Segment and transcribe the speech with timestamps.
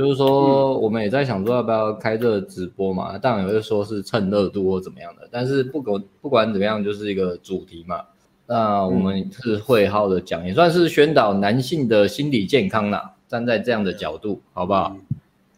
[0.00, 8.02] 就是说我们也在想说要不要开这个直播嘛，当然也会说是趁热度或怎么样的，但是不管不管怎么样，就是一个主题嘛。
[8.46, 13.14] 那我们是会好的讲，也算是宣导男性的心理健康啦。
[13.28, 14.96] 站在这样的角度，好不好？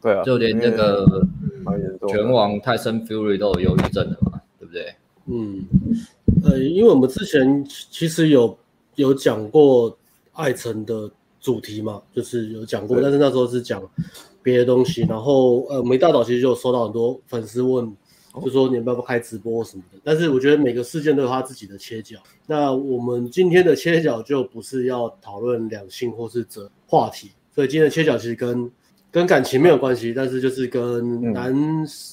[0.03, 1.07] 对啊，就连这个
[2.09, 4.95] 拳王泰森 Fury 都有忧郁症的嘛，对不对？
[5.27, 5.65] 嗯，
[6.45, 8.59] 呃，因为我们之前其实有
[8.97, 9.97] 有讲过
[10.33, 11.09] 艾成的
[11.41, 13.83] 主题嘛，就是有讲过，但是那时候是讲
[14.43, 15.03] 别的东西。
[15.03, 17.95] 然后呃，我们一大早其实就有收到很多粉丝问。
[18.43, 22.17] 就说你们要不要开直播什么的，但是我觉得每个事件都有他自己的切角。
[22.47, 28.71] 那我们今天的切角就不是要讨论两性或是这话题，所以今天的切角其实跟
[29.11, 31.55] 跟感情没有关系，但是就是跟男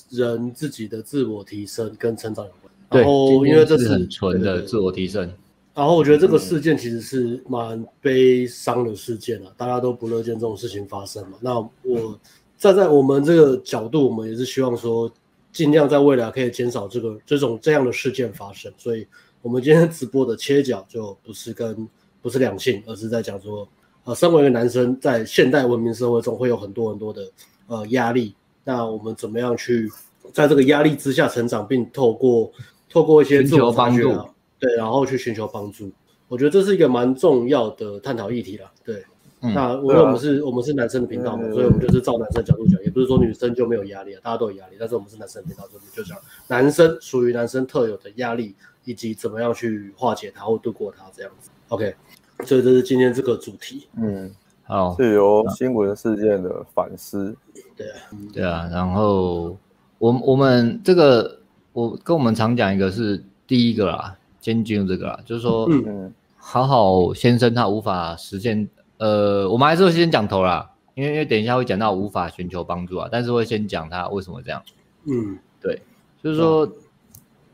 [0.09, 3.01] 人自己的自我提升跟成长有关。
[3.01, 5.31] 然后因为这是很纯的自我提升。
[5.79, 11.37] 然后我觉得这个事件其实是蛮悲伤的事件啊，大家都不乐见这种事情发生嘛。
[11.39, 12.19] 那我
[12.57, 15.09] 站在我们这个角度，我们也是希望说。
[15.51, 19.05] 尽量在未来可以减少这个这种这样的事件发生，所以
[19.41, 21.89] 我们今天直播的切角就不是跟
[22.21, 23.67] 不是两性，而是在讲说，
[24.03, 27.23] 呃，身为一个男生，在现代文明社会中会有很多很多的
[27.65, 29.89] 呃压力，那我们怎么样去
[30.31, 32.51] 在这个压力之下成长，并透过
[32.87, 34.23] 透过一些自我发掘啊，
[34.59, 35.91] 对，然后去寻求帮助，
[36.27, 39.03] 我觉得这是一个蛮重要的探讨议题啦，对。
[39.41, 46.17] 嗯、那因为我们是、啊，我们是男生的频道嘛，所以我们就是照男生的角度讲，也不是说女生就没有压力啊，大家都有压力，但是我们是男生的频道，所以我们就讲
[46.49, 51.49] 男生属于男生特有的压力，以及怎么样去化解它或度过它这样子。
[51.69, 51.95] OK，
[52.43, 53.87] 所以这是今天这个主题。
[53.95, 54.29] 嗯，
[54.63, 57.33] 好，是由新闻事件的反思。
[57.77, 57.95] 对啊，
[58.33, 59.57] 对啊，然后
[59.99, 61.39] 我我们这个
[61.71, 68.67] 我跟我们常讲一个是第一个啦，先进入这个啦，就是说，嗯，好好先生他无法实现。
[68.97, 74.61] 呃，我们还是会先讲头啦，因为因为等一下会讲到无法寻求帮助啊，但是会先讲他为什么这样。
[75.05, 75.81] 嗯，对，
[76.21, 76.69] 就是说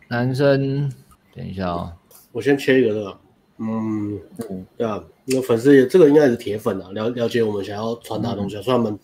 [0.07, 0.91] 男生，
[1.35, 1.93] 等一下哦，
[2.31, 3.17] 我先切一个这个，
[3.59, 8.99] 嗯嗯，对啊，那粉丝也这个应该也是铁粉啊，了了解我们想要传达的东西，虽然我们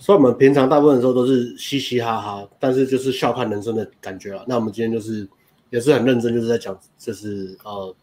[0.00, 4.44] 所以我们平常大部分的时候都是嘻嘻哈哈，但是就是笑看人生的感觉啊。
[4.48, 5.28] 那我们今天就是
[5.70, 7.94] 也是很认真，就是在讲就是呃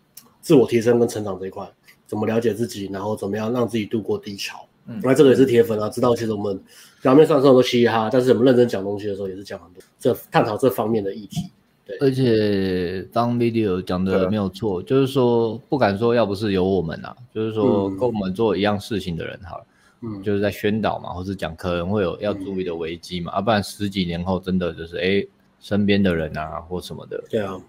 [0.42, 1.70] 自我提升跟成长这一块。
[2.06, 4.68] 怎么了解自己，然后怎么样让自己度过低潮？
[4.86, 6.62] 嗯，那这个也是铁粉啊，知道其实我们
[7.02, 11.50] 表面上说都嘻嘻哈哈，但是我们认真讲东西的时候，也是讲很多这探讨这方面的议题。
[11.86, 19.66] 对，而且当 video 讲的没有错，就是说不敢说要不是有我们啊，就是说跟我们做一样事情的人好了，
[20.02, 25.26] 嗯，就是在宣导嘛，或是讲可能会有要注意的危机嘛，嗯、啊，不然十几年后真的就是哎
[25.64, 27.24] 身边的人啊或什么的。
[27.28, 27.60] 对啊，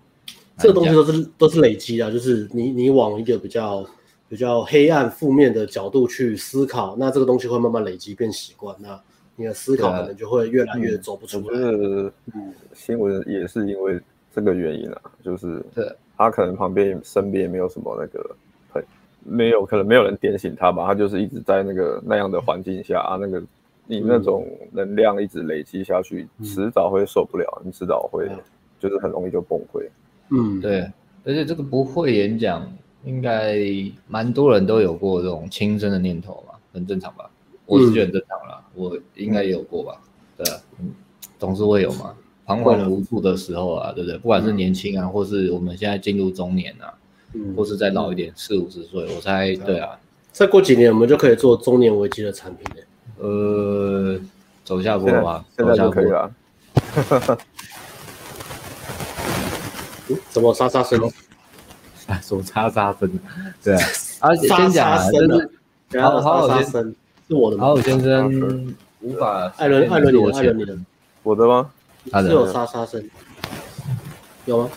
[0.59, 3.83] 这个东西都是都是累积啊，就是你你往一个比较。
[4.27, 8.99] 比较黑暗负面的角度去思考，那这个东西会慢慢累积变习惯，那
[9.37, 11.61] 你的思考可能就会越来越走不出来。
[11.61, 12.11] 嗯，
[12.73, 14.01] 新闻也是因为
[14.35, 15.63] 这个原因啊，就是
[16.17, 18.35] 他可能旁边身边也没有什么那个
[18.73, 18.85] 很
[19.23, 23.41] 没有可能没有人点醒他吧，他就是一直在那个那样的环境下啊，那个
[23.87, 28.29] 你那种能量一直累积下去，迟早会受不了，你迟早会
[28.79, 29.89] 就是很容易就崩溃。
[30.31, 30.91] 嗯，对，
[31.25, 32.71] 而且这个不会演讲。
[33.07, 33.59] 应该
[34.09, 37.31] 蛮多人都有过这种轻生的念头嘛，很正常吧？
[37.67, 40.01] 我是觉得很正常啦，嗯、我应该也有过吧？
[40.39, 40.91] 对啊，嗯，
[41.39, 42.17] 总是会有嘛，
[42.47, 44.17] 彷徨无助的时候啊，对不对？
[44.17, 46.95] 不管是年轻啊，或是我们现在进入中年啊，
[47.35, 50.01] 嗯、或是再老一点四五十岁，我猜对啊。
[50.33, 52.83] 再过几年我们就可以做中年危机的产品了。
[53.19, 54.19] 呃，
[54.65, 56.31] 走下坡吧，现在就可以了。
[60.09, 60.99] 嗯，怎么沙沙声？
[60.99, 61.09] 对。
[62.43, 63.11] 沙沙声，
[63.63, 63.81] 对啊，
[64.21, 66.95] 啊， 先讲啊，就是，好好先生
[67.29, 67.65] 是我的吗？
[67.65, 70.79] 好好先生无法，艾伦，艾伦，你的，艾伦，你的，
[71.23, 71.71] 我的吗？
[72.21, 73.03] 是有沙沙声，
[74.45, 74.71] 有吗？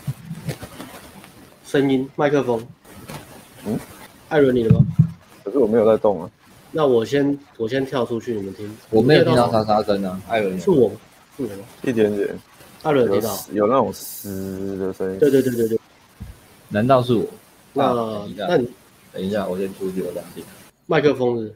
[1.66, 2.66] 声音，麦克风，
[3.66, 3.78] 嗯，
[4.30, 4.86] 艾伦，你的吗？
[5.44, 6.30] 可是我没有在动啊。
[6.72, 8.78] 那我先，我先跳出去，你们听。
[8.90, 10.92] 我没有听到沙沙声啊，艾伦，是我？
[11.38, 11.64] 是我吗？
[11.84, 12.38] 一点点。
[12.84, 13.38] 艾伦听到？
[13.54, 15.20] 有那种嘶的声音。
[15.20, 15.80] 对对对对对。
[16.70, 17.26] 难道是我？
[17.74, 17.94] 那
[18.48, 18.70] 那你
[19.14, 20.46] 等一下，我先出去，我两点。
[20.86, 21.54] 麦克风是？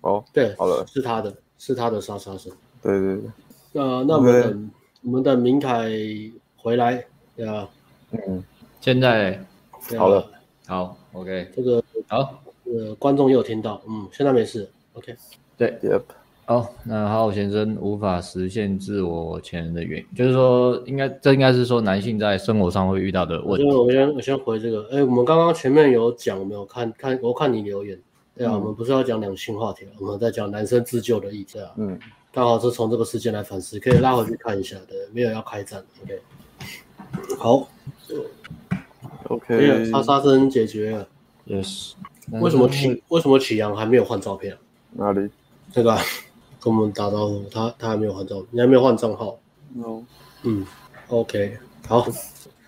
[0.00, 2.52] 哦，对，好了，是他的，是他的沙沙声。
[2.82, 3.30] 对对对。
[3.72, 4.70] 那那我们等
[5.02, 5.88] 我们等明凯
[6.56, 7.04] 回来，
[7.36, 7.68] 对吧？
[8.12, 8.42] 嗯，
[8.80, 9.38] 现在
[9.96, 10.26] 好了，
[10.66, 12.40] 好，OK，这个好，
[12.74, 15.14] 呃，观众也有听到，嗯，现在没事，OK，
[15.56, 16.02] 对，Yep。
[16.44, 23.70] 好，那好好先生无法实现自我潜能的原因，就是说，应该这应该是说男性在生活上会遇到的问题。
[23.70, 28.00] 我先我先回这个，哎，我们刚刚前面有讲，我没有看看，我看你留言，
[28.34, 31.70] 对啊，嗯、我们不是要讲两性话题，我们在讲男生自救的议题啊。
[31.76, 31.88] 嗯，
[32.32, 34.74] 刚刚好是从这个事件来反思，可以拉回去看一下。
[34.88, 35.84] 对，没有要开战。
[36.02, 36.18] OK，
[37.36, 37.68] 好
[39.28, 41.06] ，OK，没有杀杀生解决了。
[41.46, 41.92] Yes。
[42.32, 44.56] 为什么启为什么启阳还没有换照片？
[44.92, 45.28] 哪里？
[45.72, 45.96] 这个
[46.60, 49.38] 跟我们打招呼，他他还没有换照片，你还没有换账号。
[49.74, 50.02] No。
[50.42, 50.64] 嗯
[51.08, 52.06] ，OK，好。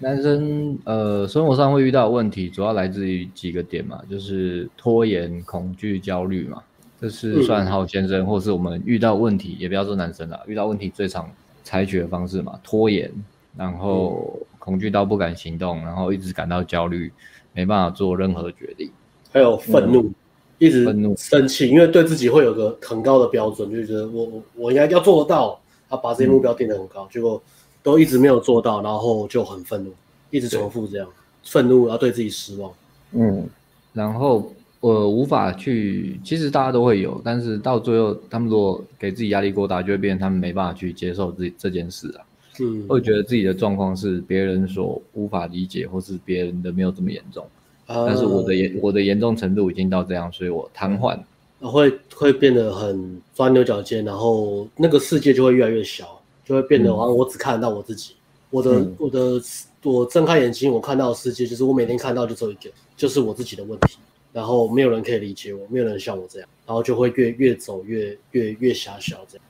[0.03, 6.63] 男生呃，生活上会遇到问题，主要来自于几个点嘛，就是拖延、恐惧、焦虑嘛。
[6.99, 11.31] 这是算好先生，嗯、或是我们遇到问题，也不要说男生啦，遇到问题最常
[11.63, 13.11] 采取的方式嘛，拖延，
[13.57, 17.13] 然后恐惧到不敢行动，然后一直感到焦虑，
[17.53, 18.91] 没办法做任何决定。
[19.33, 20.15] 还有愤怒，嗯、
[20.59, 27.43] 一直愤怒、生气，因为对自己会有个很高的标准，就觉得我我我应该要做得到，他把这些目标定得很高，嗯、结果。
[27.83, 29.91] 都一直没有做到，然后就很愤怒，
[30.29, 31.09] 一直重复这样，
[31.43, 32.71] 愤怒，然后对自己失望。
[33.13, 33.49] 嗯，
[33.95, 42.21] 然后我无法去，其实大家都会有，但是到最后，他们如果给自己压力过大，就会变成他们没办法去接受自己这件事啊。
[42.61, 47.47] 嗯，会觉得自己的状况是别人所无法理解，或是别人的没有这么严重，
[47.93, 51.19] 嗯、但是我的严我的严重程度已经到这样，所以我瘫痪，
[51.61, 56.17] 会会变得很钻牛角尖，然后那个世界就会越来越小。
[56.43, 58.17] 就会变得好像我只看得到我自己，嗯、
[58.51, 59.41] 我的我的
[59.85, 63.99] 我睁开眼睛，我看到的世界就是我每天看到就只有一个，就是我自己的问题，
[64.33, 69.47] 然后没有人可以理解我，没有人像我这样，然后就会越越走越越越狭小这样。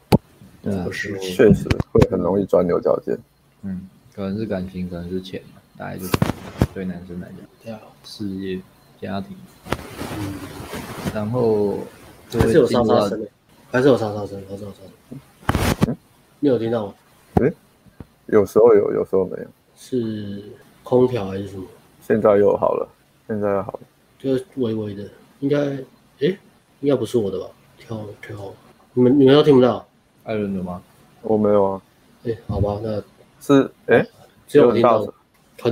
[0.62, 3.18] 对啊，是确实会很容易钻牛角尖。
[3.62, 5.40] 嗯，可能是感情，可能是钱，
[5.80, 6.12] 大概就是
[6.74, 8.60] 对男生来讲，对啊，事业、
[9.00, 9.34] 家庭，
[10.18, 10.34] 嗯，
[11.14, 11.78] 然后
[12.30, 13.26] 还是有沙沙声，
[13.72, 15.96] 还是有沙沙声，还是有沙沙声。
[16.38, 16.94] 你有听到吗？
[17.36, 17.50] 诶，
[18.26, 19.46] 有时候有，有时候没有。
[19.74, 20.42] 是
[20.82, 21.64] 空调还是什么？
[22.06, 22.86] 现在又好了，
[23.26, 23.80] 现在又好了。
[24.18, 25.56] 就是微微的，应该，
[26.18, 26.38] 诶，
[26.80, 27.46] 应该不是我的吧？
[27.78, 28.52] 调调，
[28.92, 29.88] 你们你们都听不到？
[30.24, 30.82] 艾伦的吗？
[31.22, 31.82] 我没有啊。
[32.24, 33.02] 诶，好吧，那
[33.40, 34.06] 是诶，
[34.46, 35.10] 只有我听到，很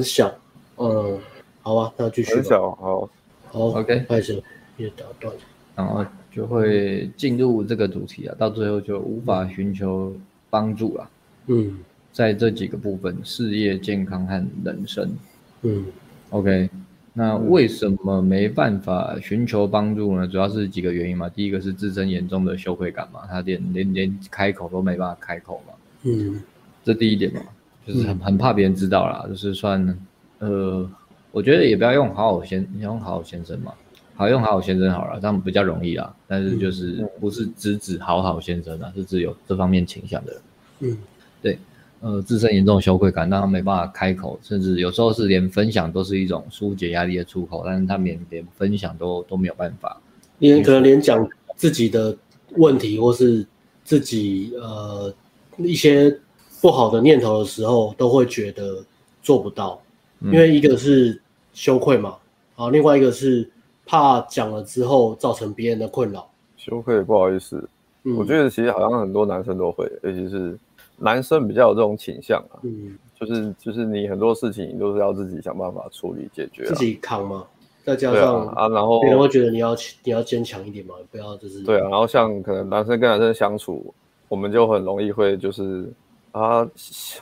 [0.02, 0.34] 小。
[0.76, 1.18] 嗯，
[1.62, 2.34] 好吧，那继续。
[2.34, 3.08] 很小，好。
[3.46, 4.42] 好，OK，开始，
[4.76, 5.34] 也打断。
[5.74, 10.14] 然后就会进入这个主题啊，到最后就无法寻求。
[10.50, 11.10] 帮助了，
[11.48, 11.78] 嗯，
[12.10, 15.14] 在这几个部分，事业、健康和人生，
[15.60, 15.84] 嗯
[16.30, 16.70] ，OK，
[17.12, 20.26] 那为什么没办法寻求帮助呢？
[20.26, 21.28] 主要是几个原因嘛。
[21.28, 25.74] 第一个是自身严重的羞愧感嘛，他连连连开口都没办法开口嘛，
[26.04, 26.42] 嗯，
[26.82, 27.42] 这第一点嘛，
[27.88, 29.98] 就是很很怕别人知道啦，就是算，
[30.38, 30.88] 呃，
[31.32, 33.72] 我觉得也不要用好好先用好好先生嘛。
[34.14, 36.12] 好用好好先生好了，这样比较容易啦。
[36.26, 40.42] 但是就是不是直指好好先生啊，是指有这方面倾向的人。
[40.80, 40.98] 嗯，
[41.40, 41.56] 对，
[42.00, 50.00] 呃，自身严重的羞愧感，让他没办法开口，甚至有时候是连分享都是一种疏解压力的出口，但是他们连连分享都都没有办法，
[50.40, 51.24] 连可能连讲
[51.54, 52.16] 自己的
[52.56, 53.46] 问题或是
[53.84, 55.14] 自己呃
[55.58, 56.12] 一些
[56.60, 58.84] 不好的念头的时候，都会觉得
[59.22, 59.80] 做不到，
[60.20, 61.20] 因为一个是
[61.52, 62.16] 羞愧嘛，
[62.56, 63.50] 啊，另外一个是。
[63.90, 66.28] 怕讲了之后造成别人的困扰，
[66.58, 67.66] 羞愧不好意思。
[68.02, 70.58] 嗯，我觉得其实好像很多男生都会，尤其是
[70.98, 72.60] 男生比较有这种倾向啊。
[72.64, 77.46] 嗯，就是就是你很多事情都是要自己想办法处理解决，自己扛嘛。
[77.82, 79.74] 再加上啊，啊，然后别人会觉得你要
[80.04, 81.88] 你要坚强一点嘛，不要就是对啊。
[81.88, 83.94] 然后像可能男生跟男生相处，
[84.28, 85.90] 我们就很容易会就是
[86.38, 86.68] 啊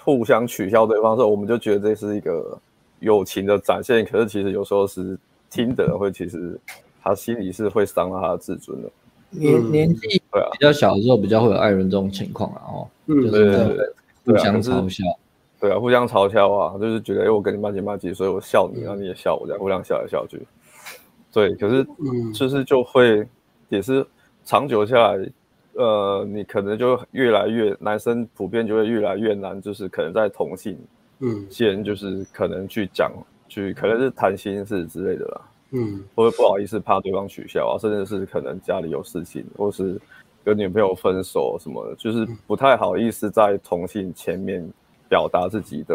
[0.04, 2.58] 互相取笑对方，的时候我们就觉得这是一个
[3.00, 4.04] 友情的展现。
[4.04, 5.18] 可是其实有时候是。
[5.48, 6.58] 听的人会，其实
[7.00, 8.90] 他心里是会伤到他的自尊的。
[9.30, 13.86] 年年纪比较小的时候，比较会有爱人这种情况啊，哦，就是对对对，
[14.34, 15.04] 互相嘲笑，
[15.60, 20.42] 对啊，互相嘲笑啊，就是觉得哎，我跟你骂几骂几，所以我笑你，然后你也笑我，这样互相笑来笑去。
[21.32, 21.86] 对，可是
[22.34, 23.26] 就是就会
[23.68, 24.04] 也是
[24.44, 25.30] 长久下来，
[25.76, 30.78] 呃，你可能就越来越男生普遍就会越来越难，就是可能在同性
[31.20, 33.12] 嗯，间就是可能去讲。
[33.48, 35.40] 去可能是谈心事之类的啦，
[35.70, 39.96] 嗯，或者不好意思怕对方取笑啊，甚至是可能家里有事情，或是
[40.44, 44.68] 跟女朋友分手什么的，就是不太好意思在同性前面
[45.08, 45.94] 表达自己的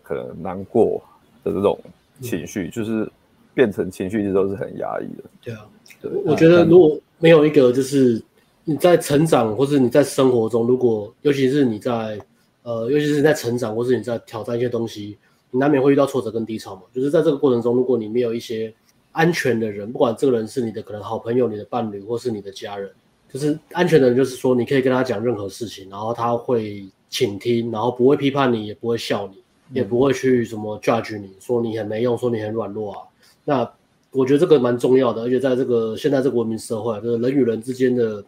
[0.00, 1.02] 可能难过
[1.42, 1.76] 的这种
[2.20, 3.10] 情绪，嗯、就是
[3.52, 5.24] 变成情绪一直都是很压抑的。
[5.42, 5.66] 对啊，
[6.00, 8.22] 对，我觉得如果没有一个就是
[8.64, 12.18] 你在成长或是你在生活中，如果尤其是你在
[12.62, 15.18] 呃，尤其是你在成长或是你在挑战一些东西。
[15.54, 18.72] 你难免会遇到挫折跟低潮嘛，就是在这个过程中，如果你没有一些
[19.10, 22.90] 安全的人，不管这个人是你的可能好朋友、你的伴侣，或是你的家人，
[23.30, 29.42] 就是安全的人，就是说你可以跟他讲任何事情，然后他会倾听，然后不会批判你，也不会笑你，
[29.78, 33.00] 也不会去什么 judge 你说你很没用，说你很软弱啊。
[33.44, 33.70] 那
[34.10, 38.24] 我觉得这个蛮重要的，而且在这个现在这个文明社会，就是人与人之间的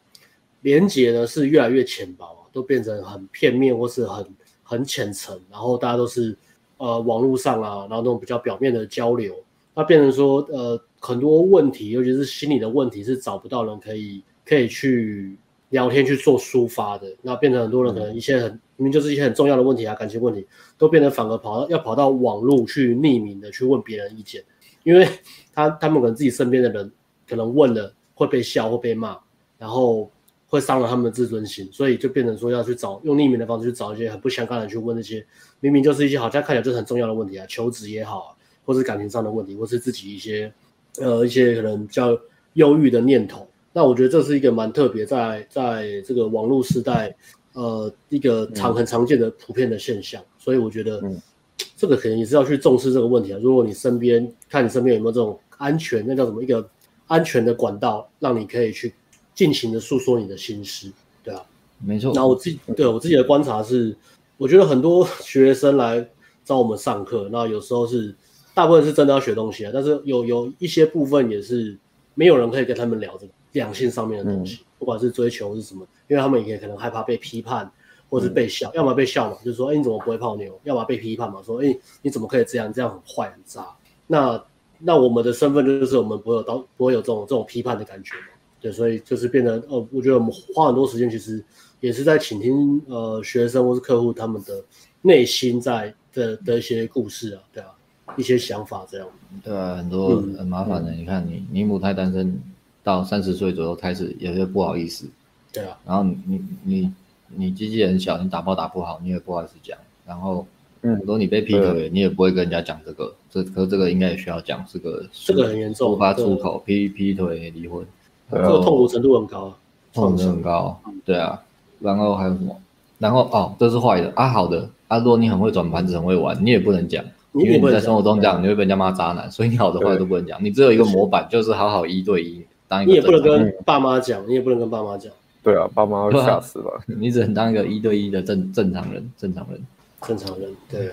[0.64, 4.26] 连接呢是越来越浅薄啊，都变成很片面或是很
[4.62, 6.35] 很浅层，然后大家都是
[6.78, 9.35] 呃网络上啊，然后那种比较表面的交流，
[9.75, 15.37] 那变成说呃很多问题，尤其是心理的问题，是找不到人可以可以去
[15.68, 20.47] 聊天去做抒发的，那变成很多人可能一些很明明就是一些很重要的问题啊，感情问题，
[20.78, 24.42] 都变成反而跑到要跑到网络去匿名的去问别人意见，
[24.83, 25.06] 因为
[25.52, 26.90] 他他们可能自己身边的人
[27.28, 29.18] 可能问了会被笑或被骂，
[29.59, 30.11] 然后。
[30.54, 35.26] 会伤了他们的自尊心，所以就变成说要去找用匿名的方式去找一些很不相干的去问那些
[35.58, 38.30] 明明就是一些好像看起来就是很重要的问题啊，求职也好啊，
[38.64, 40.52] 或是感情上的问题，或是自己一些
[41.00, 42.16] 呃一些可能比较
[42.52, 43.44] 忧郁的念头。
[43.73, 47.12] 那我觉得这是一个蛮特别在在这个网络时代
[47.54, 50.23] 呃一个常很常见的普遍的现象。
[50.38, 51.02] 所以我觉得
[51.76, 53.38] 这个可能也是要去重视这个问题啊。
[53.42, 56.70] 如果你身边看你身边有没有这种安全，那叫什么一个
[57.08, 58.94] 安全的管道，让你可以去。
[59.35, 60.91] 尽情的诉说你的心事，
[61.23, 61.43] 对啊，
[61.85, 62.12] 没错。
[62.14, 63.97] 那我自己对我自己的观察是，
[64.37, 66.07] 我觉得很多学生来
[66.45, 68.14] 找我们上课，那有时候是
[68.55, 71.76] 大部分是真的要学东西啊，但是有有一些部分也是
[72.14, 77.69] 没有人可以跟他们聊这个两性上面的东西，嗯、不管是追求是什么，因为他们也可能害怕被批判，
[78.09, 80.57] 或是被笑，嗯、要么被笑嘛，就是说，哎，你怎么不会泡妞？
[80.62, 82.73] 要么被批判嘛，说，哎，你怎么可以这样？
[82.73, 83.67] 这样很坏很渣。
[84.07, 84.45] 那
[84.79, 88.34] 那我们的身份就是我们不会有到不会有这种这种批判的感觉嘛。
[88.64, 91.44] 对，所以就是变得呃，我觉得我们花很多时间，其实
[91.80, 94.64] 也是在倾听呃学生或是客户他们的
[95.02, 97.68] 内心在的的一些故事啊，对啊，
[98.16, 99.06] 一些想法这样。
[99.42, 100.90] 对啊，很多很麻烦的。
[100.92, 102.40] 嗯、你看你你母胎单身
[102.83, 105.04] 到三十岁左右开始有些不好意思，
[105.52, 105.78] 对啊。
[105.85, 106.90] 然后你你
[107.28, 109.76] 你机器很小，你打包打不好，你也不好意思讲。
[110.06, 110.47] 然后
[110.80, 113.14] 嗯，如果你被劈腿，你也不会跟人家讲这个。
[113.30, 117.85] 这可这个应该也需要讲，这个这个很严重，抒发出口，劈劈腿离婚。
[118.31, 119.52] 这个痛苦程度很高，
[119.93, 121.40] 痛苦程度很高，对啊。
[121.81, 122.57] 然后还有什么？
[122.99, 124.99] 然后哦，这是坏的啊，好的啊。
[124.99, 130.43] 如果你很会转盘子，很会玩，你也不能讲，因为你在生活中讲，你会被人家骂渣男，所以你好的坏都不能讲。
[130.43, 132.93] 你只有一个模板，就是好好一对一当一个。
[132.93, 135.12] 你也不能跟爸妈讲，你也不能跟爸妈讲。
[135.43, 136.71] 对啊，爸妈会吓死吧？
[136.87, 139.61] 你只能当一个一对一的正正常人，正常人，
[140.02, 140.49] 正常人。
[140.71, 140.90] 对。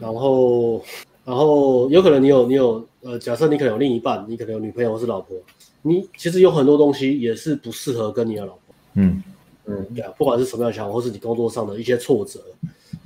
[0.00, 0.80] 然后，
[1.26, 5.36] 然后有可能你有你有呃，假设你可能有另一半，你可能有女朋友或是老婆。
[5.82, 9.22] 你其实有很多东西也是不适合跟你的老婆，嗯
[9.64, 12.38] 嗯，对啊，不管是什么样的想法，或是你工作上的一些挫折，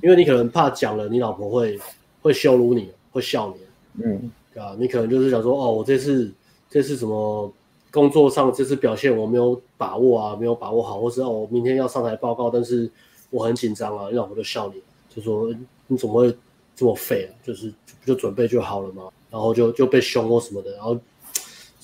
[0.01, 1.79] 因为你可能怕讲了，你老婆会
[2.21, 6.29] 会羞辱你，会笑你，嗯，对啊，你可能就是想说，哦，我这次
[6.69, 7.49] 这次什么
[7.91, 12.89] 工作上这次表现我没有把握啊，没有把握好，或是哦，我明天要上台报告，但是
[13.29, 14.81] 我很紧张啊，你老婆就笑你，
[15.15, 15.53] 就说
[15.87, 16.35] 你怎么会
[16.75, 17.31] 这么废啊？
[17.45, 17.73] 就是
[18.05, 20.99] 就准备就好了嘛，然后就就被凶或什么的，然后。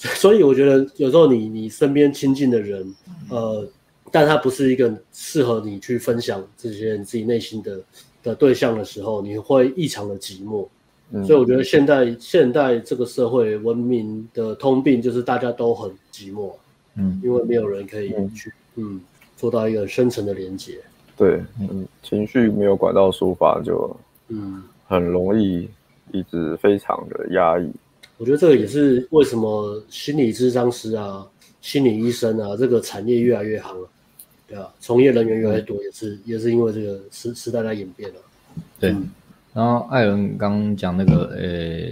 [0.17, 2.95] 所以我觉得有时候你你身边亲近的人，
[3.29, 3.67] 呃，
[4.11, 7.79] 但他不是一个适合你去分享这些你自己内心的
[8.23, 10.67] 的对象的时候，你会异常的寂寞。
[11.13, 16.53] 嗯、所以我觉得现在现代这个社会文明的通病就是大家都很寂寞，
[16.95, 19.01] 嗯，因为没有人可以去嗯，嗯
[19.35, 20.79] 做到一个深层的连接。
[21.15, 23.95] 对，嗯，情绪没有管道抒发就
[24.29, 25.69] 嗯很容易
[26.11, 27.69] 一直非常的压抑。
[28.21, 31.25] 我觉得这个也是为什么心理咨商师啊、
[31.59, 33.89] 心理医生啊，这个产业越来越好了，
[34.47, 38.15] 对啊，从业人员越来越多，也是也是因为这个时时代在演变了。
[38.79, 38.95] 对，
[39.55, 41.91] 然后艾伦刚讲那个，呃，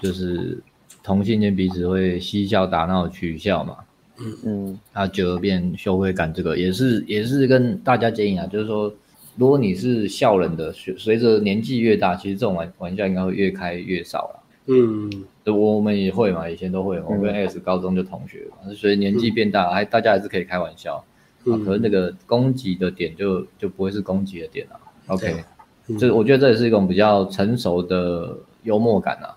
[0.00, 0.56] 就是
[1.02, 3.78] 同性恋彼此会嬉笑打闹取笑嘛，
[4.20, 8.94] 嗯嗯，他久而变羞愧感，这个也是也是跟大家建议啊，就是说，
[9.34, 14.43] 如果你是笑人的，随随着年纪越大，其实这种玩玩笑应该会越开越少了。
[14.66, 15.10] 嗯，
[15.44, 16.98] 我们也会嘛，以前都会。
[17.02, 21.04] 我跟 S 高中就同学嘛，所以年纪变大，还大家还是可以开玩笑。
[21.44, 24.80] 啊，可是那个攻击的点就就不会是攻击的点了。
[25.08, 25.44] OK，
[25.98, 29.36] 这我觉得这也是一种比较成熟的幽默感啊。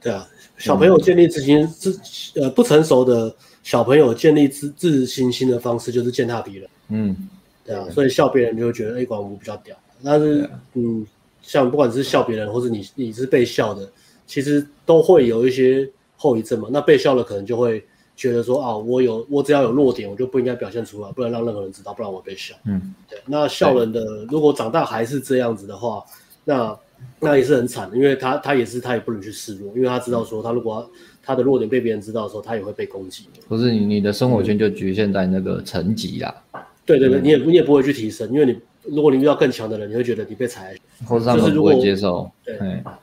[0.00, 0.24] 对啊，
[0.58, 1.98] 小朋友建立自信自
[2.40, 6.68] 呃不成熟的小朋友建立自自信心的方式就是践踏别人。
[6.90, 7.28] 嗯，
[7.64, 9.76] 对啊，所以笑别人就会觉得哎，管我比较屌。
[10.04, 11.04] 但是嗯。
[11.46, 13.86] 像不管是笑别人，或是你你是被笑的，
[14.26, 16.68] 其实都会有一些后遗症嘛。
[16.70, 17.84] 那被笑了，可能就会
[18.16, 22.54] 觉得说啊，我有我只要有弱点，我就不应该表现出来，不能让任何人知道，不然我被笑。
[22.66, 23.18] 嗯，对。
[23.26, 26.02] 那笑人的，如果长大还是这样子的话，
[26.44, 26.78] 那
[27.20, 30.90] 那也是很惨的，因为他他也是他也不能去示弱，因为他知道说他如果
[31.22, 33.26] 他的弱点被别人知道的时候，他也会被攻击。
[33.48, 36.34] 不是你你的生活圈就局限在那个层级啦。
[36.86, 38.58] 对对对，你也你也不会去提升，因为你。
[38.86, 40.76] 如果你遇到更强的人，你会觉得你被踩，
[41.06, 42.30] 或者他们不会接受。
[42.44, 42.56] 对，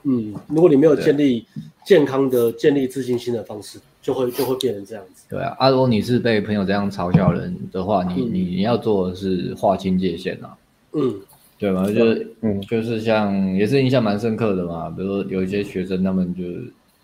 [0.04, 1.46] 嗯，如果你没有建立
[1.84, 5.26] 健康的建立自信心的方式，就会就会变成这样子。
[5.30, 10.58] 对啊，啊，如果你是被朋友这样嘲笑人的话，你你你要做的是划清界限啊。
[10.94, 11.22] 嗯，
[11.58, 11.86] 对嘛？
[11.86, 14.90] 就是嗯，就是像也是印象蛮深刻的嘛。
[14.90, 16.44] 比如说有一些学生，他们就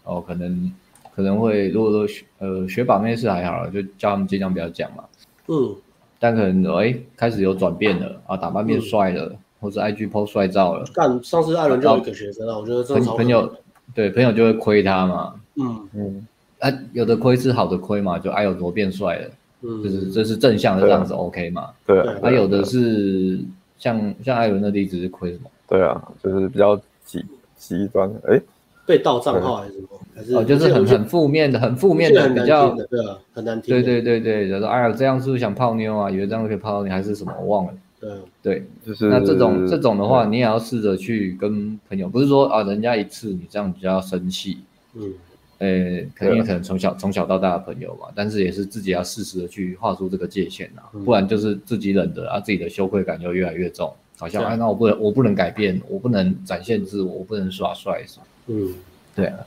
[0.03, 0.72] 哦，可能
[1.15, 5.03] 可能会如果说学呃学把妹是还好了，就叫他们尽量不要讲嘛。
[5.48, 5.75] 嗯，
[6.20, 10.86] 但可能哎开始有转变了啊，打扮变帅了，嗯、或者 IG PO 帅照了。
[10.94, 13.52] 干上次艾伦就有一个学生啊，我觉得这朋朋友
[13.94, 15.34] 对朋友就会亏他嘛。
[15.56, 16.28] 嗯嗯，
[16.60, 19.30] 啊有的亏是好的亏嘛，就哎呦怎么变帅了，
[19.62, 21.70] 嗯，就是这是正向的这样子 OK 嘛。
[21.86, 23.40] 对啊，还有的是。
[23.80, 25.52] 像像艾伦的例子是亏什么？
[25.68, 27.24] 对啊，就是比较极
[27.56, 28.42] 极端，哎，
[28.88, 29.88] 被盗账号还是什么？
[30.16, 33.76] 还是哦，就是很很负面的，很负面的，比较对啊，很难听。
[33.76, 36.10] 对对对对，就说哎呀，这样是不是想泡妞啊？
[36.10, 37.32] 以为这样可以泡到你，还是什么？
[37.40, 37.74] 我忘了。
[38.00, 38.12] 对
[38.42, 44.60] 对，就是那这种这种的话，你也要试着去跟朋友，不是说啊，人家一次你这样比较生气，
[44.94, 45.13] 嗯。
[45.60, 58.25] 呃，肯定可能从小从小到大的朋友嘛，但是也是自己要适时的去画出这个界限呐，不然就是自己忍着啊，自己的羞愧感就越来越重，好像哎，那我不能我不能改变，我不能展现自我，我不能耍帅是吧？
[58.46, 58.72] 嗯，
[59.16, 59.39] 对啊，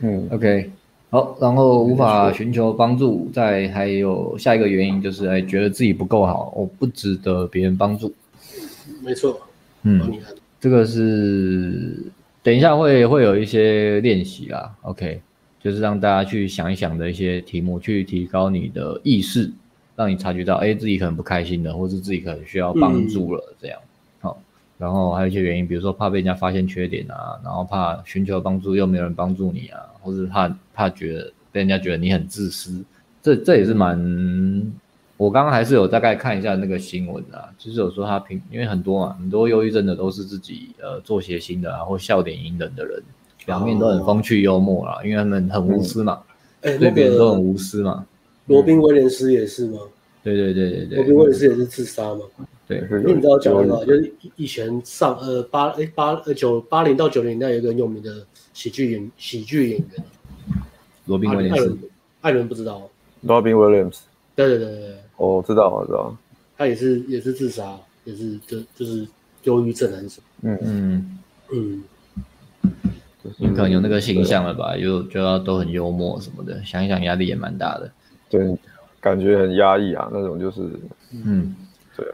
[0.00, 0.70] 嗯，OK，
[1.10, 8.14] 好，然后无法寻求帮助，再还有下一个原因就是哎，觉得自己不够好，我不值得别人帮助。
[9.02, 9.40] 没错，
[9.84, 10.18] 嗯，
[10.60, 11.96] 这个是
[12.42, 15.20] 等一下会会有一些练习啦，OK。
[15.60, 19.50] 就是让大家去想一想的一些题目，去提高你的意识，
[19.96, 23.78] 让你察觉到，哎，自己可能不开心了，或是自己可能需要帮助了，这样。
[24.78, 32.84] 然后还有一些原因，比如说怕被人家发现缺点啊，然后怕寻求帮助又没有人帮助你啊，或是怕怕觉得被人家觉得你很自私，
[33.22, 34.72] 这这也是蛮……
[35.16, 43.02] 我刚刚还是有大概看一下那个新闻啊，就是有说他平，因为很多嘛，很多忧郁症的都是自己呃做谐星的啊，或笑点迎人的人。
[43.46, 46.20] 表面都很风趣幽默啦，因为他们很无私嘛，
[46.60, 48.06] 对别人都很无私嘛。
[48.44, 49.78] 罗宾威廉斯也是吗？
[50.22, 50.96] 对对对对对。
[50.98, 52.20] 罗宾威廉斯也是自杀嘛？
[52.68, 52.80] 对。
[53.04, 53.84] 你知道讲什么？
[53.86, 60.04] 就是以前上呃八哎八呃九八零到九零年代有一个很有名的喜剧演喜剧演员，
[61.06, 61.78] 罗宾威廉斯。
[62.20, 62.88] 艾伦不知道。
[63.22, 64.02] 罗宾威廉斯。
[64.36, 64.96] 对对对对。
[65.16, 66.14] 哦，知道我知道。
[66.56, 69.08] 他也是也是自杀，也是就就是
[69.44, 70.26] 忧郁症还是什么？
[70.42, 71.18] 嗯嗯
[71.52, 71.84] 嗯。
[73.36, 74.76] 你可能有那个形象了吧？
[74.76, 77.90] 就就要都很幽默什么的，想一想压力也蛮大的。
[78.30, 78.56] 对，
[79.00, 80.62] 感觉很压抑啊，那种就是，
[81.12, 81.54] 嗯，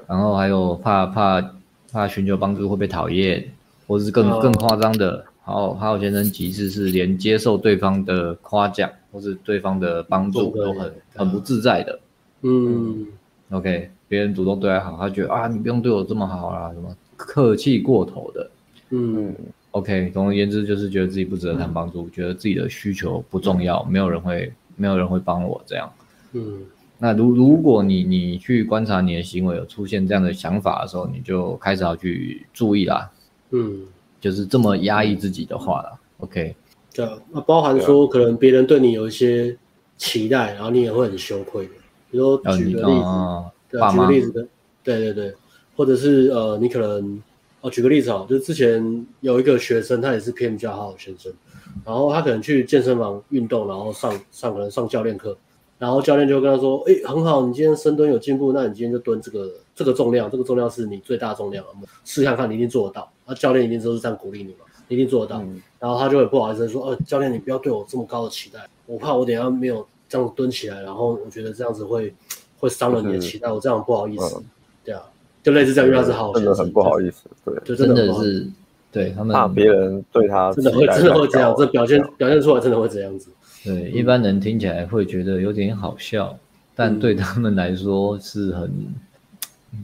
[0.09, 1.55] 然后还有怕怕
[1.92, 3.44] 怕寻求帮助会被讨厌，
[3.87, 11.99] 或是更更夸张的，还有还有些人极致是连接受对方的夸奖或是对方的帮助都很很不自在的。
[12.42, 13.07] 嗯
[13.51, 18.51] ，OK，别人主动对他好，他觉得啊，你不用对我这么好啦，什么客气过头的。
[18.90, 19.35] 嗯。
[19.75, 25.92] OK，总而言之就是觉得自己不值得谈帮助，嗯、觉得自己的需求不重要，没有人会没有人会帮我这样。
[26.31, 26.61] 嗯，
[26.98, 33.11] 那如如果你你去观察你的行为有出现这样的想法的时候，你就开始要去注意啦。
[33.50, 33.83] 嗯，
[34.20, 35.92] 就是这么压抑自己的话啦。
[36.18, 36.54] OK，
[36.94, 39.57] 对啊，那包含说可能别人对你有一些
[39.96, 41.72] 期待，然后你也会很羞愧的。
[42.11, 44.46] 比如说举个例子，哦、对，举个例子的，
[44.83, 45.35] 对对对，
[45.76, 47.22] 或者是呃，你可能。
[47.61, 51.33] 哦，举个例子哦，就是之前有一个学生，他也是偏比较好的学生，
[51.83, 55.35] 然后他可能去健身房运动，然后上上可能上教练课，
[55.79, 65.41] 然后教练就跟他说：“哎，很好，你今天深蹲有进步，那你今天就蹲这个这个重量，这个重量是你最大重量，我们试看看你一定做得到。”那教练一定都是这样鼓励你嘛，你一定做得到。
[65.43, 72.15] 嗯、然后他就会不好意思说：“哦，教练你不要对我这么高的期待，我怕我等下没有这样蹲起来，然后我觉得这样子会
[72.59, 74.37] 会伤了你的期待，我这样不好意思。
[74.37, 74.45] 嗯”
[74.85, 75.03] 对啊。
[75.43, 78.47] 就类似这样，因为他是好学生，真的很不好意思，对，就真的是，
[78.91, 83.29] 对他们怕别人对他真的会真的会这样，这表现表现出来真的会这样子。
[83.64, 86.38] 对，一般人听起来会觉得有点好笑，
[86.74, 88.70] 但对他们来说是很，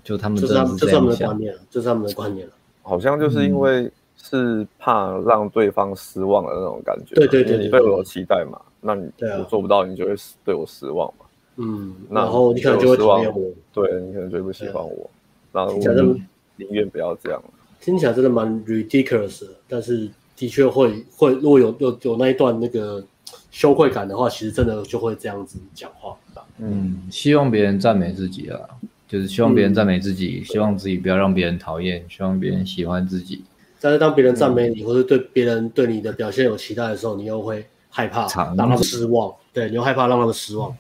[0.05, 2.47] 就他们这样这是他们的观念，这是他们的观念。
[2.83, 7.15] 好像就是因为是怕让对方失望的那种感觉。
[7.15, 8.61] 对对对，你对我有期待嘛？
[8.83, 10.15] 那你我做不到，你就会
[10.45, 11.25] 对我失望嘛？
[11.57, 15.11] 嗯，然后你可能就会讨厌我，对你可能就会不喜欢我。
[15.53, 16.19] 然后我
[16.57, 17.43] 宁愿不要这样。
[17.81, 23.03] 听起来真的蛮 ridiculous 的，但是的确会会，如果有有有那一段那个
[23.51, 26.17] 羞愧感的话，其实真的就会这样子讲话。
[26.59, 28.61] 嗯，希望别人赞美自己啊，
[29.09, 33.43] 就是希望别人赞美自己，希望自己不要让别人讨厌，希望别人喜欢自己。
[33.81, 39.33] 但是当别人赞美你，或者对别人对你的表现有期待的时候，你又会害怕让他们失望。
[39.53, 40.77] 对，你又害怕让他们失望。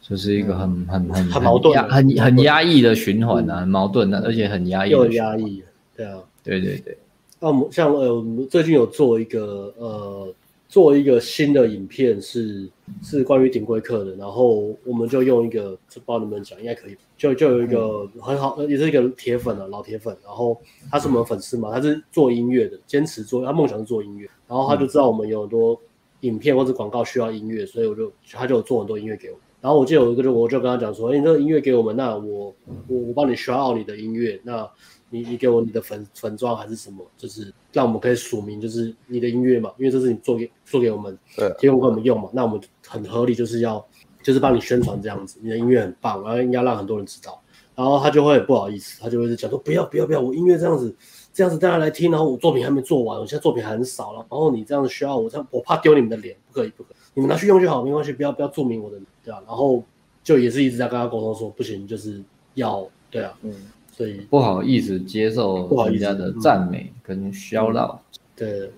[0.00, 4.90] 就是一个很很很很矛盾、很很压抑的循环啊，很矛盾的，而且很压抑。
[4.90, 5.62] 又压抑，
[5.96, 6.96] 对啊，对对对。
[7.38, 10.34] 那我们像呃，我们最近有做一个呃
[10.70, 12.70] 做一个新的影片是，
[13.02, 20.56] 是关于顶规课的，然后我们就用一个，就帮你们讲，应该可以，就就有一个很好，也是一个铁粉啊，老铁粉，然后
[20.88, 25.76] 他是我们粉丝嘛，他是做音乐的，坚持做，他梦想是做音乐，然后他就知道我们有很多
[26.20, 32.54] 影片或者广告需要音乐，所以我就他就做很多音乐给我，然后我记得有一个就我就跟他讲说，哎，你这个音乐给我们，那我
[32.86, 34.70] 我我帮你 shout out 你的音乐，那。
[35.10, 43.84] 你你给我你的粉粉妆还是什么，就是让我们可以署名，就是你的音乐嘛，因为这是你做给做给我们，对，提供给我们用嘛，那我们很合理，就是要
[44.22, 47.40] 就是帮你宣传这样子，你的音乐很棒，然后应该让很多人知道，
[47.74, 50.94] 然后他就会不好意思，他就会讲说不要不要不要，我音乐这样子
[51.32, 59.82] 这样子大家来听，然后我作品还没做完，我现在作品还很少了，然后你这样子需要我这样，我怕丢你们的脸，不可以不可以，你们拿去用就好，没关系，不要不要注明我的，对啊，然后
[60.22, 62.22] 就也是一直在跟他沟通说不行，就是
[62.54, 63.52] 要对啊，嗯。
[64.00, 68.00] 对，不好意思接受人家的赞美跟销闹，
[68.34, 68.70] 对，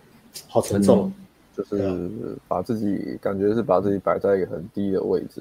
[0.49, 1.13] 好沉重，
[1.57, 2.11] 就是
[2.49, 5.41] 把自己感觉是把自己摆在一个很低的位置，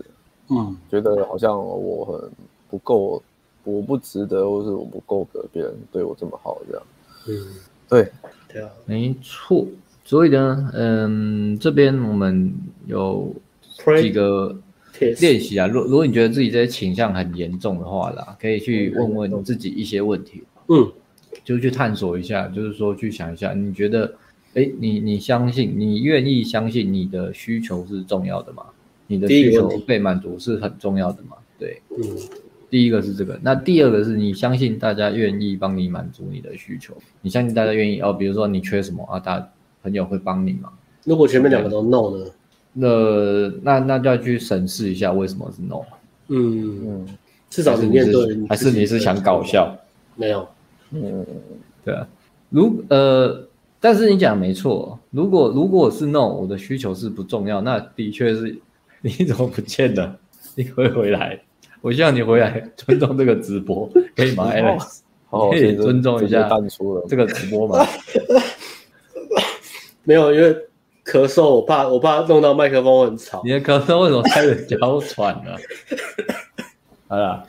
[0.49, 2.29] 嗯，觉得好像我很
[2.69, 3.23] 不够，
[3.63, 6.83] 我不值得，或是我不够格别人对我这么好这样，
[7.27, 7.47] 嗯，
[7.89, 8.11] 对，
[8.47, 9.65] 对啊，没错，
[10.05, 12.53] 所以呢，嗯，这边我们
[12.85, 13.33] 有
[13.99, 14.55] 几个。
[14.99, 20.91] 练习啊，如如果你觉得自己这些倾向很严重的话啦，可以去问问自己一些问题，嗯，
[21.43, 24.13] 就去探索一下，就是说去想一下，你觉得，
[24.53, 28.63] 哎，你你相信，你愿意相信你的需求是重要的吗？
[29.07, 31.35] 你的需求被满足是很重要的吗？
[31.57, 32.03] 对，嗯，
[32.69, 39.49] 第一个是这个，那第二个是你相信大家愿意帮你满足你的需求，你相信大家愿意哦，比如说你缺什么啊，大
[39.81, 40.71] 朋友会帮你吗？
[41.03, 42.25] 如果前面两个都 no 呢？
[42.73, 42.87] 那
[43.61, 45.81] 那那就要去审视一下为什么是 no。
[46.29, 47.07] 嗯嗯，
[47.49, 49.75] 至少你面对还是你是想搞笑？
[50.15, 50.47] 没有。
[50.91, 51.25] 嗯，
[51.83, 52.07] 对啊。
[52.49, 53.45] 如呃，
[53.79, 54.97] 但是你讲没错。
[55.09, 58.57] 如果如果是 no，我的需求是不重要，那的确是。
[59.01, 60.15] 你怎么不见了？
[60.55, 61.41] 你会回来？
[61.81, 64.99] 我希望你回来 尊重这个直播，可以吗，Alex？
[65.27, 66.47] 好，可以尊重一下
[67.09, 67.83] 这个直播吗？
[70.03, 70.55] 没有，因为。
[71.05, 73.41] 咳嗽，我怕我怕弄到麦克风很吵。
[73.43, 75.57] 你的咳嗽为什么开始娇喘了？
[77.07, 77.45] 好了，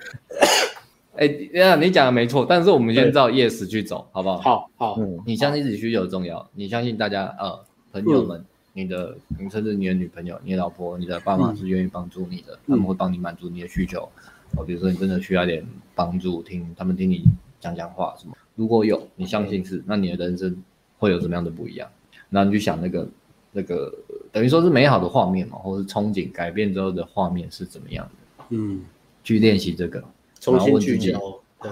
[1.14, 4.38] 哎，呀，你讲的没错，但是我们先照 yes 去走，好不好？
[4.38, 7.60] 好好，嗯，你相信自己需求重要，你相信大家呃
[7.92, 14.08] 朋友们，你的你甚至你的女朋友、你的老婆、你的爸妈是愿意帮助你的，他们会帮你满足你的需求。
[14.56, 17.22] 哦，比如说你真的需要点帮助，听他们听你
[17.60, 20.60] 讲讲话什么，如果有你相信是，那你的人生
[20.98, 21.88] 会有什么样的不一样？
[22.30, 23.06] 那你就想那个。
[23.52, 23.92] 那个
[24.32, 28.44] 等于说是美好的画面嘛，或是憧憬改变之后的画面是怎么样的？
[28.48, 28.80] 嗯，
[29.22, 30.02] 去练习这个，
[30.40, 31.20] 重新聚焦，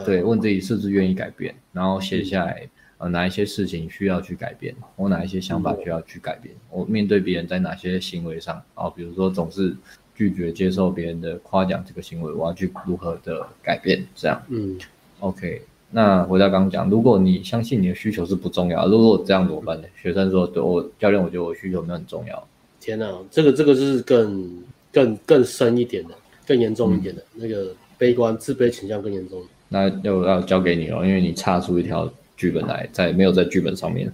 [0.05, 9.75] 对，问自己是不是愿意改变，然后写下来，呃，哪一些事情需要去改变，我哪一些想法需要去改变，我面对别人在哪些行为上，啊，比如说总是
[10.15, 14.07] 拒绝接受别人的夸奖这个行为，我要去如何的改变？
[14.15, 14.79] 这样，嗯
[15.21, 15.63] ，OK。
[15.93, 19.89] 那回到刚刚讲，如果你相信你的需求是不重要，如果这样怎么办呢？
[20.01, 22.47] 学生说：“对我教练，我觉得我需求没有很重要。”
[22.79, 26.15] 天哪，这个这个是更更更深一点的，
[26.47, 29.43] 更严重一点的、嗯、那个悲观自卑倾向更严重。
[29.69, 34.07] 那又要交给你了，因为你差出一条剧本来，在没有在剧本上面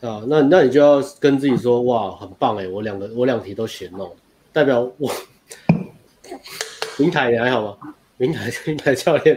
[0.00, 0.22] 啊。
[0.28, 4.08] 那那你就要跟自己说：“哇，很棒哎，我两个我两题都写弄，
[4.52, 5.10] 代表我。”
[6.96, 7.76] 明凯，你还好吗？
[8.18, 9.36] 明凯，明凯教练。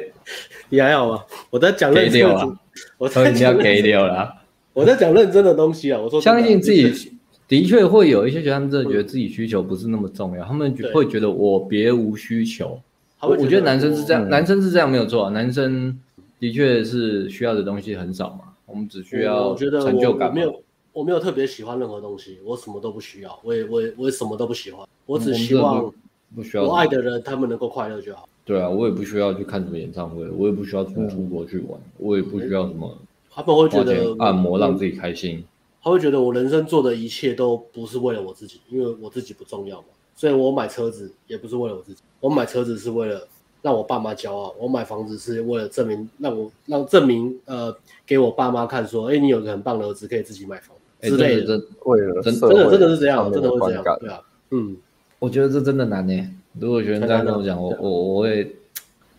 [0.69, 1.23] 你还好吗？
[1.49, 2.57] 我在讲认真的，
[2.97, 4.33] 我在讲要给掉了。
[4.73, 5.99] 我在讲认真的东西啊！
[5.99, 7.13] 我说相信自己，
[7.47, 12.79] 的确会有一些学生真的觉得自己需求不是那么重要，他们会觉得我别无需求。
[13.21, 15.97] 我我觉得男生是这样，男生是这样没有错，男生
[16.39, 20.31] 的确是需要的东西很少嘛，我们只需要成就感。
[20.31, 20.61] 没有，
[20.93, 25.91] 我没有特别喜欢任何东西，我什么都不需要，我也我也我也什么都不喜欢，我只希望
[26.35, 28.29] 不需要我爱的人他们能够快乐就好。
[28.47, 32.97] 对啊，我也不需要去看什么演唱会，我也不需要出出国去玩，我也不需要什么。
[33.29, 35.43] 他们会觉得按摩让自己开心。
[35.83, 39.87] 他会觉得我人生做的一切都不是为了我自己，因为我自己不重要嘛。
[40.15, 43.27] 所以我买车子也不是为了我自己，我买车子是为了
[43.61, 44.55] 让我爸妈骄傲。
[44.57, 51.61] 我买房子是为了证明，让我让证明呃给我爸妈看说，哎，你有个很棒的儿子可以自己买房之类的。
[51.83, 54.77] 为了真的真的是这样，真的会这样，对啊，嗯，
[55.19, 56.29] 我觉得这真的难呢。
[56.59, 58.43] 如果学生这样跟我讲，我我我会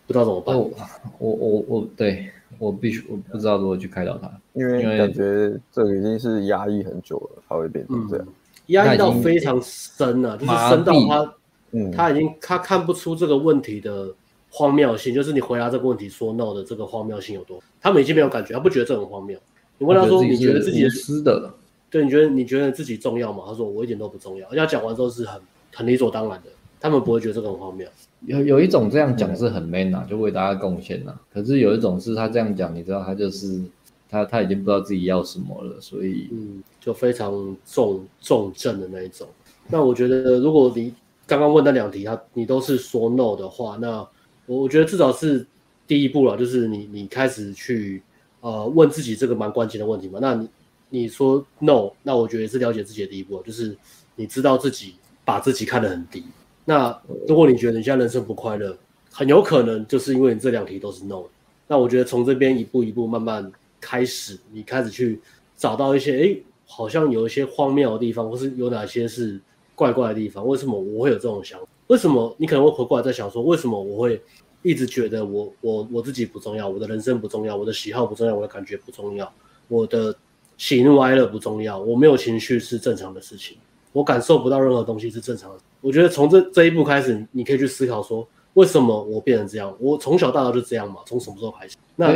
[0.07, 0.57] 不知道怎么办。
[0.57, 0.71] 我
[1.19, 8.27] 我我我对我必须我不知道如何去开导他，因为感觉这个已经是压抑很久了，他会变成这样。
[8.67, 11.33] 压抑到非常深了，就是深到他，
[11.71, 14.13] 嗯，他已经他看不出这个问题的
[14.49, 19.39] 荒谬性，就是你回答这个问题说 no 的这个荒谬性有多，他们已经没有感觉，他不觉得这很荒谬。
[19.77, 21.51] 你问他说，你觉得自己是的，
[21.89, 23.45] 对，你觉得你觉得自己重要吗？
[23.47, 24.47] 他说我一点都不重要。
[24.49, 25.41] 人家讲完之后是很
[25.73, 27.87] 很理所当然的，他们不会觉得这个很荒谬。
[28.25, 31.17] 有有一种这样讲是很 man 呐、啊，就为大家贡献呐。
[31.33, 33.61] 可是有一种是他这样讲，你知道他就是
[34.09, 39.27] 他他已经不知道自己要什么了，所以嗯，就非常重重症的那一种。
[39.69, 40.93] 那我觉得如果你
[41.25, 44.05] 刚刚问那两题，他你都是说 no 的话，那
[44.45, 45.45] 我我觉得至少是
[45.87, 48.01] 第一步了，就是你你开始去
[48.41, 50.19] 呃问自己这个蛮关键的问题嘛。
[50.21, 50.49] 那你
[50.89, 53.77] 你说 no，那我觉得也是了解自己的第一步，就是
[54.15, 56.23] 你知道自己把自己看得很低。
[56.69, 58.77] 那如果你觉得你现在人生不快乐，
[59.11, 61.23] 很有可能就是因为你这两题都是 no。
[61.65, 63.51] 那我觉得从这边一步一步慢慢
[63.81, 65.19] 开始，你开始去
[65.57, 69.41] 找到一些，哎，好像有一些荒谬的地方，或是有哪些是
[69.73, 70.45] 怪怪的地方。
[70.45, 71.65] 为什么我会有这种想法？
[71.87, 74.21] 为什么你可能会回过来在想说，为什么我会
[74.61, 79.33] 一直觉得我我我自己不重要，我的人生不重要，我的喜好不重要，我的感觉不重要，
[79.69, 80.15] 我的
[80.55, 83.57] 喜怒哀乐不重要，我没有情绪是正常的事情。
[83.91, 85.57] 我感受不到任何东西是正常的。
[85.81, 89.73] 我觉得从这这一步开始，你可以去思考说，为什么我变成这样？
[89.79, 91.01] 我从小到大就这样嘛？
[91.05, 91.77] 从什么时候开始？
[91.95, 92.13] 那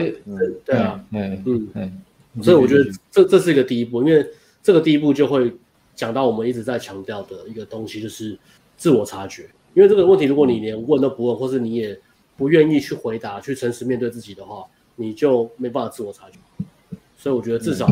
[0.65, 4.28] 对啊，嗯嗯，所以我觉得这这是一个第一步，因为
[4.62, 5.54] 这个第一步就会
[5.95, 8.38] 讲到我们一直在强调的一个东西，就是
[8.76, 9.49] 自我察觉。
[9.73, 11.97] 因为这个问题，如果你连问都不问，或是你也
[12.36, 16.38] 不愿意去回答、去诚实面对自己的话，你就没办法自我察觉。
[17.15, 17.88] 所以我觉得至少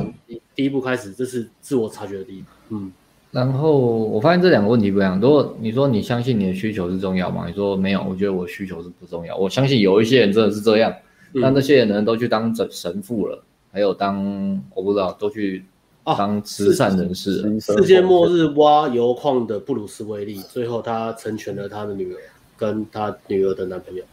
[0.53, 2.47] 第一步开始，这是自我察觉的第一步。
[2.69, 2.91] 嗯。
[3.32, 5.17] 然后我发现这两个问题不一样。
[5.22, 7.46] 如果你说你相信你的需求是重要吗？
[7.48, 9.38] 你说没有，我觉得我需求是不重要。
[9.38, 10.94] 我相信有一些人真的是这样，
[11.32, 13.41] 那、嗯、那些人呢都去当神神父了，
[13.72, 15.63] 还有当我不知道都去
[16.04, 17.86] 当慈善人士世。
[17.86, 22.17] 界末日挖油矿的布鲁斯威利，最后他成全了他的女儿
[22.58, 24.04] 跟他女儿的男朋友。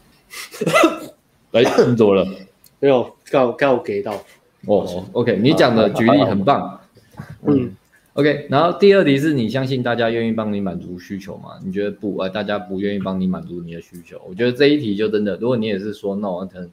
[1.50, 2.24] 哎，你怎么了？
[2.78, 4.14] 没有，刚刚我给到。
[4.66, 6.80] 哦，OK，你讲的举例很棒。
[7.46, 7.64] 嗯。
[7.64, 7.76] 嗯
[8.18, 11.50] OK，然后第二题是你相信大家愿意帮你满足需求吗？
[11.64, 14.20] 你觉得不，呃，大家不愿意帮你满足你的需求。
[14.28, 16.68] 我觉得这一题就真的，如果你也是说 no，可能，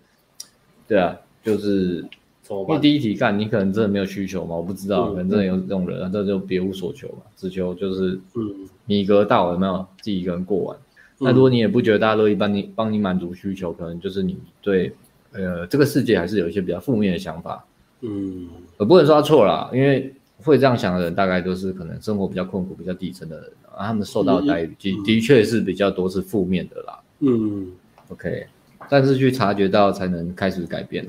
[0.87, 2.03] 对啊，就是，
[2.49, 10.75] 因为第一题干，你可能真的没有需求嘛，我不知道，可能真的有这种人，这就别无所求嘛，只求就是，嗯，米格到有没有自己一个人过完？
[11.19, 14.91] 那如果你也不觉得大家乐意帮你帮你满足需求，可能就是你对，
[15.31, 17.63] 呃，这个世界还是有一些比较负面的想法，
[18.01, 20.11] 嗯，我不能说他错了，因为。
[20.45, 26.99] 会这样想的人，大概都是可能生活比较困苦、比较底层的人，啊，他们受到的待遇，的的确是比较多是负面的啦。
[27.19, 27.71] 嗯
[28.09, 28.45] ，OK，
[28.87, 31.07] 但是去察觉到才能开始改变，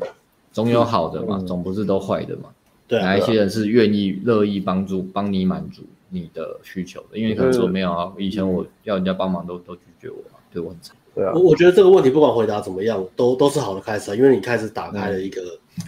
[0.52, 2.48] 总有好的嘛，嗯、总不是都坏的嘛。
[2.88, 7.18] 对、嗯，哪一些人是愿意乐意帮助、帮你满足你的需求的？
[7.18, 10.96] 因为可能说没有啊，以前我要人家帮忙都都拒绝我嘛，对我很惨。
[11.14, 15.42] 对啊，我我觉得这个问题不管回答怎么样，都都是好的开始啊，因为你开始打开了一个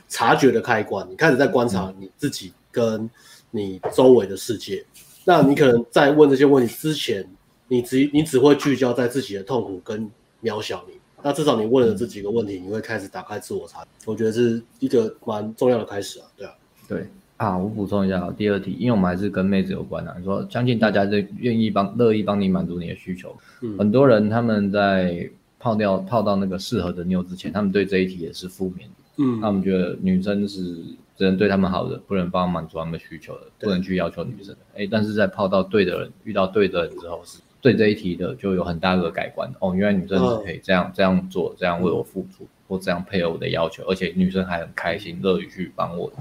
[0.09, 3.09] 察觉的开关，你开始在观察你自己跟。
[3.51, 4.85] 你周围的世界，
[5.25, 7.27] 那你可能在问这些问题之前，
[7.67, 10.11] 你只你只会聚焦在自己的痛苦跟
[10.43, 10.93] 渺小里。
[11.23, 13.89] 那至少你问了这几个问题，你会开始打开自我察觉。
[14.05, 16.27] 我觉得是一个蛮重要的开始啊。
[16.37, 16.55] 对啊，
[16.87, 17.07] 对
[17.39, 20.15] 啊，我补充一下第二题，因为我们还是跟妹子有关啊。
[20.19, 23.35] 你说相信大家就愿意帮乐意帮你满足你的需求。
[23.63, 28.95] 嗯，很多人他们在泡掉泡到那个适合的妞之前，他们对这一题也是负面的。
[29.17, 30.85] 嗯，那我们觉得女生是。
[31.19, 34.61] 只能对他们好的，不能帮他满足他们需求的，不能去要求女生的。
[34.77, 39.53] 哎，但是在泡到对的人，遇到对的人之后，是对这一题的就有很大的改观。
[39.59, 46.17] 哦，原来女生是可以这样、哦、这样做，这样为我付出，或这样配合我的要求，而且女生还很开心，乐于去帮我的。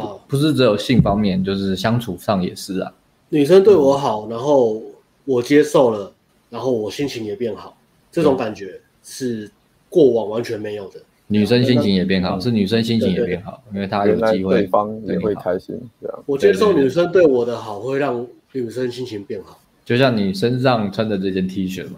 [0.00, 2.92] 哇，不是只有性方面，就是相处上也是啊。
[3.30, 4.80] 女生对我好，然后
[5.24, 6.12] 我接受了，
[6.50, 7.76] 然后我心情也变好，
[8.12, 9.50] 这种感觉是
[9.88, 11.00] 过往完全没有的。
[11.28, 15.76] 女生心情也变好，是女生心情也变好，因为她有机会，对方也会开心。
[16.00, 19.60] 这样，我接受女生对我的好，会让女生心情变好。
[19.84, 21.96] 就像你身上穿的这件 T 恤嘛。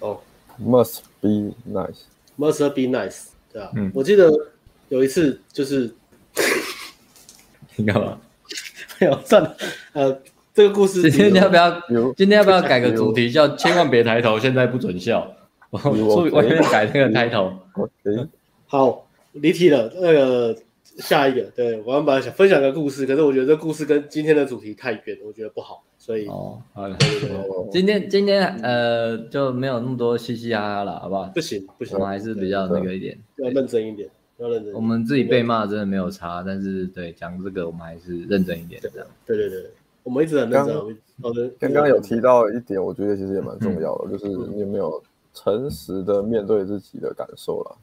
[0.00, 0.18] 哦
[0.62, 3.70] ，Must be nice，Must be nice，对啊。
[3.74, 4.30] 嗯，我记得
[4.90, 5.90] 有一次就是，
[7.76, 8.18] 你干嘛？
[9.00, 9.56] 没有算了。
[9.92, 10.20] 呃，
[10.54, 11.70] 这个故事今天要不要？
[12.16, 15.35] 今天要不要改个主题，叫千万别抬头，现在不准笑。
[15.78, 17.52] 所以完全改那个开头。
[17.74, 18.28] OK，
[18.66, 19.92] 好，离题了。
[19.96, 20.56] 那个
[20.98, 26.96] 下一个，对，我本来想分享个故事，可是我觉得这故事跟今天的主题太远，我觉得不好，所以哦，好了，
[27.70, 31.24] 今天今天呃就没有那么多嘻嘻哈哈了，好不好？
[31.34, 34.08] 不行不行，我们还是比较那个一点，要认真一点，
[34.38, 34.72] 要认真。
[34.72, 39.06] 我们自己被骂真的没有差，但是对讲这个我们还是认真一点，这样。
[39.26, 39.66] 对对对，
[40.02, 40.74] 我们一直很认真。
[41.20, 45.02] 好的，刚刚有提到一点，我觉得其实也蛮重要的，就是你有没有。
[45.36, 47.76] 诚实的面对自己的感受了，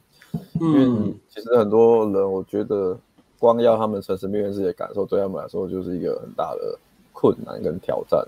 [0.60, 2.98] 因为其实很多人，我觉得
[3.38, 6.76] 光要他们诚实面对自己的感受，对他们来说就是一个很大的
[7.12, 8.20] 困难跟挑战。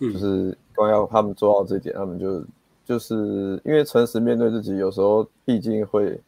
[0.00, 2.42] 嗯，就是光要他们做到这一点，他们就
[2.84, 6.20] 就是因为诚实面对自己，有时候毕竟会，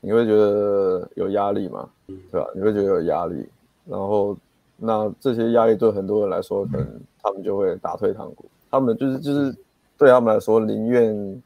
[0.00, 2.48] 你会觉得有压力嘛，对吧？
[2.54, 3.46] 你会觉得有压力，
[3.84, 4.34] 然后
[4.78, 8.46] 那这些压力对很多人来说，可能他们就会打退堂鼓。
[8.70, 9.54] 他们就是就是
[9.98, 11.42] 对他们来说，宁愿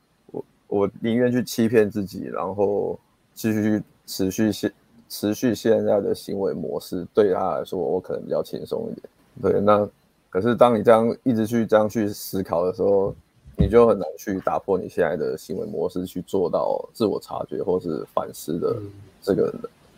[0.68, 2.98] 我我宁愿去欺骗自己，然后
[3.34, 4.72] 继续去持续现
[5.08, 9.08] 持续现在的行为模式，对他来说，我可能比较轻松一点。
[9.40, 9.88] 对，那
[10.28, 13.14] 可是当你这样一直去这样去思考的时候，
[13.56, 18.76] 你就很难去打破你现在的行为模式，去做到自我察觉或是反思的
[19.22, 19.54] 这个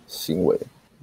[0.06, 0.58] 行为。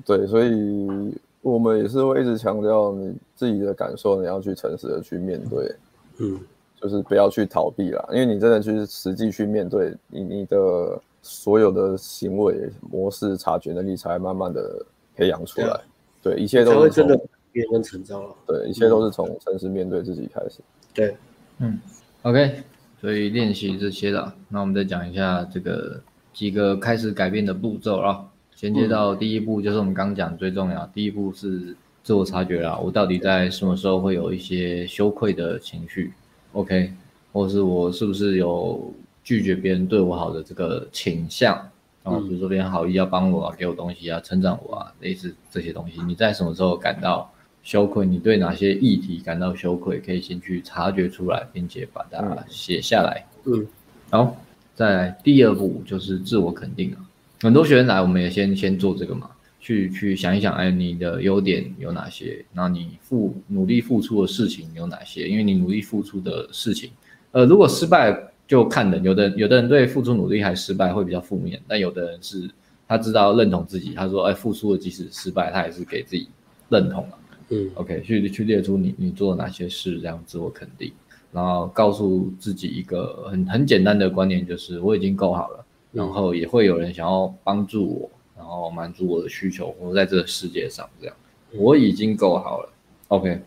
[0.05, 5.75] 对，所以我们也是会一直强调你自己的感受，你要去诚实的去面对。
[6.17, 6.39] 嗯，
[6.85, 15.81] 就是不要去逃避啦，因为你真的去实际去面对你你的所有的行为模式，察觉能力才慢慢的培养出来。
[16.21, 17.19] 对，对，一切都是从真的
[17.51, 18.29] 变成成长了。
[18.45, 20.59] 对，一切都是从诚实面对自己开始。
[20.93, 21.17] 对，
[21.57, 21.79] 嗯
[22.21, 22.57] ，OK，
[23.01, 25.99] 所以练习这些了，那我们再讲一下这个
[26.33, 28.23] 几个开始改变的步骤啊。
[28.55, 31.75] 衔接到第一步就是我们刚讲最重要，第一步是。
[32.03, 36.13] 自我察觉啦，我到底在什么时候会有一些羞愧的情绪
[36.55, 36.91] ？OK，
[37.31, 41.55] 或是我是不是有拒绝别人对我好的这个倾向？
[42.03, 47.27] 然后比如说别人好意要帮我啊，给我东西啊，称赞我啊，类似这些东西，你在什么时候感到
[47.63, 48.05] 羞愧？
[48.05, 49.99] 你对哪些议题感到羞愧？
[49.99, 53.25] 可以先去察觉出来，并且把它写下来。
[53.45, 53.67] 嗯，
[54.11, 54.37] 好，
[54.75, 57.01] 再来第二步就是自我肯定啊。
[57.41, 59.29] 很多学生来，我们也先先做这个嘛。
[59.65, 62.45] 去去想一想，哎，你的优点有哪些？
[62.53, 65.27] 然后你付努力付出的事情有哪些？
[65.27, 66.91] 因为你努力付出的事情，
[67.31, 68.15] 呃，如果失败
[68.47, 72.47] 就看人，有的有的人对付出努力还失败会比较负面，但有的人是
[72.87, 76.27] 他知道认同自己，他说，哎，付出了即使失败，他也是给自己
[76.69, 77.17] 认同了。
[77.49, 80.91] 嗯，OK，去去列出你你做了哪些事，这样自我肯定，
[81.31, 88.11] 然后告诉自己一个很很简单的观念，就是我已经够好了，然后也会有人想要帮助我。
[88.37, 91.15] 然后满足我的需求，我在这个世界上这样，
[91.53, 92.69] 我已经够好了。
[93.07, 93.41] OK，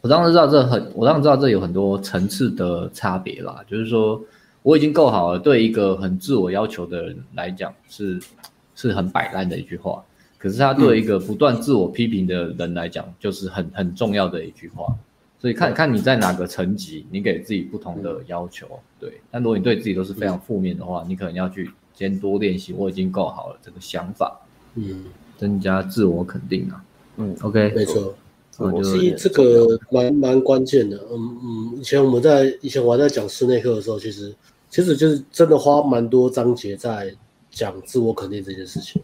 [0.00, 3.64] 我当然知道这很，我当然知道这有很多层次的差别啦。
[3.68, 4.20] 就是说，
[4.62, 8.20] 我已经够好了，对一个很自我要求的人来讲是
[8.74, 10.04] 是很摆烂的一句话。
[10.38, 14.86] 可是他对一个不断自我批评的人来讲，就是很很重要的一句话。
[15.38, 18.66] 所以看看你在哪个层级，你给自己不同的要求。
[18.98, 21.70] 对，但如果你对自己都是非常负面的话，你可能要去。
[21.96, 23.58] 先多练习，我已经够好了。
[23.62, 24.38] 这个想法，
[24.74, 25.06] 嗯，
[25.38, 26.84] 增加自我肯定啊，
[27.16, 28.14] 嗯，OK，没错，
[28.58, 34.34] 我其实这个蛮蛮关键的，嗯嗯，以前我们在以前我还在讲室内课的时候，其实
[34.68, 37.10] 其实就是真的花蛮多章节在
[37.50, 39.00] 讲自我肯定这件事情。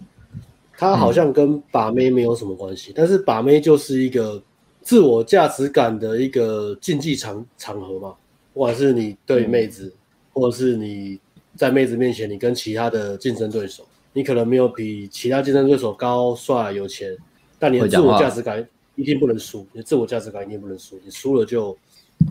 [0.76, 4.42] 它好像跟把妹没有什么关系，嗯，但是把妹就是一个
[4.82, 8.14] 自我价值感的一个竞技场场合嘛，
[8.52, 9.96] 不管是你对妹子，嗯，
[10.34, 11.18] 或者是你。
[11.62, 17.16] 在妹子面前，你跟其他的竞争对手，你可能没有比其他竞争对手高、帅、有钱，
[17.56, 19.64] 但你的自我价值感一定不能输。
[19.72, 21.78] 你的自我价值感一定不能输，你输了就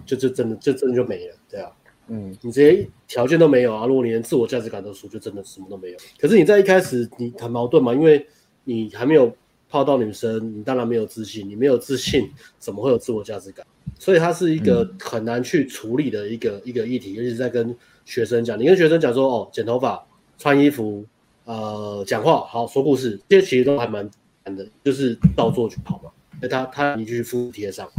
[0.06, 1.72] 就就真的就真的就没了，对啊，
[2.10, 5.98] 嗯，你这些条件都没有啊，如果你连自我价值感都输，就真的什么都没有。
[6.20, 8.28] 可是你在一开始你很矛盾嘛，因为
[8.66, 9.34] 你还没有
[9.70, 13.66] 泡到女生，你当然没有自信，你没有自信怎么会有自我价值感？
[13.98, 17.74] 所以它是一个很难去处理的一个、嗯、一个议题，尤其是在跟。
[18.12, 20.06] 学生讲，你跟学生讲说，哦，剪头发、
[20.38, 21.06] 穿衣服、
[21.46, 24.12] 呃，讲话，好说故事，这些其实都还蛮
[24.44, 26.12] 难的，就是照做就跑嘛。
[26.42, 27.90] 那他他你继续复贴上，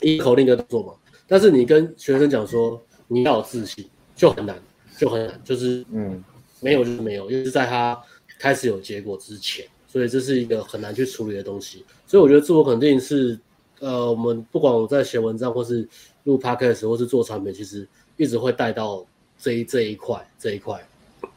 [0.00, 0.94] 一口令的做嘛。
[1.28, 3.84] 但是你跟学生讲说你要有自信，
[4.16, 4.58] 就很难，
[4.96, 6.24] 就很难，就是嗯，
[6.60, 8.00] 没有就是没有，因为是在他
[8.38, 11.84] 开始有结果之前，所以这是一个很难去处理的东西。
[12.06, 13.38] 所以我觉得自我肯定是，
[13.80, 15.86] 呃，我们不管我在写文章或是
[16.24, 19.04] 录 podcast 或是做产品，其实一直会带到。
[19.40, 20.78] 这一这一块这一块，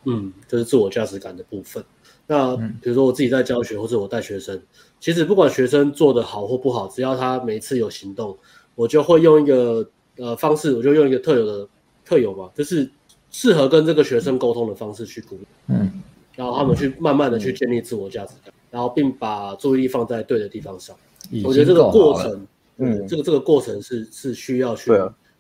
[0.04, 1.84] 嗯，就是自我价值感的部分。
[2.28, 4.62] 那比如说我自己在教学，或者我带学生，
[5.00, 8.38] 其实不管学生做的好或不好，只要他每次有行动，
[8.76, 11.68] 我就会用一个呃方式，我就用一个特有的
[12.06, 12.90] 特有嘛，就是
[13.30, 16.02] 适合跟这个学生沟通的方式去鼓励，嗯，
[16.36, 20.96] 然后他们去慢慢的去建立自我价值感，然后并把注意力放在对的地方上。
[21.44, 22.48] 我觉得这个过程，
[22.78, 24.92] 嗯，这个这个过程是是需要去。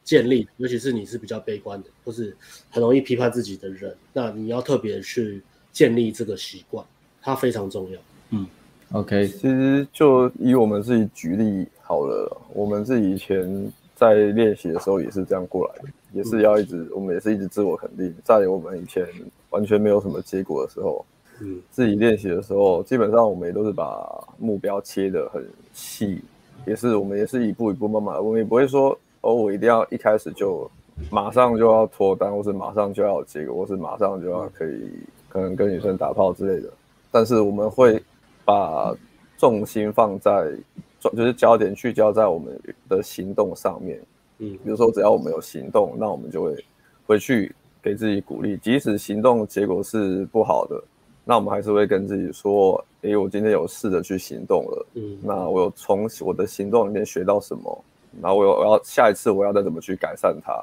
[0.03, 2.35] 建立，尤其是你是比较悲观的，或是
[2.69, 5.41] 很容易批判自己的人，那你要特别去
[5.71, 6.85] 建立这个习惯，
[7.21, 7.99] 它非常重要。
[8.31, 8.45] 嗯
[8.91, 19.07] ，OK，其实就以我们自己举例好了，我们自己以前在练习的时候也是这样过来的，也是要一直，嗯、我们也是一直自我肯定，在我们以前
[19.51, 21.05] 完全没有什么结果的时候，
[21.39, 24.05] 嗯，自己练习的时候，基本上我们也都是把
[24.37, 26.19] 目标切得很细，
[26.67, 30.69] 也是我们也是一步一步慢慢，我们也不会说哦，我一定要一开始就
[31.09, 34.91] 马上就要脱单，或是马上就要有结果，或是马上就要可以
[35.30, 36.69] 可能跟女生打炮之类的。
[37.09, 38.01] 但是我们会
[38.43, 38.93] 把
[39.38, 40.51] 重心放在，
[40.99, 42.59] 就是焦点聚焦在我们
[42.89, 43.99] 的行动上面。
[44.39, 46.65] 嗯，比如说只要我们有行动，那我们就会
[47.07, 50.84] 回去给自己鼓励，即使行动结果是不好的。
[51.24, 57.84] 那我们还是会跟自己说：“诶，我今天有试着去行动了，嗯，那我有从我的行动里面学到什么？
[58.22, 60.53] 然后我有我要下一次我要再怎么去改善它？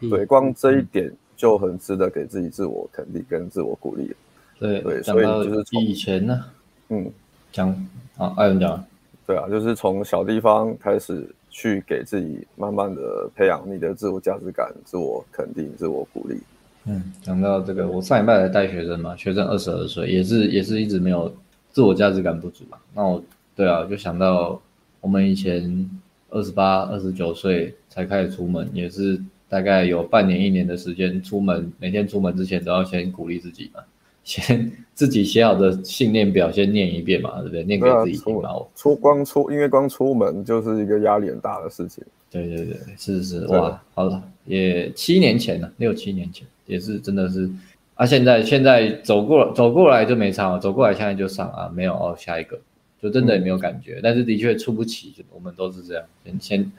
[0.00, 4.14] 嗯、对，光这一点就很值得给自己自我肯定跟自我鼓励。
[4.58, 6.44] 对对，所以就是以前呢，
[6.88, 7.10] 嗯，
[7.50, 7.68] 讲
[8.16, 8.84] 啊，艾伦讲，
[9.26, 16.40] 对啊，就是从小地方开始去给自己慢慢的培养你的自我价值感、自我肯定、自我鼓励。”
[16.84, 21.32] 嗯，讲到这个，我上一拜来带学生嘛，学生二十二岁，也是也是一直没有
[21.70, 22.76] 自我价值感不足嘛。
[22.92, 23.22] 那我
[23.54, 24.60] 对啊，就想到
[25.00, 25.88] 我们以前
[26.32, 33.80] 二十八、二十九岁才开始出门，也是大概有半年、一年的时间出门，每天出门之前都要先鼓励自己嘛，
[34.24, 37.64] 先自己写好的信念表先念一遍嘛，对不对？
[37.64, 38.50] 念给自己听嘛。
[38.74, 42.02] 出光出，因为光出门就是一个压力很大的事情。
[42.30, 46.46] 对对对，是是是，哇，好了，也七年前了，六七年前。
[46.64, 47.50] 也是真的是
[47.96, 52.58] 啊，现在现在走过走过来就没差了，走过来现在就上啊，没有哦，下一个
[53.02, 56.72] 就真的也没有感觉，嗯、但是的确出不起，我们都是这样，先先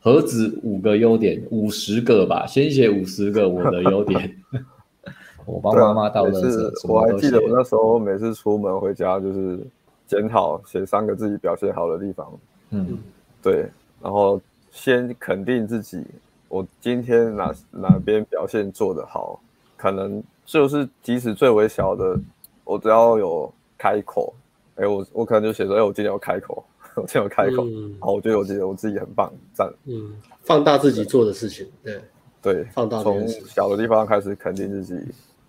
[0.00, 4.36] 何止五个优点，五十个吧，先写五十个我的优点。
[5.44, 9.58] 我帮妈妈倒垃圾，我还记得我那时候每次出门回家就是
[10.06, 12.32] 检讨写三个自己表现好的地方，
[12.70, 12.98] 嗯，
[13.42, 13.66] 对，
[14.02, 14.40] 然后
[14.70, 16.04] 先肯定自己。
[16.48, 19.40] 我今天哪哪边表现做得好，
[19.76, 22.18] 可能就是即使最微小的，
[22.64, 24.32] 我只要有开口，
[24.76, 26.64] 哎、欸，我我可能就写说，哎、欸，我今天要开口，
[26.94, 30.12] 我今天要开口，嗯、好，我觉得我觉得我自己很棒，赞，嗯，
[30.42, 32.00] 放大自己做的事情，对。
[32.42, 34.94] 对，放大从小的地方开始肯定自己，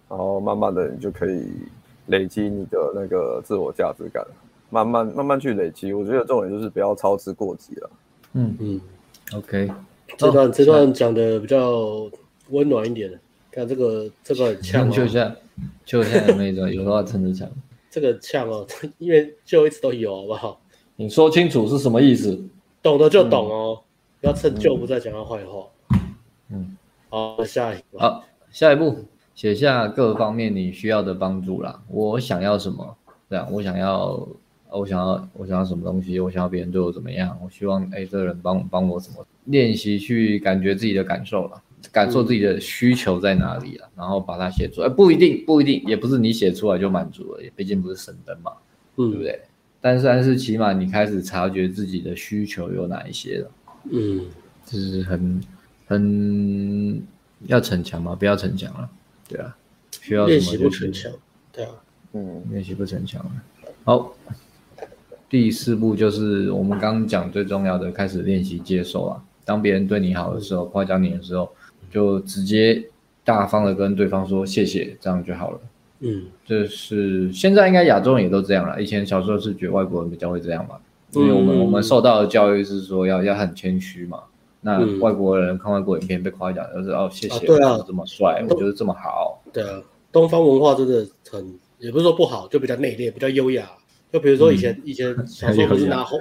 [0.09, 1.47] 然后慢慢的你就可以
[2.07, 4.25] 累积你的那个自我价值感，
[4.71, 7.89] 慢慢慢慢去累积，我觉得重点就是不要操之过急了，
[8.33, 8.81] 嗯嗯
[9.35, 9.69] ，OK。
[10.17, 12.09] 这段、哦、这段讲的比较
[12.49, 13.19] 温暖一点的，
[13.51, 15.35] 看这个这个很呛、哦，就像
[15.85, 17.47] 就像那种有的话撑着讲，
[17.89, 18.65] 这个呛哦，
[18.97, 20.61] 因为就一直都有，好不好？
[20.95, 22.39] 你说清楚是什么意思？
[22.81, 23.83] 懂的就懂哦，嗯、
[24.21, 25.67] 不要趁就不在讲他坏话。
[26.49, 26.77] 嗯，
[27.09, 27.97] 好，下一步。
[27.97, 31.81] 好，下一步写下各方面你需要的帮助啦。
[31.89, 32.95] 我想要什么？
[33.29, 34.27] 这样，我想要。
[34.69, 36.19] 我想要，我想要什么东西？
[36.19, 37.39] 我想要别人对我怎么样？
[37.41, 39.25] 我希望，哎，这个人帮帮我什么？
[39.45, 44.89] 练习去感觉自己的感受了，感受自己的需求在哪里了，嗯、然后把它写出来。
[44.89, 48.51] 不一定，不一定，也不是你写出来就满足了，也毕竟不是神灯嘛，
[48.97, 49.39] 嗯、对不对？
[49.79, 53.51] 但是，但是起码你开始察觉自己的需求有哪一些了。
[53.91, 54.25] 嗯，
[54.65, 55.41] 就是很
[55.85, 57.01] 很
[57.45, 58.89] 要逞强嘛，不要逞强了，
[59.29, 59.55] 对啊，
[60.01, 61.11] 需要练习不逞强，
[61.51, 61.71] 对啊，
[62.13, 63.31] 嗯，练习不逞强了，
[63.83, 64.13] 好。
[65.29, 69.21] 第四步就是我们刚刚讲最重要的，开始练习接受啊。
[69.43, 71.51] 当别人对你好的时候，夸奖你的时候，
[71.91, 72.83] 就直接
[73.23, 75.59] 大方的跟对方说谢谢，这样就好了。
[75.99, 78.81] 嗯，这是现在应该亚洲人也都这样了。
[78.81, 80.75] 以前小时候是觉得外国人比较会这样嘛，
[81.13, 84.19] 因为我们我们受到的教育是说要要很谦虚嘛。
[84.61, 89.41] 那外国人看外国影片被夸奖，就是哦谢谢，对啊，这么帅，我觉得这么好。
[89.53, 89.81] 对啊，
[90.11, 93.69] 东方文化真的很，也不是说不好，就比较内敛，比较优雅。
[94.11, 96.19] 就比如说以前、嗯、以前小时候不是拿红，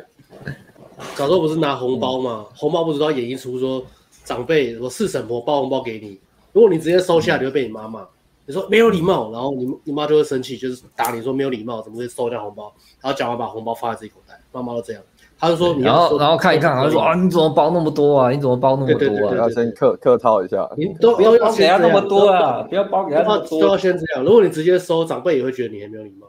[1.16, 2.46] 小时候不是拿红包嘛？
[2.54, 3.84] 红包不是都要演绎出说
[4.26, 6.20] 长辈说四婶婆包红包给你，
[6.52, 8.06] 如果你直接收下，你会被你妈骂。
[8.48, 12.72] 你说没有礼貌，然后你你妈就会生气，就是打你说没有礼貌，怎么会收掉红包？
[13.00, 15.02] 然后讲完把红包放在自己口袋，妈妈都这样。
[15.38, 18.30] 他就说你要然后然后看一看，他就说啊你怎么包那么多啊？
[18.30, 19.36] 你怎么包那么多啊？
[19.36, 22.62] 要先客客套一下，你都不要包给他那么多啊！
[22.68, 24.24] 不要包给他那么多，都要先这样。
[24.24, 26.26] 如果你直接收，长辈也会觉得你很没有礼貌。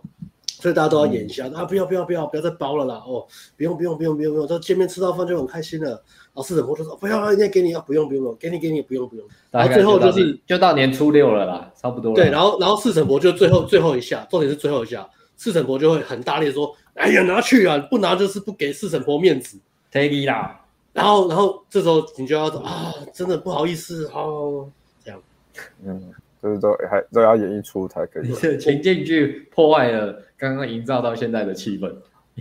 [0.59, 1.65] 所以大家都要演一下、嗯、啊！
[1.65, 2.95] 不要不要不要不要再包了啦！
[3.05, 3.23] 哦，
[3.55, 6.01] 不用不用不用不用不用，这见面吃到饭就很开心了。
[6.37, 7.83] 老师怎么就说不要，人家给你啊！
[7.85, 9.25] 不用不用不用，给你给你不用不用。
[9.49, 12.15] 然后最后就是就到年初六了啦，差不多了。
[12.15, 17.77] 对，然后然后四婶婆就最后最后一下，重点是最后一下，四婶婆就会很大力说：“哎呀，拿去啊！
[17.89, 19.57] 不拿就是不给四婶婆面子。”
[19.91, 20.61] take it 啦。
[20.93, 24.69] 然后然后这时候你就要说啊，真的不好意思哦，
[25.03, 25.19] 这样，
[25.83, 26.13] 嗯。
[26.39, 28.31] 就是都还都要演一出才可以。
[28.61, 31.91] 情境剧破坏了刚刚营造到现在的气氛，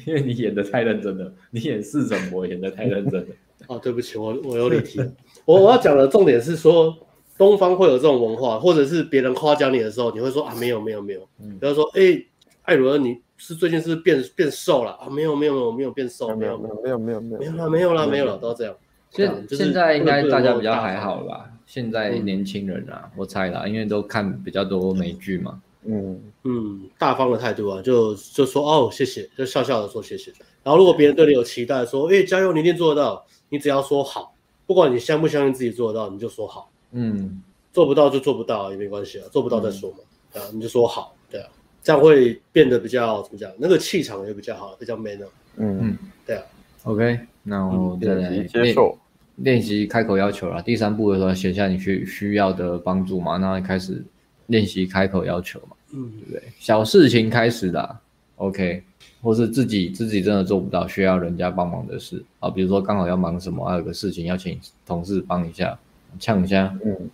[0.05, 3.27] 因为你演的太认真了，你演四婶婆演的太认真了。
[3.67, 5.01] 哦，对不起，我我有点提。
[5.45, 6.97] 我我要讲的重点是说，
[7.39, 11.21] 东方会有这种文化，或者是别人夸奖你的时候，你会说啊没有没有没有。
[11.39, 12.25] 比如说哎
[12.63, 15.09] 艾伦，你是最近是，是变变瘦了啊？
[15.09, 18.75] 没有没有没有没有变瘦，没有没有没有没有没有没有了没有了没有了，都要这样。
[19.11, 21.51] 现现在应该大家比较还好了吧？
[21.65, 25.61] 现在年轻人啊，我猜啦，因为都看比较多美剧嘛。
[25.89, 30.33] 嗯嗯，大方的态度啊，就就说哦谢谢，就笑笑的说谢谢。
[30.65, 34.35] 然后如果别人对你有期待，说哎加油，你一定做得到，你只要说好，
[34.67, 36.71] 不管你相不相信自己做得到，你就说好。
[36.93, 37.43] 嗯，
[37.73, 39.99] 做不到就做不到也没关系啊，做不到再说嘛。
[40.35, 41.49] 啊，你就说好，对啊，
[41.83, 43.51] 这样会变得比较怎么讲？
[43.59, 45.19] 那个气场也比较好，比较 man
[45.57, 46.43] 嗯嗯，对啊。
[46.85, 48.97] OK，那我再来接受
[49.37, 50.63] 练习开口要求了。
[50.63, 54.05] 第三步的时候写下你需需要的帮助嘛，然后开始
[54.47, 55.77] 练习开口要求嘛。
[55.93, 56.43] 嗯，对不对？
[56.59, 57.99] 小事情开始啦
[58.37, 58.83] ，OK，
[59.27, 62.25] 或是自己自己真的做不到，需要人家帮忙的事。
[62.39, 64.57] 啊，比如说刚好要忙什么，还有个事情要请
[64.87, 65.77] 同事帮一下，
[66.21, 67.11] 呛一下，嗯，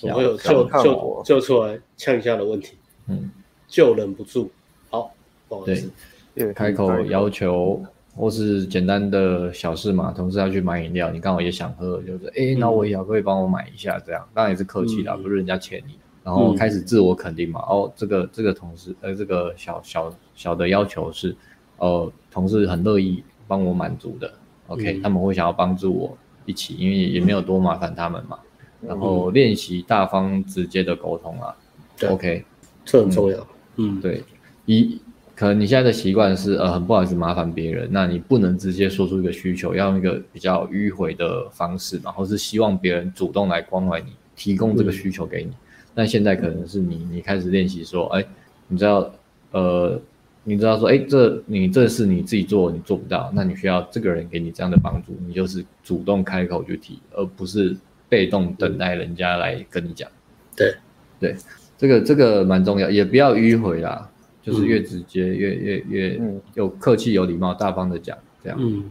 [0.00, 3.30] 我会有救救救出来呛一下的问题，嗯，
[3.68, 4.50] 就忍不住，
[4.88, 5.12] 好，
[5.46, 5.90] 不好意思，
[6.34, 7.78] 对，开口要求
[8.16, 15.98] 或是简单的小事嘛，同事要去买饮料，你刚好也想喝，就是哎，那我也要可以帮我买一下，这样当然也是客气的，不是人家欠你。
[16.24, 21.34] 然后开始自我肯定嘛，嗯、哦，这个这个同事，呃，这个小小小的要求是，
[21.78, 24.32] 呃，同事很乐意帮我满足的
[24.68, 26.16] ，OK，、嗯、他们会想要帮助我
[26.46, 28.38] 一起，因为也没有多麻烦他们嘛。
[28.82, 31.56] 嗯、然后练习大方直接的沟通啊、
[32.02, 32.44] 嗯、，OK，
[32.84, 33.44] 这很重要。
[33.76, 34.22] 嗯，对，
[34.66, 35.00] 一
[35.34, 45.50] 可能你现在的习惯是，呃，很不好意思麻烦别人，那你不能直接说出一个需求，要用一个比较迂回的方式然后是希望别人主动来关怀你，提供这个需求给你。
[45.50, 45.56] 嗯
[45.94, 48.24] 但现在可能是你，你开始练习说，哎，
[48.68, 49.12] 你知道，
[49.50, 50.00] 呃，
[50.44, 57.76] 你知道说，哎，这你这是你自己做你做不到，那你需要这个人给你这样的帮助，你就是主动开口去提，而不是
[58.08, 60.08] 被动等待人家来跟你讲。
[60.56, 60.74] 对，
[61.20, 61.36] 对，
[61.76, 64.10] 这个这个蛮重要，也不要迂回啦，
[64.42, 66.20] 就是越直接越越越
[66.54, 68.58] 有客气有礼貌大方的讲这样。
[68.60, 68.90] 嗯。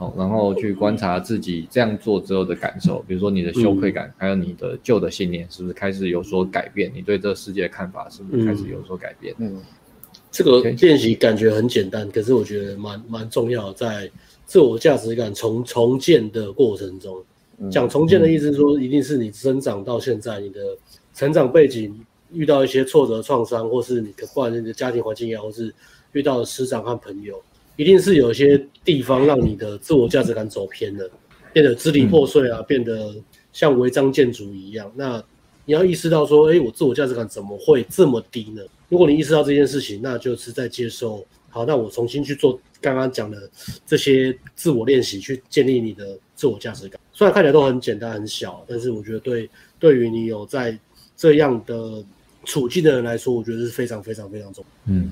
[0.00, 6.90] 好，然后去观察自己这样做之后的感受，比如说你的羞愧感，嗯、还有你的旧的信念，是不是开始有所改变？
[6.94, 9.34] 你对这个世界的看法是不是开始有所改变？
[9.36, 9.60] 嗯，
[10.30, 14.10] 这个练习感觉很简单，可是我觉得蛮蛮重要，在
[14.46, 17.22] 自我价值感重重建的过程中，
[17.70, 20.60] 讲重建的意思是说，一定是你生长到现在，你的
[21.14, 21.94] 成长背景
[22.32, 25.70] 遇到一些挫折创伤，或是你的不管你的家庭环境也好，或是
[26.12, 27.38] 遇到的师长和朋友。
[27.80, 31.10] 一定是有些地方让你的自我价值感走偏了，
[31.50, 33.14] 变得支离破碎啊，嗯、变得
[33.54, 34.92] 像违章建筑一样。
[34.94, 35.24] 那
[35.64, 38.60] 你要意识到说，哎，我自我价值感怎么会这么低呢？
[38.90, 41.26] 如果你意识到这件事情，那就是在接受。
[41.48, 43.50] 好，那我重新去做刚刚讲的
[43.86, 47.00] 这些自我练习，去建立你的自我价值感。
[47.14, 50.78] 虽然看起来都很简单很小，但是我觉得对对于你有在
[51.16, 52.04] 这样的
[52.44, 54.92] 处境的人来说，我觉得是非常非常非常重要。
[54.92, 55.10] 嗯。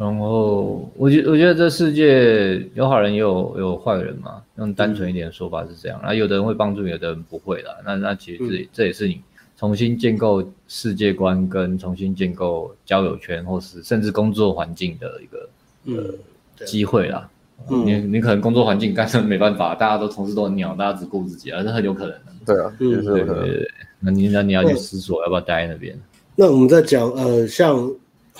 [0.00, 5.98] 然后我觉我觉得这世界有好人也有有坏人嘛，用单纯一点的说法是这样。
[6.00, 7.72] 然后有的人会帮助，有的人不会啦。
[7.84, 9.20] 那那其实这这也是你
[9.58, 15.50] 重新建构世界观跟重新建构交友圈，或是甚至工作环境的一个
[15.84, 17.28] 呃机会啦。
[17.68, 22.32] 你你可能工作环境干脆没办法，大家都同事都很鸟，大家只顾自己啊，这很有可能的。
[22.46, 23.70] 对啊，对对对。
[23.98, 25.94] 那你那你要去思索要不要待在那边。
[26.36, 27.92] 那我们在讲呃像。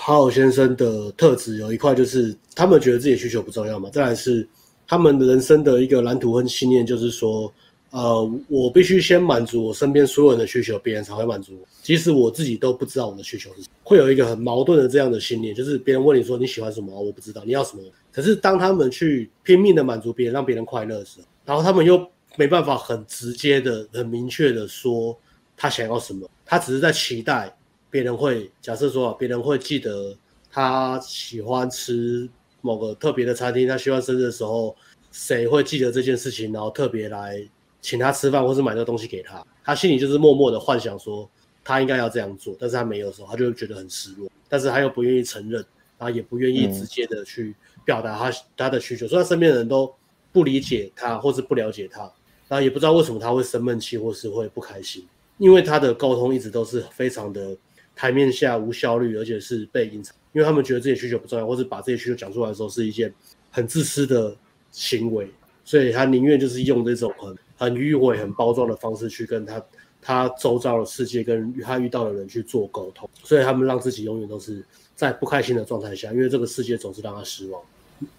[0.03, 3.91] 好好先生的特质有一块就是，他们觉得自己需求不重要嘛。
[3.91, 4.49] 再来是
[4.89, 7.53] 他们的人生的一个蓝图和信念，就是说，
[7.91, 11.69] 呃，我必须先满足我身边所有人的需求，别人才会满足我。
[11.83, 17.83] 即使我自己都不知道我的需求是什么，会有一个很矛盾的这样的信念，就是别人问你说你喜欢什么，我不知道你要什么。
[18.11, 22.03] 可是当他们去拼命的满足别人，让别人快乐的时候，然后他们又
[22.37, 25.15] 没办法很直接的、很明确的说
[25.59, 27.55] 他想要什么，他只是在期待。
[27.91, 30.17] 别人会假设说，别人会记得
[30.51, 32.29] 他喜欢吃
[32.61, 34.77] 某个特别的餐厅，他希望生日的时候，
[35.11, 37.45] 谁会记得这件事情，然后特别来
[37.81, 39.45] 请他吃饭，或是买这个东西给他。
[39.65, 41.29] 他心里就是默默的幻想说，
[41.65, 45.61] 他应该要这样做，但是他没有的时候，他就觉得很失落，但是他又不愿意承认，
[45.99, 49.93] 然后也不愿意直接的去表达他他的需求，所以他身边的人都
[50.33, 52.03] 不理解他，或是不了解他，
[52.47, 55.07] 然后也不知道为什么他会生闷气，或是会不开心，
[55.39, 57.57] 因为他的沟通一直都是非常的。
[58.01, 63.13] 台面下无效率，而且是被隐藏，因为他们觉得自己需求不重要，或是把这些需求讲出来的时候是一件
[63.51, 64.35] 很自私的
[64.71, 65.31] 行为，
[65.67, 69.63] 所以他宁愿就是用这种很很迂回、很包装的方式去跟他
[70.01, 74.65] 他周遭的世界跟他遇到的人去做沟通，所以他们让自己永远都是
[74.97, 77.63] 在不开心的状态下，因为这个世界总是让他失望。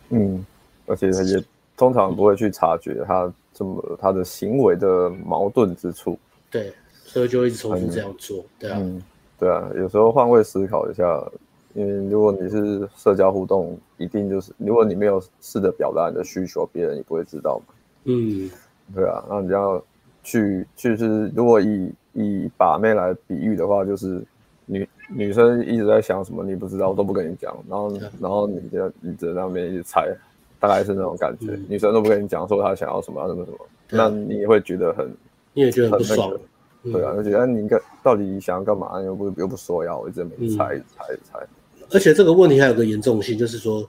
[0.10, 0.46] 嗯，
[0.86, 1.44] 而且他也
[1.76, 6.20] 通常不会去察觉他这么他的行为的矛盾之处。
[6.52, 6.72] 对，
[7.04, 8.78] 所以就一直重复这样做，嗯、对啊。
[8.80, 9.02] 嗯
[9.42, 11.04] 对啊，有时候换位思考一下，
[11.74, 17.74] 因为如果你是社交互动，一定就是如果你没有试着表达你的需求，别人也不会知道嘛。
[18.04, 18.48] 嗯，
[18.94, 19.84] 对啊，那你要
[20.22, 24.24] 去去是，如果以以把妹来比喻的话，就是
[24.68, 30.08] 女女生一直在想什么，你不知道，都不跟你讲，然后然后你就你在那边一直猜，
[30.60, 31.48] 大概是那种感觉。
[31.54, 33.58] 嗯、女生都不跟你讲，说她想要什么，什么什么，
[33.90, 35.12] 那你也会觉得很，
[35.54, 36.30] 你也觉得很不爽。
[36.30, 36.44] 很那个、
[36.84, 39.00] 对啊，而且那你应该到底想要干嘛？
[39.02, 41.48] 又不又不说要，我一直没猜，嗯、猜猜。
[41.92, 43.88] 而且这个问题还有个严重性，就是说，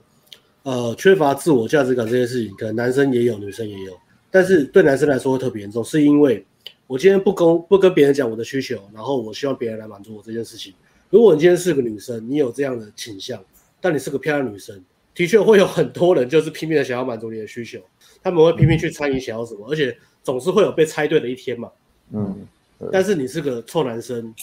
[0.63, 3.93] 呃，缺乏自我价值感这件事情，可能男生也有，女生也有，
[4.29, 6.45] 但是对男生来说会特别严重，是因为
[6.85, 10.73] 我今天不跟不跟别人讲我的需求，然后我希望别人来满足我这件事情。
[11.09, 13.43] 如果你今天是个女生，你有这样的倾向，
[13.79, 14.83] 但你是个漂亮女生，
[15.15, 17.79] 的确会有很多人就是拼命的想要满足你的需求，
[18.21, 21.71] 他们会拼命去猜你想要什么，而且总是会有被猜对的一天嘛。
[22.11, 22.45] 嗯，
[22.91, 24.33] 但是你是个臭男生，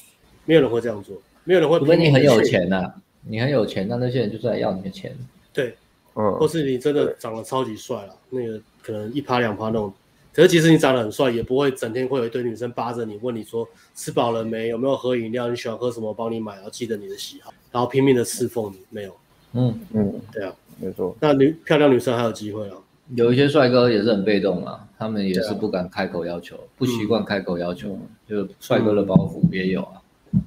[0.44, 1.78] 没有人会这样做，没有人会。
[1.78, 2.94] 除非你很有钱呐、啊。
[3.22, 5.14] 你很有钱，那那些人就是来要你的钱。
[5.52, 5.74] 对，
[6.14, 9.92] 嗯，或是你真的长得超级帅了，那个可能一趴两趴那种。
[10.32, 19.14] 可是其实你长得很帅，也不会整天会有一堆女生扒着你，问你说吃饱了没，有没有喝饮料，你喜欢喝什么，帮你买，然后记得你的喜好，然后拼命的侍奉你，没有。
[19.52, 21.14] 嗯嗯，对啊，没错。
[21.20, 22.76] 那女漂亮女生还有机会啊？
[23.14, 30.00] 有一些帅哥也是很被动啊，他们也是不敢开口要求，啊、不习惯开口要求，嗯、就帅哥的包袱也有啊。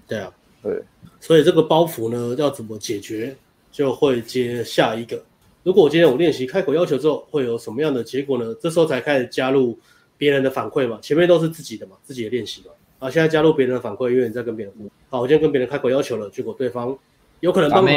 [0.08, 0.82] 对啊，对。
[1.20, 3.36] 所以这个包袱呢，要怎么解决，
[3.72, 5.22] 就会接下一个。
[5.64, 8.54] 如果我今天我练习开口要求之后，会有什么样的结果呢？
[8.62, 9.78] 这时候才开始加入
[10.18, 12.72] 别人的反馈嘛，前面都是自己的嘛，自己的练习嘛。
[13.00, 14.92] 啊，现在加入别人的反馈，因为你在跟别人互动。
[15.10, 16.98] 好，我今天跟别人开口要求了，结果对方
[17.42, 17.94] 有可能帮忙，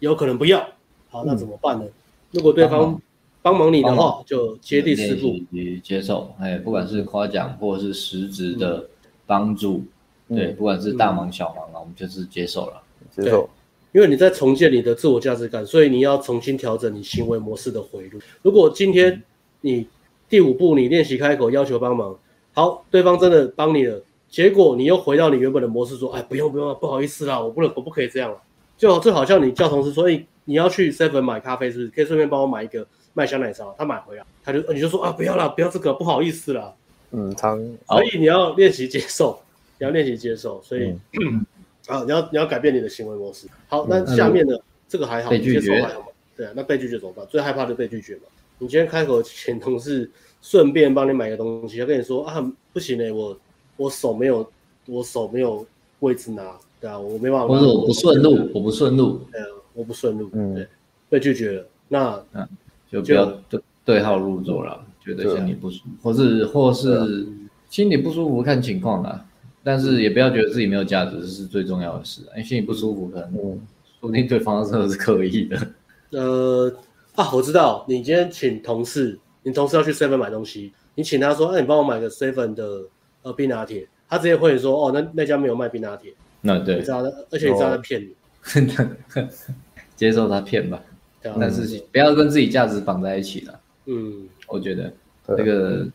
[0.00, 0.64] 有可能不要。
[1.08, 1.84] 好，那怎么办呢？
[1.84, 1.92] 嗯、
[2.32, 3.00] 如果对方
[3.42, 5.36] 帮忙你的话，就接第四步，
[5.82, 6.32] 接受。
[6.40, 8.88] 哎，不管是夸奖或者是实质的
[9.26, 9.78] 帮助。
[9.78, 9.88] 嗯
[10.34, 13.46] 对，不管是大忙小忙啊，嗯、我们就是接受了，接受。
[13.92, 18.18] 因为你在重建你的自我价值感，所以你要重新调整你行为模式的回路。
[18.40, 19.22] 如果今天
[19.60, 19.86] 你
[20.30, 22.16] 第五步你练习开口要求帮忙，
[22.54, 28.38] 好，对方真的帮你了，结果你又回到你原本的模式，说，哎，不用不用，不好意思啦，我不能，我不可以这样了。
[28.78, 31.90] 就好，就好像你叫同事说，哎，你要去 seven 买咖啡，是不是？
[31.90, 33.64] 可以顺便帮我买一个麦香奶茶。
[33.76, 36.74] 他买回来，他就你就说啊，不要了，不要这个，不好意思了。
[37.10, 37.58] 嗯，汤。
[37.88, 39.40] 所以你要练习接受。
[39.78, 40.96] 你要练习接受，所以，
[41.88, 43.48] 啊，你要你要改变你的行为模式。
[43.66, 46.06] 好，那下面的这个还好，接受还好吗？
[46.36, 47.26] 对啊，那被拒绝怎么办？
[47.26, 48.22] 最害怕就被拒绝嘛。
[48.58, 50.08] 你今天开口请同事
[50.40, 53.36] 顺便帮你买个东西，他跟你说啊，不行嘞，我
[53.76, 54.48] 我手没有，
[54.86, 55.66] 我手没有
[55.98, 57.48] 位置拿，对啊，我没办法。
[57.48, 60.68] 或者我不顺路，我不顺路，对啊，我不顺路，嗯，对，
[61.08, 62.48] 被拒绝了，那嗯，
[62.92, 67.26] 就不要对对号入座了，觉得心里不舒服，或是或是
[67.70, 69.24] 心里不舒服，看情况啦。
[69.64, 72.20] 但是也不要觉得自己没有价值，这是最重要的事。
[72.32, 73.56] 因为心里不舒服，可能说
[74.00, 75.68] 不定对方真的是刻意的。
[76.10, 76.72] 呃
[77.14, 82.82] 啊，我知道，你今天请同事，你同事要去 Seven 买东西，你请他说，哎，你帮我买个 Seven 的
[83.22, 86.12] 呃冰拿铁，他直接会说，哦，那那家没有卖冰拿铁。
[86.40, 86.98] 那对，你知道，
[87.30, 88.08] 而且你知道他骗你，
[89.16, 89.28] 哦、
[89.94, 90.82] 接受他骗吧。
[91.24, 93.60] 啊、但是不要跟自己价值绑在一起了。
[93.86, 94.92] 嗯，我觉得
[95.26, 95.86] 这个，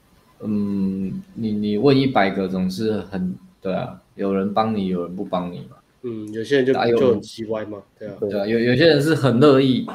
[0.42, 3.36] 嗯，嗯，你你问一百个总是很。
[3.60, 5.78] 对啊，有人帮你，有人不帮你嘛。
[6.04, 7.82] 嗯，有些人就就很奇怪嘛。
[7.98, 9.86] 对啊，对啊，有有些人是很乐意，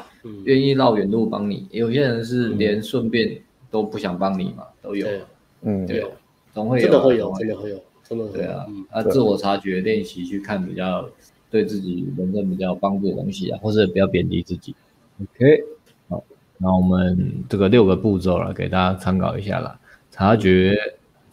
[0.43, 5.07] 愿意绕远路帮你；有些人是连顺便都不想帮你嘛，都有。
[5.61, 6.05] 嗯，对，
[6.53, 8.35] 总会有，真的会有，真的会有，真的会有。
[8.35, 11.09] 对啊，啊，自我察觉练习去看比较
[11.49, 14.75] 对自己人生比较有帮助的东西啊，或者不要贬低自己。
[15.23, 15.63] OK，
[16.09, 16.23] 好，
[16.57, 19.79] 那我们这个六个步骤了，给大家参考一下啦。
[20.11, 20.77] 察觉。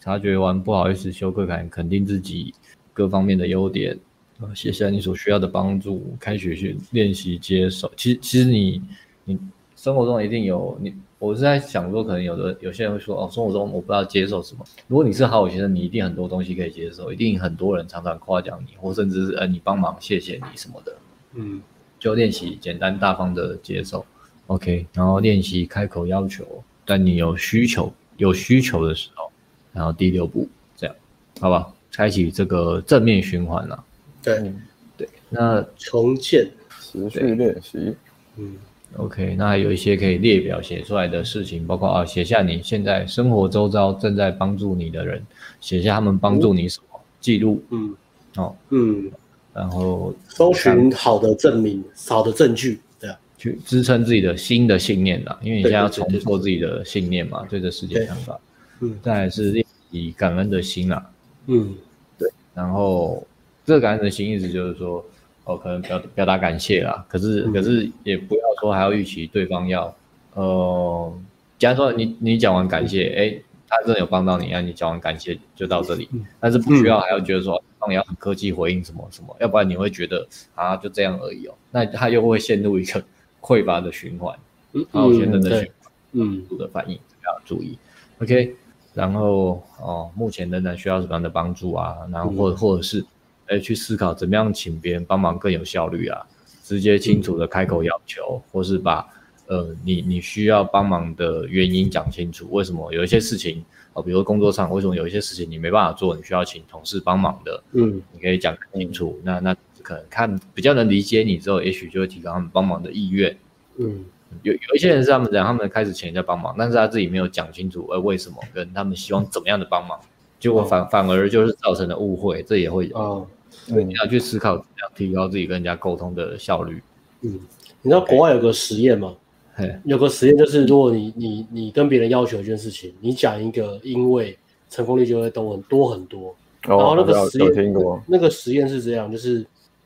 [0.03, 2.51] 察觉完不好意思，羞愧感，肯定自己
[2.91, 3.95] 各方面的优点，
[4.39, 7.87] 呃，写下你所需要的帮助，开始去练习接受。
[7.95, 8.81] 其实，其实你
[9.25, 9.37] 你
[9.75, 14.65] 生活中一定有你，我是在想说，可能有的有些人会说，哦，生活中我不知道接受什么。
[14.87, 20.97] 如果你是好学生，你一定很多东西可以接受，一定很多人常常夸奖你，或甚至是呃你帮忙，谢谢你什么的。
[21.35, 21.61] 嗯，
[22.01, 24.03] 就练习简单大方的接受
[24.47, 29.31] ，OK，然后练习开口要求，但你有需求有需求的时候。
[29.73, 30.93] 然后第六步，这样，
[31.39, 33.83] 好吧，开启这个正面循环了。
[34.21, 34.53] 对，
[34.97, 36.45] 对，那重建，
[36.81, 37.95] 持续练习。
[38.35, 38.57] 嗯
[38.97, 45.25] ，OK，那还有一些可以列表写出来的事情，包括啊，写下你现在生活周遭正在帮助你的人，
[45.61, 47.63] 写下他们帮助你什么，记录。
[47.69, 47.95] 嗯，
[48.35, 49.09] 哦，嗯，
[49.53, 58.39] 然后搜寻好的证明，好的证据，对啊，去支撑自己的新的信念啦，因为你现在要重塑自己的信念嘛，对这世界想法。
[58.79, 61.09] 嗯，再来是练习感恩的心啦。
[61.47, 61.75] 嗯，
[62.17, 62.29] 对。
[62.53, 63.25] 然后
[63.65, 65.05] 这个感恩的心意思就是说，
[65.43, 67.05] 哦，可能表表达感谢啦。
[67.07, 69.95] 可是、嗯、可是也不要说还要预期对方要，
[70.33, 71.13] 呃，
[71.59, 83.03] 假如说你你讲完感谢，哎、欸，他真的有帮到你，那你讲完感谢就到这里，嗯、但是不需要还要觉得说对方要很客气回应什么什么，要不然你会觉得啊就这样而已哦，那他又会陷入一个
[83.41, 84.37] 匮乏的循环，
[84.73, 87.77] 嗯，然后先生的循环，嗯，的反应要注意
[88.19, 88.55] ，OK。
[88.93, 91.95] 然后哦，目前仍然需要什么样的帮助啊？
[92.11, 93.03] 然后或者或者是，
[93.47, 96.21] 哎，去思考怎么样请别人帮忙更有效率啊？
[96.61, 99.07] 直接清楚的开口要求，或是把
[99.47, 102.49] 呃你你需要帮忙的原因讲清楚。
[102.51, 103.63] 为什么有一些事情
[103.93, 107.63] 哦，比如说工作上为什么有一些事情你没办法做，你需要请同事帮忙的？
[107.73, 109.19] 嗯，你可以讲清楚。
[109.23, 113.35] 那那可能看比较能理解你之后，也许就会提高他们帮忙的意愿。
[113.77, 114.05] 嗯。
[114.43, 119.99] 有有一些人是他们讲，他们开始请人家帮忙，但是他自己没有讲清楚，呃，为什么跟他们希望怎么样的帮忙，
[120.39, 122.95] 结果反反而就是造成了误会，这也会有。
[122.95, 123.27] 哦，
[123.67, 126.81] 对，你要去思考怎么样提高自己跟人家沟通的效率。
[127.23, 127.41] 嗯，
[127.81, 129.13] 你知道国外有个实验吗？
[129.61, 134.37] 嘿，有个实验就是，如果你你你跟别人要求一件事情，你讲一个因为，
[134.69, 136.35] 成功率就会都很多很多。
[136.61, 137.73] 然后那个实验，
[138.07, 139.45] 那个实验是这样，就是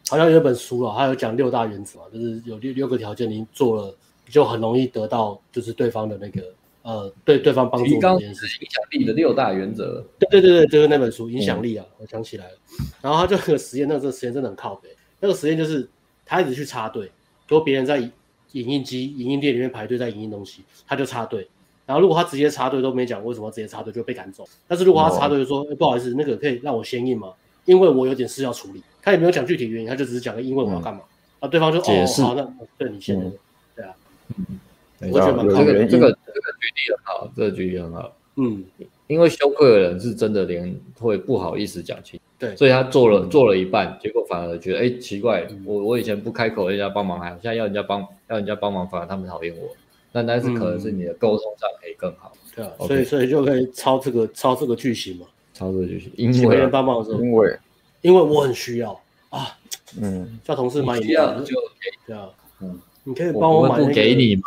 [0.10, 3.96] 好像有一本书了，它有讲六大原则嘛，就是有六六个条件，你做了。
[4.28, 6.42] 就很容易得到，就是对方的那个，
[6.82, 8.02] 呃，对对方帮助。
[8.02, 10.04] 这件事情影响力的六大原则。
[10.18, 12.54] 对对对对，就是那本书《影响力》啊，嗯、我想起来了。
[13.04, 14.90] 然后他就那个实验，那个实验真的很靠北。
[15.20, 15.88] 那个实验就是
[16.26, 17.12] 他一直去插队，
[17.48, 18.00] 说别人在
[18.56, 21.48] 影印机、影印店里面排队在影印东西，他就插队。
[21.86, 24.48] 然后如果他直接插队都没讲为什么直接插队就被赶走。
[24.68, 27.32] 但是如果他插队就说、哦欸、不好意思，那个可以让我先印吗？
[27.66, 28.82] 因为我有点事要处理。
[29.02, 31.02] 他也没有讲具体原因，他就只是讲个因为我要干嘛。
[31.40, 32.48] 嗯、啊，对方就哦、好，那
[32.78, 33.20] 对你先。
[33.20, 33.34] 嗯
[34.38, 38.16] 嗯，我觉得这个这个这个举例很好，这个举例很好。
[38.38, 38.64] 嗯，
[39.08, 49.70] 因为羞愧的人是真的连会不好意思讲清，对，所以他做了做了一半，结果反而觉得哎奇怪，我我以前不开口，人家帮忙还好，现在要人家帮要人家帮忙，反而他们讨厌我。
[50.12, 57.58] 那但是可能是你的沟通上可以更好，对啊，所以所以就可以抄这个抄这个句型嘛，抄这个句型，因为帮忙的时候，因为。
[58.02, 58.92] 因为我很需要。
[59.30, 59.58] 啊，
[60.00, 61.56] 嗯，叫同事买饮料就。
[62.06, 62.30] 这样，
[62.62, 62.80] 嗯。
[63.04, 64.40] 你可以帮我买那个，给你，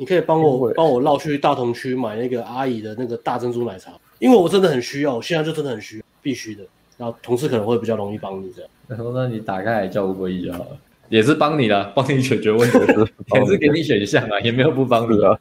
[0.00, 6.64] 你可以帮我帮我绕去大同区买那个阿姨的那个大珍珠奶茶，因为我真的很需要，我现在就真的很需要，必须的。
[6.96, 8.70] 然后同事可能会比较容易帮你这样。
[8.88, 10.78] 然 后那你打开来叫乌龟一就好了，
[11.10, 12.78] 也是帮你的，帮你解决问题，
[13.34, 15.38] 也是给你选项啊，也没有不帮你啊。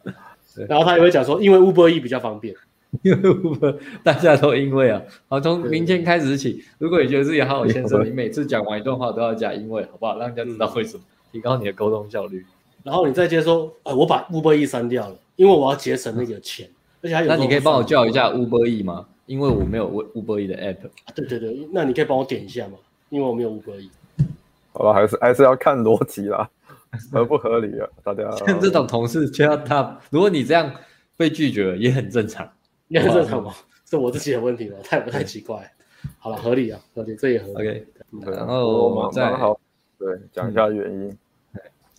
[0.67, 2.53] 然后他也会讲说，因为 Uber Eats 比较方便，
[3.01, 10.17] 因为 Uber 大家都因为啊，好，从明天开始起，如果你觉得自己好好先生，你每次讲完一段话都要加因为，好不好？
[10.19, 12.45] 让人家知道为什么，提高你的沟通效率。
[12.89, 16.67] 然后你再接说，呃，我把 Uber E 删掉了，因为我要节省那个钱，
[17.03, 17.27] 而且还有。
[17.27, 19.05] 那你可以帮我叫一下 Uber E 吗？
[19.27, 20.89] 因为我没有 Uber E 的 app。
[21.13, 22.79] 对对对，那你可以帮我点一下吗？
[23.09, 23.91] 因为我没有 Uber E。
[24.73, 26.49] 好了，还是还是要看逻辑啦，
[27.13, 27.87] 合不合理啊？
[28.03, 28.27] 大家。
[28.37, 30.73] 像这种同事就要他，如果你这样
[31.15, 32.51] 被拒绝了，也很正常，
[32.87, 33.53] 也很正常吗？
[33.87, 35.71] 是我自己的问题了，太不太奇怪？
[36.17, 37.53] 好了，合理啊，合理，这也合理。
[37.53, 37.87] OK，
[38.35, 39.59] 然后我们再好，
[39.99, 41.15] 对，讲一下原因。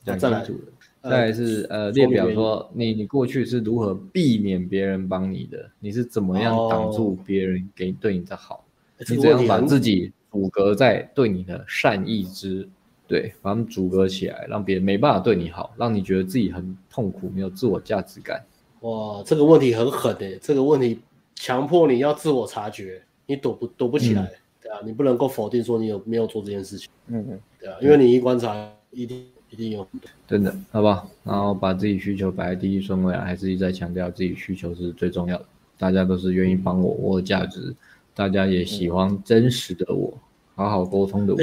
[0.02, 0.72] 讲清楚了，
[1.02, 8.62] 再来是呃列表说你你过去是如何避免别人帮你的，你是怎么样挡住别人给对你的好，
[9.08, 12.68] 你怎样把自己阻隔在对你的善意之，
[13.08, 18.44] 对，把他们阻隔起来，让别人没办法对你好，让你觉得自己很痛苦，没有自我价值感。
[18.80, 21.00] 哇，这个问题很狠诶，这个问题
[21.34, 24.30] 强迫你要自我察觉，你躲不躲不起来，
[24.62, 29.24] 对啊，你不能够否定说你有没有做这件事情，嗯嗯，对啊，因为你一观察一定。
[29.50, 29.86] 一定有，
[30.28, 31.10] 真的，好不好？
[31.24, 35.44] 然后把自己需求摆在第一顺位啊，还是一再强调自己需求是最重要的。
[35.76, 37.74] 大家都是愿意帮我，我有价值，
[38.14, 40.12] 大家也喜欢真实的我，
[40.54, 41.40] 好好沟通的我。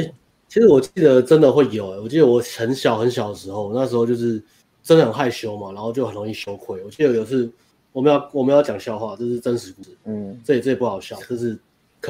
[0.47, 4.41] 其实我记得真的会有，我记得我很小很小的时候，那时候就是
[4.81, 6.81] 真的很害羞嘛，然后就很容易羞愧。
[6.83, 7.51] 我记得有次
[7.91, 11.57] 我们要我们要讲笑话，这是真实故事，嗯，这也这也不好笑，这是。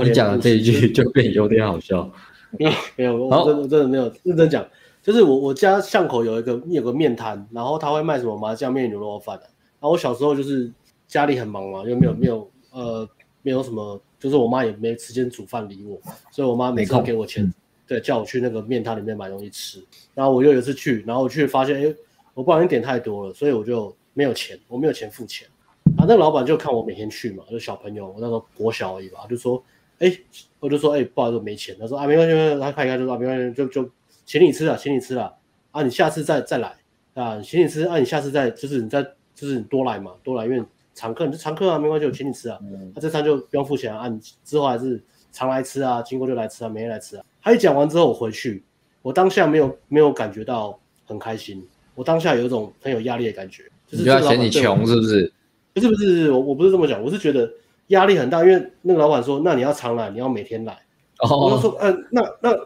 [0.03, 2.11] 你讲的这一句就变有点好笑，
[2.59, 4.63] 没有没有，我真的真的没有认真讲。
[5.07, 9.43] 就是我我家巷口有一个有个面摊，然后他会卖什么麻酱面、牛肉饭的。
[9.43, 10.69] 然后我小时候就是
[11.07, 13.07] 家里很忙嘛，又没有没有呃
[13.41, 15.97] 没有什么，就是我妈也没时间煮饭理我，
[16.29, 17.49] 所以我妈每次都给我钱，
[17.87, 19.81] 对，叫我去那个面摊里面买东西吃。
[20.13, 21.95] 然后我又有一次去，然后我去发现，哎，
[22.33, 25.47] 我不小心点太多了，所以我就没有钱，我没有钱付钱。
[25.95, 29.63] 啊，那个老板就看我每天去嘛，就小朋友，我那时候国小而已吧，就说，
[29.99, 30.11] 哎，
[30.59, 31.73] 我就说，哎，不好意思，我没钱。
[31.79, 33.89] 他说啊，没关系，没关系，他看一看就说啊，没关系，就就。
[34.28, 35.34] 请你吃啊，请你吃啊，
[35.71, 36.75] 啊，你下次再再来
[37.15, 39.01] 啊，请你吃啊，你下次再就是你再
[39.34, 40.61] 就是你多来嘛，多来，因为
[40.93, 45.01] 常客你就常客啊，没关系，我请你吃啊，那、嗯啊、这餐就不用付钱啊，啊，你之后还是
[45.32, 47.23] 常来吃啊，经过就来吃啊，每天来吃啊。
[47.41, 48.61] 他一讲完之后，我回去，
[49.01, 51.65] 我当下没有没有感觉到很开心，
[51.95, 55.32] 我当下有一种很有压力的感觉，就是要嫌你穷是不是？
[55.73, 57.49] 不是不是，我我不是这么讲，我是觉得
[57.88, 60.73] 压力很大，因为那个老板说，那你要常来，你要每天来。
[61.19, 61.45] 哦。
[61.45, 62.57] 我就说，嗯、呃，那那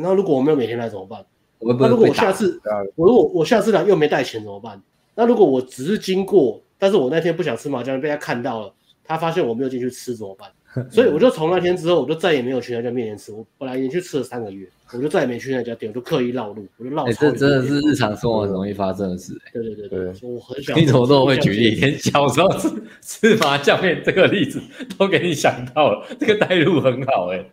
[0.00, 1.24] 那如果我没有每天来怎么办？
[1.60, 2.60] 那如果我下次，
[2.94, 4.80] 我如果我下次来又没带钱怎么办？
[5.14, 8.72] 那如果我只是经过，但是我那天不想吃麻酱被他看到了，
[9.02, 10.48] 他发现我没有进去吃怎么办？
[10.92, 13.32] 所以我就从那天之后，我就再也没有去那家面店吃。
[13.32, 17.04] 我本来已经去吃了三个月，我就再也没去那家店，我就刻意绕路，我就绕。
[17.04, 19.50] 哎、欸，这真的是日常生活很容易发生的事、欸。
[19.54, 20.78] 对对对对，我很想。
[20.78, 21.74] 你怎么都会举例？
[21.76, 22.68] 连小时候吃
[23.00, 24.60] 吃麻酱面这个例子
[24.96, 27.50] 都给你想到了，这个带入很好哎、欸。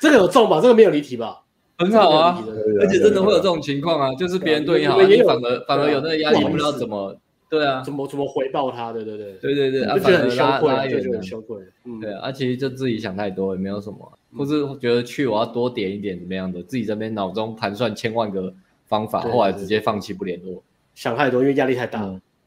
[0.00, 0.60] 这个有中吧？
[0.60, 1.40] 这个没有离题吧？
[1.78, 2.42] 很好啊，
[2.80, 7.14] 而且真的会有这种情况啊，就是别人对你好，你反而反而有那个压力，不知道怎么
[7.50, 8.92] 对啊，怎么怎么回报他？
[8.92, 11.56] 对对对对对对，就觉得很羞愧，就觉得很羞愧。
[11.84, 18.52] 嗯，对啊，其实就自己想太多，也没有什么，或是觉得去我要多点一点怎么样的，自己这边脑中盘算千万个
[18.86, 20.62] 方法，后来直接放弃不联络。
[20.94, 22.00] 想太多，因为压力太大，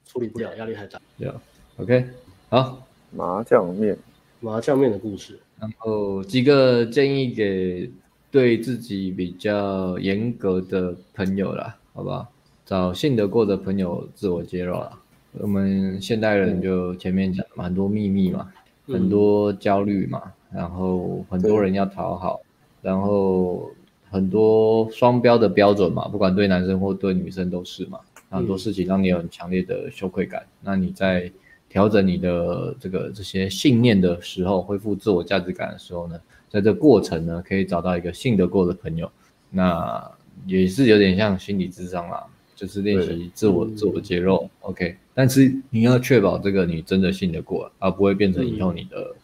[0.05, 0.99] 处理不了，压力太大。
[1.19, 1.35] 对啊
[1.77, 2.03] ，OK，
[2.49, 3.95] 好，麻酱面，
[4.39, 7.91] 麻酱面的故事，然后几个建议给。
[8.31, 12.27] 对自己比较严格的朋友啦，好不好？
[12.65, 14.91] 找信得过的朋友自我揭露啦。
[15.39, 18.47] 我们现代人就前面讲了很多秘密嘛，
[18.85, 20.21] 嗯、很多焦虑嘛，
[20.53, 22.39] 然后很多人要讨好，
[22.83, 23.71] 然后
[24.11, 27.99] 很多双标的标准嘛，不管对男生或对女生都是嘛。
[28.29, 31.31] 很多事情让你有很强烈的羞愧感，嗯、那你在
[31.67, 36.19] 调整你的这个这些信念的时候，恢复自我价值感的时候呢？
[36.49, 39.09] 在这过程呢，可以找到一个信得过的朋友，
[39.51, 40.11] 那
[40.45, 42.25] 也是有点像心理智商啦，
[42.55, 44.95] 就是练习自我自我揭露，OK。
[45.13, 49.15] 但是你要确保这个你真的信得过，而不会变成以后你的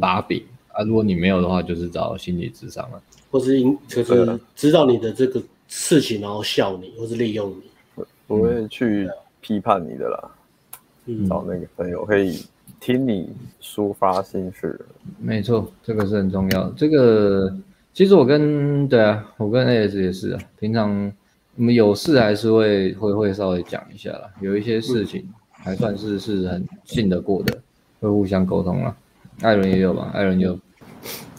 [0.00, 0.82] 把柄啊。
[0.84, 9.08] 如果你没有的话，就是找心理智商了，或是因就是知道你的这个事情，然后笑你，或是利用你，不会去
[9.40, 10.30] 批判你的啦。
[11.28, 12.40] 找那个朋友可以。
[12.82, 13.30] 听你
[13.60, 14.84] 抒发心事，
[15.20, 16.68] 没错，这个是很重要。
[16.70, 17.56] 这个
[17.92, 20.90] 其实我跟对啊，我跟 AS 也是啊，平常
[21.54, 24.28] 我们有事还是会会会稍微讲一下啦。
[24.40, 27.56] 有一些事情还算是是很信得过的，
[28.00, 28.96] 会互相沟通啦。
[29.42, 30.10] 艾伦也有吧？
[30.12, 30.58] 艾伦有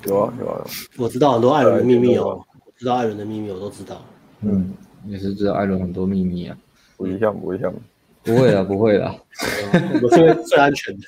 [0.06, 0.66] 有啊有啊，
[0.98, 4.02] 我知道很多艾伦的秘密哦，我知道艾伦的秘密我都知道。
[4.40, 4.74] 嗯，
[5.08, 6.58] 也是知道艾伦很多秘密啊，
[6.96, 7.74] 不一样不一样。
[8.24, 9.16] 不会啦，不会啦，
[10.02, 11.08] 我是最安全的，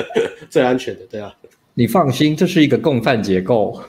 [0.48, 1.34] 最安全的，对啊。
[1.74, 3.82] 你放心，这是一个共犯结构。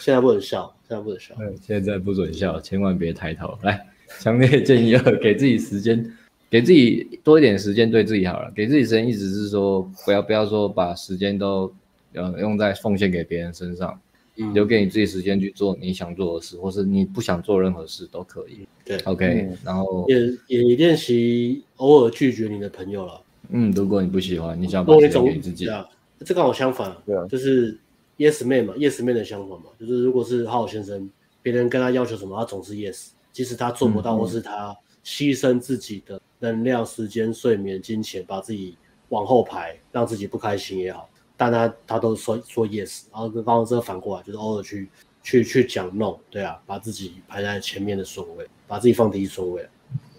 [0.00, 1.34] 现在不能笑，现在不能笑。
[1.60, 3.58] 现在不准笑，千万别抬头。
[3.62, 3.84] 来，
[4.20, 6.04] 强烈建议要给自己时间，
[6.48, 8.50] 给自己多一点时间，对自己好了。
[8.54, 11.72] 给自己时间，意思是说，不要不要说把时间都
[12.14, 14.00] 呃用在奉献给别人身上。
[14.34, 18.66] 留给你自己时间去做你想做的事，或是你不想做任何事都可以。
[18.84, 23.20] 对，OK，嗯，然后也也练习偶尔拒绝你的朋友了。
[23.50, 25.66] 嗯，如果你不喜欢，你想把时间给你自己。
[25.66, 25.86] 对啊，
[26.24, 26.96] 这刚好相反。
[27.04, 27.78] 对啊，就是
[28.16, 31.10] Yes Man 嘛，Yes Man 的相反嘛，就是如果是好好先生，
[31.42, 34.74] 别人跟他要求什么，他总是 Yes，即使他做不到，嗯，或是他
[35.04, 38.76] 牺牲自己的能量、时间、睡眠、金钱，把自己
[39.10, 41.08] 往后排，让自己不开心也好。
[41.50, 44.88] 但他他都说说 yes，然后跟刚刚这个反过来，就是偶尔去
[45.22, 49.66] 去去讲 no，对啊，把自己排在前面的顺位，把自己放第一顺位。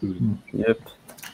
[0.01, 0.77] 嗯，yep，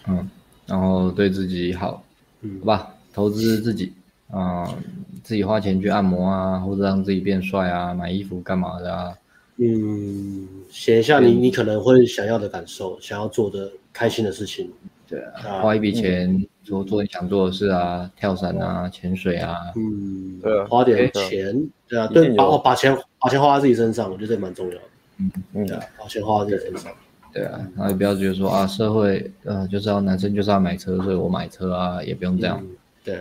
[0.08, 0.30] 嗯，
[0.66, 2.04] 然后对自己好，
[2.42, 3.94] 嗯，好吧，投资自己，
[4.30, 4.78] 啊、呃，
[5.24, 9.14] 自己花钱去按摩啊，或者让自己变帅啊，买衣服干嘛的啊？
[9.58, 14.72] 嗯，写一下你你可能会想要的感受，想要做的开心的事情。
[15.10, 24.82] 对啊，花一笔钱做做你想做的事啊，跳伞啊，潜水啊，嗯，对啊，花点钱，对啊，对，把把钱把钱花在自己身上，我觉得这蛮重要的。
[25.18, 26.91] 嗯嗯，对啊，把钱花在自己身上。
[27.34, 32.64] 对啊，然后也不要觉得说啊，社会呃就是要男生就是要买车，所以我买车啊，也不用这样。
[33.03, 33.16] 对，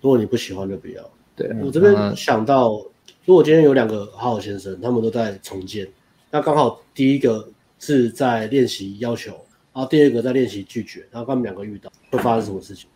[0.00, 1.02] 如果你不喜欢就不要。
[1.36, 2.80] 对，我这边想到，
[3.26, 5.86] 如果今天有两个好好先生，他们都在重建，
[6.30, 7.46] 那刚好第一个
[7.78, 9.43] 是在练习要求。
[9.74, 12.88] 然后第二个在练习拒绝，然后他们两个遇到会发生什么事情？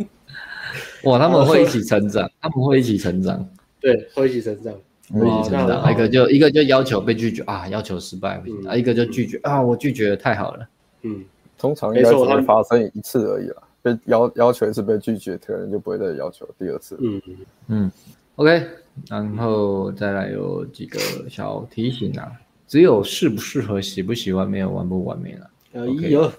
[1.04, 3.46] 哇，他们会一起成长， 他们会一起成长，
[3.78, 4.72] 对，会一起成长，
[5.12, 5.92] 会一起成长。
[5.92, 10.66] 一个就一个就要求被拒绝啊，要求失败，啊，一个就拒绝啊，我拒绝了，太好了。
[11.02, 11.24] 嗯，
[11.58, 16.98] 通常应该只会发生一次而已啦，被要要求一次被拒绝，可能就不会再要求第二次。
[17.02, 17.22] 嗯
[17.68, 17.92] 嗯
[18.36, 18.66] ，OK，
[19.08, 22.32] 然后再来有几个小提醒啊。
[22.70, 25.50] 只有适不适合、喜不喜欢，没有完不完美了。
[25.72, 26.32] 有、okay，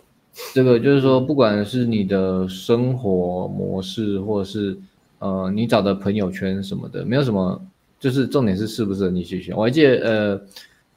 [0.53, 4.77] 这个就是说，不管是你的生活模式，或者是
[5.19, 7.61] 呃你找的朋友圈什么的，没有什么
[7.99, 9.53] 就是重点是适不适合你去选。
[9.57, 10.41] 我还记得，呃，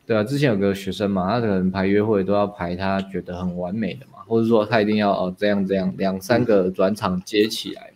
[0.06, 7.92] 对啊，之前有个学生嘛，他可能排约会都要排他觉得很完美的嘛，或者说他一定要哦这样这样两三个转场接起来，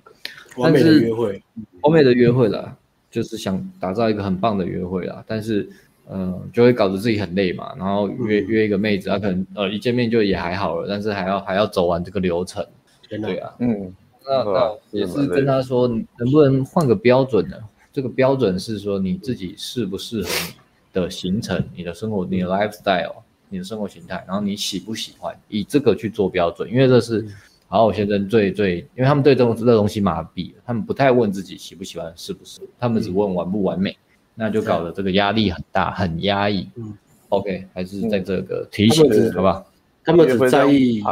[0.57, 1.41] 嗯、完美的约会，
[1.82, 2.76] 完美的约会了，
[3.12, 5.70] 就是想打造一个很棒的约会啦，但是。
[6.11, 12.64] 嗯、呃，就会搞得自己很累嘛，然后约、嗯、约一个妹子，她、啊、可能呃一见面就也还好了，但是还要还要走完这个流程，
[13.09, 13.94] 对啊，嗯，
[14.26, 17.56] 那那也是跟他说，能不能换个标准呢？
[17.92, 23.16] 这个标准是说你自己适不适合你的行程、你的生活、你的 lifestyle、
[23.48, 27.26] 你的生活形态，然后你喜不喜欢，以这个去做标准，因为这是
[27.66, 33.96] 好好先生最最，因为他们对这种这东西麻痹了，他们不太问自己喜不喜欢，适不适合，他们只问完不完美。
[34.41, 36.68] 那就搞得这个压力很大，很压抑。
[36.76, 36.97] 嗯
[37.30, 39.64] ，OK，还是在这个提醒，好吧？
[40.05, 41.03] 他们只在意，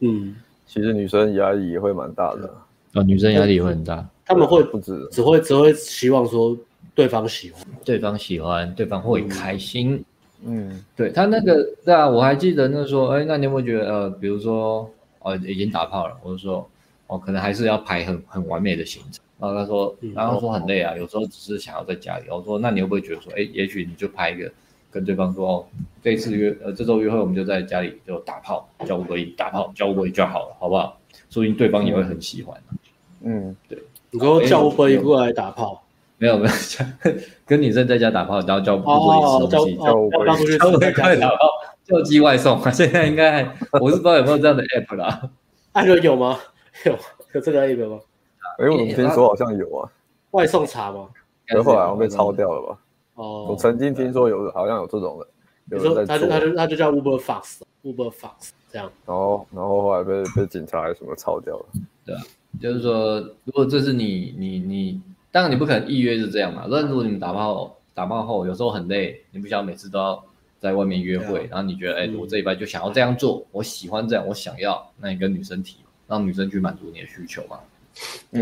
[0.00, 0.34] 嗯，
[0.66, 2.52] 其实女生压力也会蛮大的。
[2.94, 4.04] 哦，女生压力也会很大。
[4.26, 6.56] 他们会不止，只会只会希望说
[6.96, 10.04] 对方喜欢，对方喜欢，对方会开心。
[10.44, 16.68] 嗯，对他那个，对啊，我还记得那时候，哎，那你有没有觉得，呃，比如说，哦，已经打炮了，我就说，
[17.06, 19.23] 哦，可能还是要排很很完美的行程。
[19.38, 22.24] 然后他说，然后说很累啊，有时候只是想要在家里。
[22.30, 24.50] 我说，那你会不会觉得说，哎，也许你就拍一个，
[24.90, 25.66] 跟对方说，哦，
[26.02, 30.98] 这次约，呃，这周约会我们就在家里就打炮，叫 Uber 打炮，叫 Uber 就好了，好不好？
[31.30, 32.56] 说不定对方也会很喜欢。
[33.22, 33.78] 嗯，对。
[34.10, 35.82] 你说叫 Uber 过来打炮？
[36.18, 36.54] 没有没有，
[37.44, 41.36] 跟女生在家打炮，然后叫 Uber 吃东西，叫 Uber 快打炮，
[41.84, 42.60] 叫鸡外送。
[42.70, 45.28] 现在应该我是不知道有没有这样的 app 啦。
[45.72, 46.38] 艾伦有吗？
[46.86, 46.96] 有
[47.32, 47.98] 有这个 app 吗？
[48.58, 49.90] 哎，我怎么听说好像有啊？
[50.30, 51.08] 外送茶吗？
[51.46, 52.78] 然后后来我被抄掉了吧？
[53.14, 55.26] 哦，我曾经听说有，好像有这种的。
[55.70, 58.90] 有时候他就他就他就叫 Uber Fox，Uber Fox 这样。
[59.06, 61.66] 然后然后后来被被警察还是什么抄掉了。
[62.04, 62.22] 对啊，
[62.60, 65.00] 就是说，如果这是你你你，
[65.32, 66.66] 当然你不可能预约是这样嘛。
[66.70, 70.22] 但如果你们打炮打炮后，有时候很累，你不想每次都要
[70.58, 77.58] 在外面约会，然后你觉得哎，我这一拜就想要这样做，我喜欢这样，我想要，那你跟女生提，让女生去满足你的需求嘛。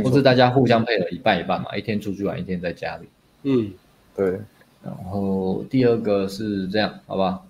[0.02, 3.08] 或是大家互相配合一半一半嘛，一天出去玩，一天在家里。
[3.42, 3.72] 嗯，
[4.16, 4.40] 对。
[4.84, 7.40] 然后第二个是这样，好吧？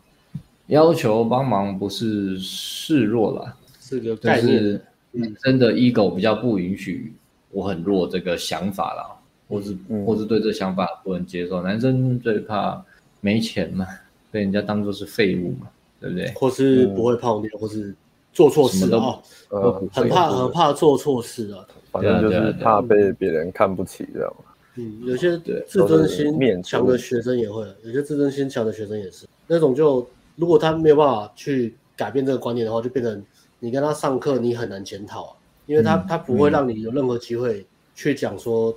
[0.67, 4.81] 要求帮忙不是示弱啦，是个概念。
[5.43, 7.13] 真的 ego 比较不允许
[7.51, 9.07] 我很弱这个想法啦，
[9.47, 9.77] 或是
[10.07, 11.63] 或是对这想法不能接受。
[11.63, 12.83] 男生最怕
[13.21, 13.87] 没钱嘛，
[14.31, 15.69] 被人家当做是废物嘛，
[16.01, 16.33] 对不对？
[16.33, 17.95] 或是不会泡妞，或是
[18.33, 19.23] 做错事哦，
[19.93, 21.67] 很怕很怕做错事啊。
[21.91, 24.35] 反正就是怕被别人看不起，这样。
[24.77, 29.75] 嗯，有些自尊心强的学生也会，有些自尊心强的学生也是那种。
[29.75, 33.23] 就如果他没有办法去改变这个观念的话，就变成
[33.59, 38.75] 你跟他上课，你很难检讨啊，因为他他不会让你有任何机会去讲说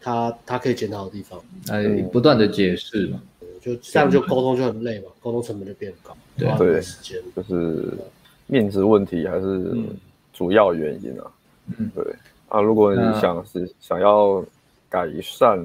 [0.00, 1.40] 他他可以检讨的地方。
[1.68, 3.22] 哎，不断的解释嘛，
[3.60, 7.96] 就这样就沟通就很累嘛，沟通成本就变高，花对时间就是
[8.48, 9.72] 面子问题还是
[10.32, 11.24] 主要原因啊。
[11.78, 12.04] 嗯，对。
[12.48, 14.42] 啊，如果你想是、嗯、想要
[14.88, 15.62] 改善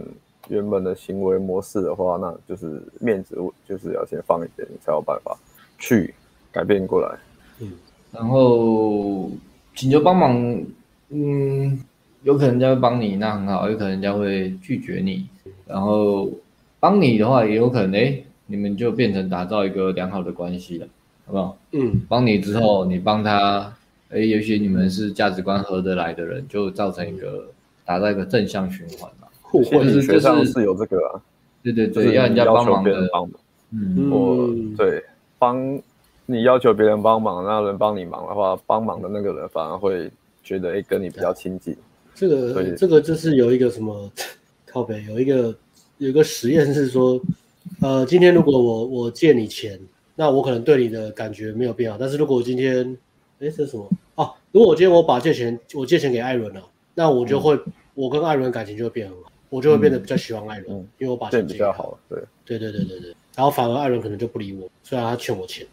[0.50, 5.34] 原本的行为模式的话，那就是面子就是要先放一边，你才有办法
[5.80, 6.14] 去
[6.52, 7.18] 改变过来。
[7.62, 7.72] 嗯，
[8.12, 9.32] 然后
[9.74, 10.62] 请求帮忙，
[11.08, 11.82] 嗯，
[12.24, 15.26] 有可能人家会帮你，那很好；有可能人家会拒绝你。
[15.66, 16.30] 然后
[16.82, 20.88] 帮你的话，也有可能哎，你们就变成打造一个良好的关系了，
[21.26, 21.58] 好不好？
[21.72, 23.74] 嗯，帮你之后，你帮他。
[24.10, 27.48] 哎，也许你们是价值观合得来的人，就造成一个
[27.84, 29.28] 达到一个正向循环嘛。
[29.42, 31.20] 互惠是学上是有这个啊。
[31.64, 33.10] 对对对，要人家帮忙的。
[33.72, 35.04] 嗯，我对
[35.40, 35.82] 帮
[36.28, 40.12] 你要求别人帮忙，那人帮你忙的话，帮忙的那个人反而会
[40.44, 41.76] 觉得哎，跟你比较亲近。
[42.14, 44.12] 这个这个就是有一个什么
[44.68, 45.56] 靠北，有一个
[45.98, 47.20] 有一个实验是说，
[47.82, 49.80] 呃，今天如果我我借你钱，
[50.16, 52.97] 那我可能对你的感觉没有变好，但是如果我今天
[53.39, 53.89] 哎，这是什么？
[54.16, 56.61] 哦，如果我今天我把借钱，我借钱给艾伦了，
[56.93, 61.66] 那我就会，嗯、我跟艾伦感情就会变很好，我就会变得比较喜欢艾伦，嗯、因为我把钱借给他。
[61.66, 63.16] 对，比较好，对，对对对对对。
[63.36, 65.66] 然后反而艾伦可能就不理我，虽然他欠我钱，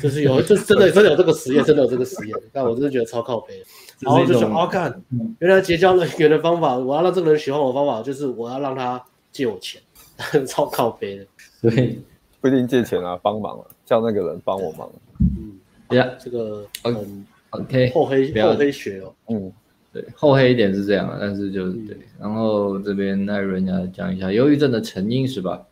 [0.00, 2.38] 就是有，这真的真的有这个实验，真的有这个实验。
[2.52, 3.60] 但我真的觉得超靠背。
[4.00, 5.02] 然后就想，哦，看，
[5.40, 9.02] 原来结交人缘的方法，我要让这个人喜欢我的方法，就是我要让他
[9.32, 9.80] 借我钱，
[10.46, 11.26] 超靠背的。
[11.62, 11.98] 对，
[12.44, 14.86] 不一定借钱啊，帮忙啊，叫那个人帮我忙。
[15.18, 17.24] 嗯，对呀，这个嗯。
[17.48, 19.52] OK，厚黑厚黑学哦，嗯，
[19.92, 25.64] 对，厚黑一点是这样啊，但是就是对，然后这边艾伦要讲一下忧郁症的成因是吧？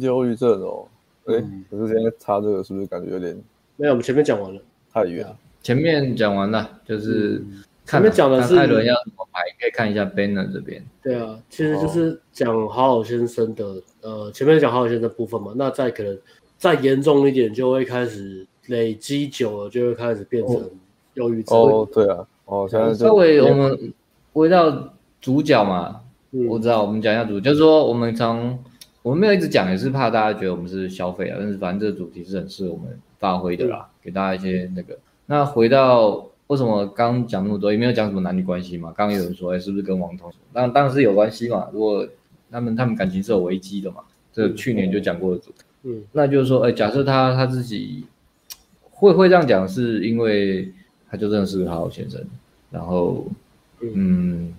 [0.00, 0.86] 忧郁症哦，
[1.26, 1.34] 哎，
[1.70, 3.34] 可是现在插这个是不是感觉有点？
[3.76, 4.60] 没有，我们前面讲完了，
[4.92, 5.34] 太远了。
[5.62, 7.40] 前面讲完了，就是
[7.86, 10.84] 前面讲的是艾伦要怎么排，可以看一下 banner 这边。
[11.00, 16.18] 对啊，其实就是讲好好先生的，哦、呃，前面讲好好先生的部分嘛，那再可能
[16.56, 20.54] 再严重一点，就会开始累积久了，就会开始变成
[21.12, 21.58] 忧郁症。
[21.58, 23.92] 哦，对啊，哦，现在稍微我们
[24.32, 26.00] 回到主角嘛，
[26.30, 28.58] 嗯、我知道，我们讲一下主角，就是说我们从
[29.02, 34.98] 我们没有一直讲，也是怕大家觉得我们是消费啊，但是反正这个主题是很适合我们发挥的啦，嗯、给大家一些那个。
[35.26, 36.24] 那回到。
[36.48, 38.90] 为什么刚讲那么多，也没有讲什么男女关系嘛？
[38.96, 40.32] 刚刚有人说，哎，是不是跟王彤？
[40.50, 41.68] 当然当然是有关系嘛。
[41.74, 42.08] 如果
[42.50, 45.42] 他们他们感情是有危机的嘛，这去年就讲过的。
[45.84, 48.04] 嗯，那就是说，哎，假设他他自己
[48.90, 50.72] 会会这样讲，是因为
[51.10, 52.22] 他就真的是个好好先生。
[52.70, 53.26] 然后，
[53.80, 54.52] 嗯，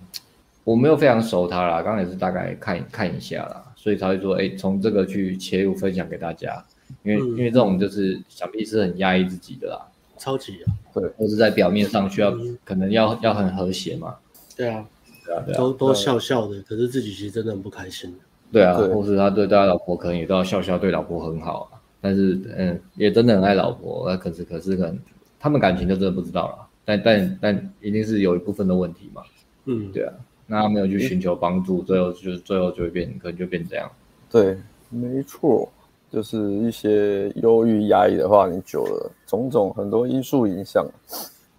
[0.64, 6.64] 我没有非常熟他啦，刚刚也是大概看看一下啦，所以才会说，哎，从这个去切入分享给大家，
[7.02, 9.86] 因为因为这种就是想必是很压抑自己的啦。
[10.18, 14.16] 超级啊，对，或是在表面上需要，嗯、可能要要很和谐嘛。
[14.56, 14.99] 对啊，对
[15.32, 18.14] 啊，对啊，都都笑笑的，可是自己其实真的很不开心。
[18.52, 21.80] 对啊，对或是他对他老婆可能也都要笑笑，对老婆很好啊。
[22.00, 24.98] 但是嗯，也真的很爱老婆，那可是可是可能
[25.38, 26.66] 他们感情就真的不知道了。
[26.84, 29.22] 但但但一定是有一部分的问题嘛。
[29.66, 30.12] 嗯，对啊，
[30.46, 33.90] 那他没有去寻求帮助，最后就是最后就会变，可能就变这样。
[34.30, 34.56] 对，
[34.88, 35.68] 没错。
[36.12, 40.84] 就是一些忧郁压抑的话，你久了，种种很多因素影响。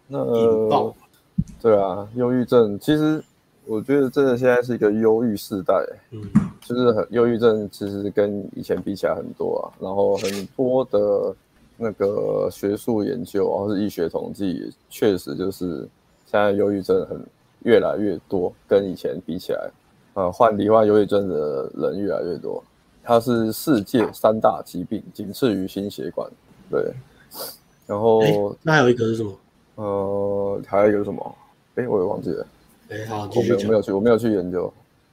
[0.10, 0.26] 那
[1.62, 3.24] 对啊，忧郁症其实
[3.66, 5.74] 我觉得真的现在是一个忧郁时代。
[6.12, 6.22] 嗯，
[6.62, 11.36] 就是很忧郁症其实跟以前比起来很多啊，然后很多的
[11.78, 15.88] 那个学术研究，或是医学统计，确实就是
[16.26, 17.20] 现在忧郁症很
[17.64, 19.70] 越来越多，跟以前比起来，
[20.14, 22.64] 呃，患罹患忧郁症的人越来越多。
[23.04, 26.30] 它是世界三大疾病，仅次于心血管。
[26.70, 26.94] 对，
[27.88, 29.32] 然后那还有一个是什么？
[29.76, 31.36] 呃，还有一个是什么？
[31.76, 32.46] 哎，我也忘记了。
[32.92, 34.72] 哎，好，我没有没有去，我没有去研究。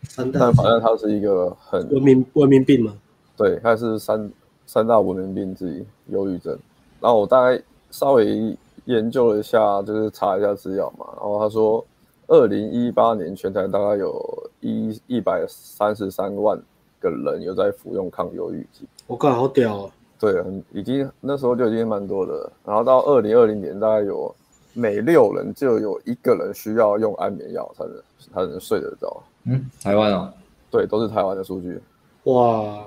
[0.09, 2.93] 三大，但反正它是一个很文明文明病嘛。
[3.37, 4.31] 对，它是三
[4.67, 6.59] 三大文明病之一，忧郁症。
[7.01, 8.57] 然后我大概稍微
[8.87, 11.07] 研究了一下，就是查一下资料嘛。
[11.17, 11.85] 然后他说，
[12.27, 16.61] 二零一八年全台大概有一一百三十三万。
[17.01, 19.91] 个人有在服用抗忧郁剂，我靠，好屌啊！
[20.19, 24.35] 对，很已经那时候就已经蛮多的，然后到二零二零年，大概有
[24.79, 28.03] 每六人就有一个人需要用安眠药才能
[28.33, 29.21] 才能睡得着。
[29.45, 30.33] 嗯，台湾哦，
[30.71, 31.81] 对，都是台湾的数据。
[32.25, 32.85] 哇，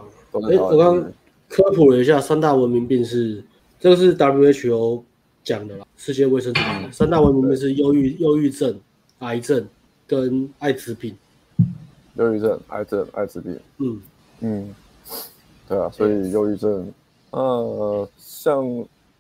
[0.50, 1.12] 哎，我刚刚
[1.50, 3.44] 科普了一下，三大文明病是
[3.78, 5.04] 这个是 WHO
[5.44, 6.94] 讲的啦，世界卫生组织。
[6.94, 8.80] 三大文明病是忧郁、忧郁症、
[9.20, 9.68] 癌症
[10.08, 11.14] 跟艾滋病。
[12.16, 14.02] 忧郁症、癌症、艾滋病，嗯。
[14.40, 14.76] 嗯，
[15.68, 16.92] 对啊，所以忧郁症，
[17.32, 18.66] 呃，像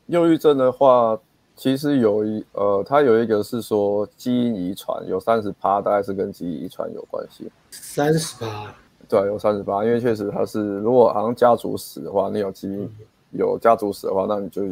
[0.07, 1.19] 忧郁症的话，
[1.61, 7.51] 其实有一呃，它有一个是说基因遗传，有三十趴，大概是跟基因遗传有关系。
[7.69, 8.73] 三十趴？
[9.07, 12.91] 对啊，有三十趴，因为确实它是，如果好像家族史的话，你有基因、嗯、
[13.29, 14.63] 有家族史的话，那你就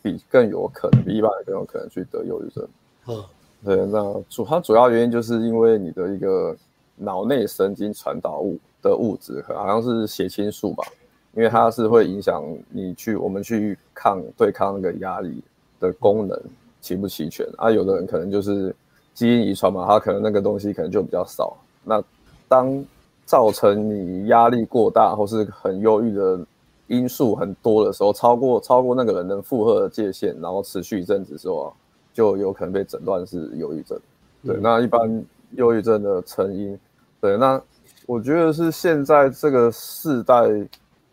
[0.00, 2.68] 比更有可能，比一般人更有可能去得忧郁症。
[3.08, 3.24] 嗯，
[3.64, 6.56] 对，那主它主要原因就是因为你的一个。
[7.00, 10.84] 脑内神经传导物的物质，好像是血清素吧，
[11.32, 15.40] 因为它是会影响你去我们去抗对抗那个压力
[15.80, 16.40] 的功能
[16.80, 17.70] 齐不齐全啊。
[17.70, 18.74] 有的人可能就是
[19.14, 21.56] 基因遗传嘛，他可能那个东西可能就比较少。
[21.84, 22.02] 那
[22.46, 22.84] 当
[23.24, 26.40] 造成你压力过大或是很忧郁的
[26.86, 31.72] 因素很多的时候，超过超过那个人能负荷的界限，然后持续一阵子之后，
[32.14, 33.98] 就有可能被诊断是忧郁症。
[34.46, 35.22] 对，那一般
[35.56, 36.78] 忧郁症的成因。
[37.20, 37.60] 对，那
[38.06, 40.48] 我觉得是现在这个世代，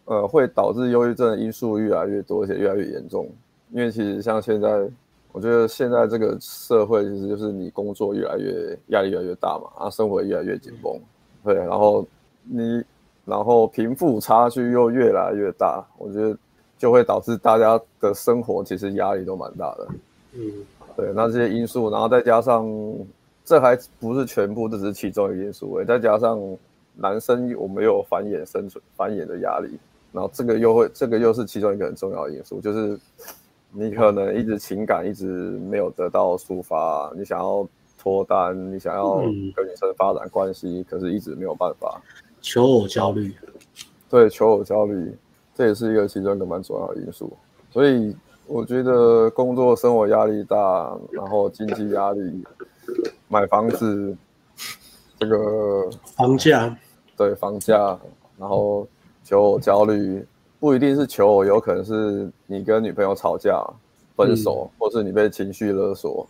[0.06, 3.27] 呃，会导致忧郁症的因素越来越多，而且越来越严重。
[3.76, 4.88] 因为其实像现在，
[5.34, 10.97] 我觉得现在这个社会其实就是你工作越来越压力越来越大嘛，啊，生活越来越紧绷，
[11.43, 12.07] 对，然后
[12.43, 12.81] 你，
[13.26, 16.38] 然后贫富差距又越来越大，我觉得
[16.77, 19.88] 就会导致大家的生活其实压力都蛮大的。
[20.31, 20.52] 嗯，
[20.95, 22.65] 对，那这些因素，然后再加上。
[23.47, 25.80] 这还不是全部，这只是其中一个因素。
[25.84, 26.41] 再加上
[26.95, 29.69] 男生我们有繁衍生存、繁衍的压力，
[30.11, 32.99] 然后这个又会，这个又是其中一个很重要的因素，就是
[33.71, 37.67] 你可能一直情感一直没有得到抒发，你想要
[37.97, 39.17] 脱单，你想要
[39.55, 42.01] 跟女生发展关系，可是一直没有办法。
[42.41, 43.33] 求偶焦虑，
[44.09, 45.17] 对，求偶焦虑，
[45.53, 47.31] 这也是一个其中一个蛮重要的因素。
[47.71, 48.15] 所以
[48.47, 52.43] 我觉得工作生活压力大，然后经济压力。
[53.27, 54.15] 买房子，
[55.19, 56.77] 这个房价，
[57.17, 57.97] 对房价，
[58.37, 58.87] 然后
[59.23, 60.23] 求偶焦虑，
[60.65, 63.63] 不一定是求偶，有可能是你跟女朋友吵架、
[64.15, 66.27] 分手，嗯、或是你被情绪勒索。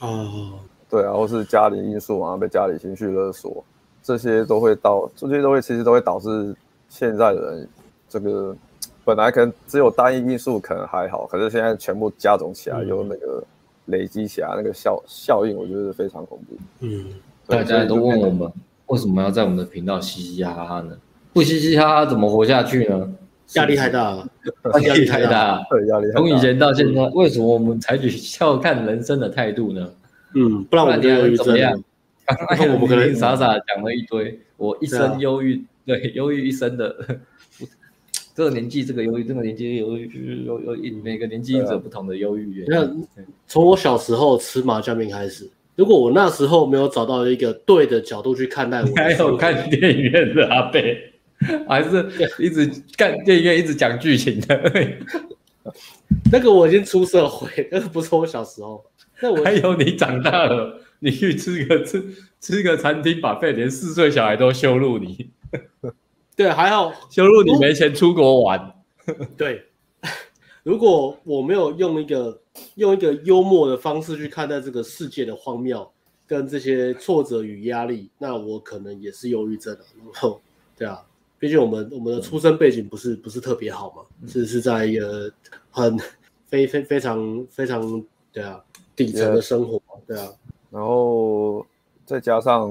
[0.00, 0.58] 哦，
[0.90, 3.64] 对啊，或是家里因素啊，被家里情绪勒索，
[4.02, 6.52] 这些都会导，这些都会其实都会导致
[6.88, 7.68] 现在的人
[8.08, 8.56] 这个
[9.04, 13.40] 本来可能只有单一因素可能还好，可是现在全部加总起来，有那个
[13.84, 16.56] 累积起来那个效效应，我觉得是非常恐怖。
[16.80, 17.06] 嗯，
[17.46, 18.52] 大家都问我们
[18.86, 20.98] 为什么要在我们的频道嘻嘻哈哈呢？
[21.32, 23.08] 不嘻嘻哈哈怎么活下去呢？
[23.54, 24.28] 压力太大了，
[24.82, 26.18] 压力太大，对，压力太大。
[26.20, 29.90] 从以前到现在，为什么我们采取笑看人生的态度呢？
[30.34, 31.00] 嗯，不然我们
[31.36, 31.82] 怎么样？
[32.72, 36.94] 我们 可能傻傻讲了一堆，我一生忧郁，对，忧郁一生的。
[38.34, 42.70] 这个年纪，这个忧郁，这个年纪忧郁，有有一每个年纪有不同的忧郁原因。
[42.70, 43.06] 那
[43.46, 50.80] 从我小时候吃麻酱面开始，如果我那时候没有找到一个对的角度去看待我， 还有看电影院的阿伯。
[51.68, 54.72] 还是一直干电影院，一直讲剧情的。
[56.30, 58.84] 那个我已经出社会，那个不是我小时候。
[59.20, 62.04] 那我还有你长大了，你去吃个吃
[62.40, 65.30] 吃个餐厅，buffet，连四岁小孩都羞辱你。
[66.36, 68.74] 对，还好羞辱你没钱出国玩。
[69.36, 69.64] 对，
[70.62, 72.40] 如果我没有用一个
[72.74, 75.90] 用一个幽默的方式去看待这个世界的荒谬
[76.26, 79.80] 跟这些挫折与压力，那我可能也是忧郁症了。
[79.98, 80.40] 然后，
[80.76, 81.02] 对啊。
[81.38, 85.30] 毕竟我们我们的出生背景不是不是特别好嘛，嗯、是是在一个
[85.70, 85.98] 很
[86.46, 88.02] 非非非常非常
[88.32, 88.58] 对啊
[88.94, 90.28] 底层的生活对啊，
[90.70, 91.64] 然后
[92.04, 92.70] 再加上，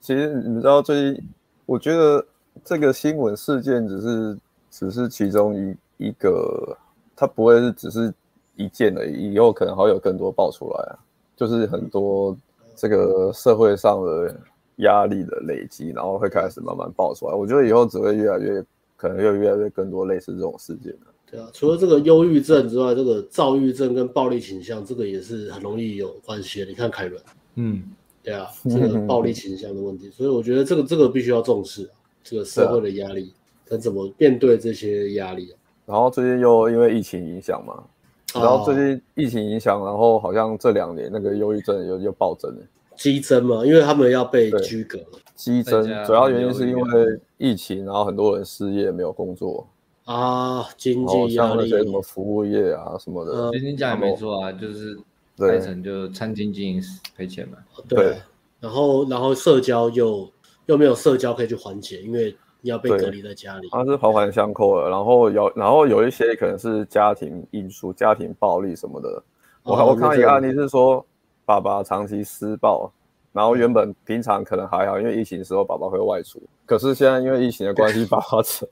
[0.00, 1.28] 其实你们知道最近，
[1.64, 2.24] 我觉得
[2.62, 4.38] 这个新闻事件只是
[4.70, 5.56] 只是其中
[5.98, 6.76] 一一个，
[7.16, 8.12] 它不会是只是
[8.56, 10.98] 一件而已，以后可能还有更多爆出来啊，
[11.36, 12.36] 就是很多
[12.76, 14.36] 这个社会上的。
[14.76, 17.34] 压力的累积，然后会开始慢慢爆出来。
[17.34, 18.64] 我觉得以后只会越来越，
[18.96, 21.06] 可能又越来越更多类似这种事件的。
[21.30, 26.66] 对啊，除了这个忧郁症之外，这个躁郁症跟暴力倾向，这个也是很容易有关系的。
[26.66, 27.22] 你看凯伦，
[27.56, 27.82] 嗯，
[28.22, 33.32] 对啊，这个暴力倾向的问题， 所以我觉得这个这个必须要重视啊，这个社会的压力，
[33.64, 35.58] 跟怎么面对这些压力啊。
[35.86, 37.82] 然后最近又因为疫情影响嘛，
[38.34, 42.62] 然后最近疫情影响，然后好像这两年那个忧郁症又又暴增了。
[42.96, 44.98] 激增嘛，因为他们要被拘格。
[45.34, 49.66] 激增主要原因是因为疫情，然后很多人失业，没有工作
[50.04, 51.34] 啊，经济压力。
[51.34, 54.96] 像那些什么服务业啊什么的，其实你讲也没错啊，就是
[55.36, 56.82] 开成就餐厅经营
[57.16, 57.58] 赔钱嘛。
[57.88, 58.14] 对，
[58.60, 60.30] 然后然后社交又
[60.66, 63.68] 又没有社交可以去缓解，因为你要被隔离在家里。
[63.72, 69.20] 它是环环相扣的，然后有然后有一些可能是家庭因素、家庭暴力什么的。
[69.64, 71.04] 我我看到一个案例是说。
[71.44, 72.90] 爸爸长期施暴，
[73.32, 78.68] 然后原本平常可能还好，因为疫情的时候爸爸会外出，可是现在因为疫情的关系，爸爸成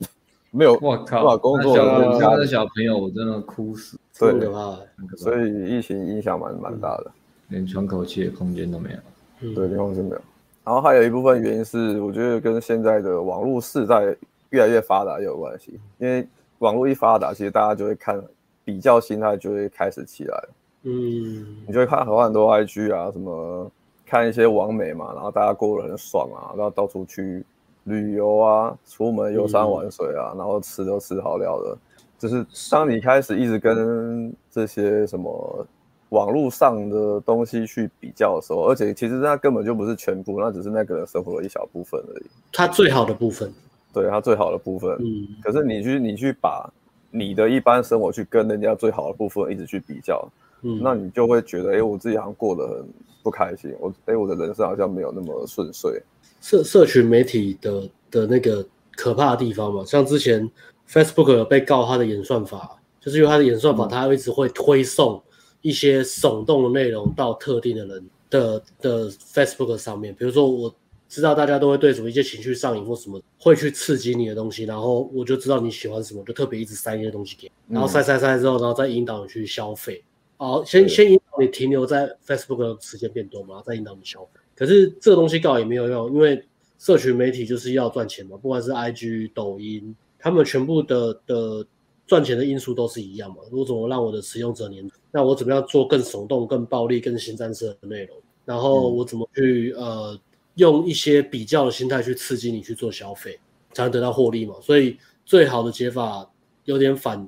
[0.51, 4.77] 没有我靠，工作了，家的小朋友我真的哭死，对，很可怕，
[5.17, 7.11] 所以疫情影响蛮蛮大的，
[7.47, 10.21] 连喘口气的空间都没有，对，连空间没有。
[10.63, 14.15] 然后还有一部分原因是，我觉得跟现在的网络世代
[14.51, 16.25] 越来越发达有关系，因为
[16.59, 18.23] 网络一发达，其实大家就会看
[18.63, 20.49] 比较心态就会开始起来了。
[20.83, 23.71] 嗯，你就会看很多很多 IG 啊，什么
[24.05, 27.43] 看一些网美嘛，然后大家过得很爽啊，然后到处去
[27.85, 31.77] 旅游啊，出门游山玩水啊，嗯、然后吃都吃好料的。
[32.19, 35.67] 就是当你开始一直跟这些什么
[36.09, 42.25] 网络上的东西去比较的时候，而且其实那根本就不是全部，那只是那个人生活的一小部分而已。
[42.51, 43.51] 他最好的部分，
[43.93, 44.91] 对，他最好的部分。
[44.99, 46.69] 嗯，可是你去你去把
[47.09, 50.27] 你的一般生活去跟人家最好的部分一直去比较。
[50.63, 52.87] 嗯，那你就会觉得，哎、欸，我自己好像过得很
[53.21, 56.01] 不开心，我，哎、欸，我的人生好像没有那么顺遂。
[56.41, 58.65] 社社群媒体的的那个
[58.95, 60.49] 可怕的地方嘛，像之前
[60.89, 65.21] Facebook 有被告他的演算法，就是因为他的演算法，它一直会推送
[65.61, 70.73] 一些耸动的内容到特定的人的的 Facebook 上面，比如说我
[71.07, 80.03] 知道大家都会对什么一些情绪上瘾或什么，会去刺激你的东西，然后我就知道你喜欢什么，就特别一直塞一些东西给你，然后塞塞塞之后，然后再引导你去消费。
[80.43, 84.41] 好，先先引导你停留在 Facebook 的时间变多嘛，再引导你消费。
[84.53, 86.45] 可是这个东西告也没有用，因为
[86.77, 91.65] 社群媒体就是要赚钱嘛，不管是 IG、抖音，他们全部的的
[92.05, 93.37] 赚钱的因素都是一样嘛。
[93.53, 94.85] 我怎么让我的使用者黏？
[95.11, 98.17] 那我怎么样做更耸动、更暴力、更新战色的内容？
[98.43, 100.19] 然后我怎么去呃
[100.55, 103.39] 用一些比较的心态去刺激你去做消费，
[103.71, 104.55] 才能得到获利嘛？
[104.61, 106.29] 所以最好的解法
[106.65, 107.25] 有点反，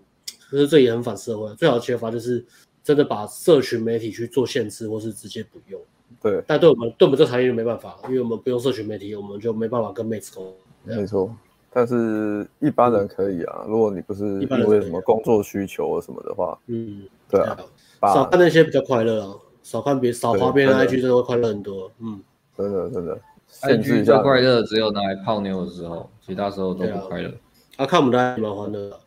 [0.49, 1.55] 可是这也很反社会。
[1.55, 2.45] 最好的解法就是。
[2.85, 5.81] 真的把社群媒体去做限制，或是直接不用。
[6.21, 10.95] 对，但对我们对我们这个产业就没办法，因为我们不用社群媒体，我们就没办法跟妹子沟通。
[10.95, 11.35] 没错，
[11.71, 13.65] 但是一般人可以啊。
[13.67, 17.57] 如果你不是因为什么工作需求什么的话，嗯，对啊，
[18.01, 19.35] 少看那些比较快乐啊。
[19.63, 21.91] 少看别少花别人 IG，真的会快乐很多。
[21.99, 22.21] 嗯，
[22.55, 23.19] 真的真的
[23.63, 27.31] ，IG 最快乐只有拿来泡妞的时候，其他时候都不快乐。
[27.77, 28.99] 啊，看我们的还蛮欢乐的，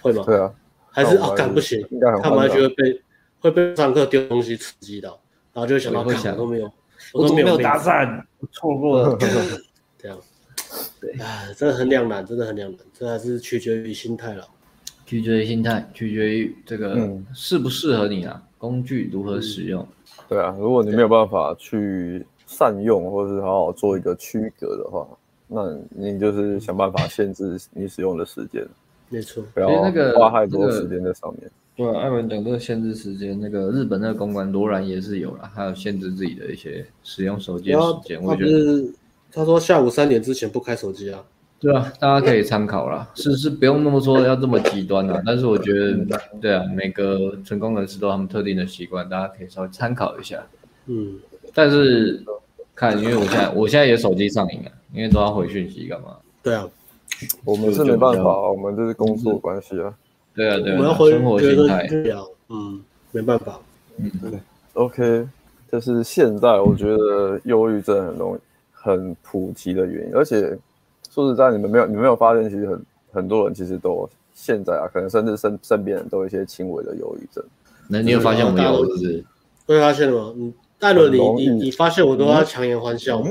[0.00, 0.22] 会吗？
[0.24, 0.50] 对啊，
[0.90, 1.86] 还是啊，赶不行，
[2.22, 2.98] 看完就会被
[3.46, 5.18] 会被上课丢东西刺激到，
[5.52, 6.70] 然后就想到想都没有，
[7.12, 8.20] 我都没有搭讪，
[8.50, 9.16] 错过了。
[9.96, 10.18] 这样，
[11.00, 14.44] 对啊，真的很两难，真的很两难，这还是取决于心态了。
[15.04, 19.86] 取决于心态，取决于这个适不适合你啊，工具如何使用。
[20.28, 25.06] 对啊，如果你没有办法去善用，或是好好做一个区隔的话，
[25.46, 28.66] 那你就是想办法限制你使用的时间。
[29.08, 29.68] 没错，不要
[30.18, 31.48] 花太多时间在上面。
[31.76, 38.22] 对啊，艾文讲这个限制时间，那个日本那个公关罗兰也是有了，还有限制自己的一些使用手机的时间。
[38.22, 38.82] 我觉得
[39.30, 41.22] 他说下午三点之前不开手机啊。
[41.58, 50.46] 对啊，大家可以参考啦，是是不用那么说要这么极端啊，但是我觉得，对啊，每个成功人士都有他们特定的习惯，大家可以稍微参考一下。
[50.86, 51.18] 嗯，
[51.54, 52.22] 但是
[52.74, 56.16] 看，因为我现在我现在也手机上瘾啊，因为都要回讯息干嘛？
[56.42, 56.68] 对啊，
[57.44, 59.94] 我们是没办法，我们这是工作关系啊。
[60.36, 61.88] 对啊，对啊，我要回生活心态。
[62.48, 62.80] 嗯，
[63.10, 63.58] 没办法。
[63.98, 64.38] 嗯，对。
[64.74, 65.26] OK，
[65.72, 68.40] 就是现在我觉得忧郁症很容易
[68.72, 70.56] 很普及的原因，而且。
[71.08, 77.42] 说实在，你们没有，你们没有发现，其实很很多人其实都现在啊，可能甚至身身边人都有一些轻微的忧郁症。
[77.88, 79.24] 那你有发现我们有是不是？
[79.64, 80.34] 会发现吗？
[80.36, 83.30] 嗯，戴伦，你你你发现我都要强颜欢笑吗？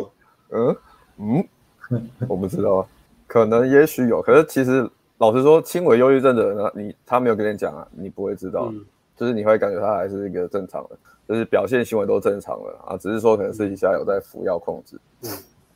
[0.49, 0.75] 嗯
[1.19, 1.47] 嗯，
[1.91, 2.87] 嗯 我不知道，
[3.27, 4.89] 可能也许有，可是其实
[5.25, 8.85] 老实说，轻微忧郁症的人呢，你他没有跟你讲啊，你不会知道，嗯、
[9.15, 10.97] 就是你会感觉他还是一个正常的，
[11.27, 14.99] 就是表现行为都正常的啊，只是说可能私底下有在服药控制。
[15.23, 15.29] 嗯，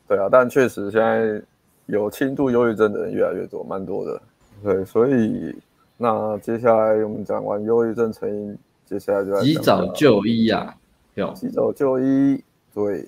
[0.06, 1.42] 对啊，但确实现在。
[1.86, 4.22] 有轻度忧郁症的人越来越多，蛮多的。
[4.62, 5.52] 对，所以
[5.96, 8.56] 那接下来我们讲完忧郁症成因，
[8.86, 10.72] 接下来就要及早就医、啊。
[11.14, 12.40] 有及早就医，
[12.72, 12.98] 对，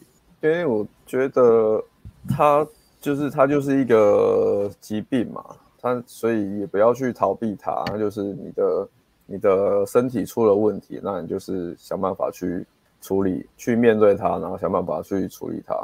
[0.40, 1.80] 因为我觉得
[2.28, 2.66] 他
[2.98, 5.44] 就是他就是一个疾病嘛，
[5.82, 8.88] 他所以也不要去逃避它，就是你的
[9.26, 12.64] 你的身体出了问题，那你就是想办法去
[13.02, 15.76] 处理，去面对它，然后想办法去处理它，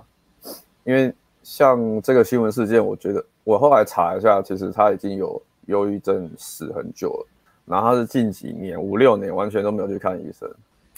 [0.84, 1.12] 因为。
[1.44, 7.26] 像这个新闻事件，我觉得我后来查一下，其实他已经有忧郁症死很久了，
[7.64, 10.46] 然后他是近几年五六年完全都没有去看医生，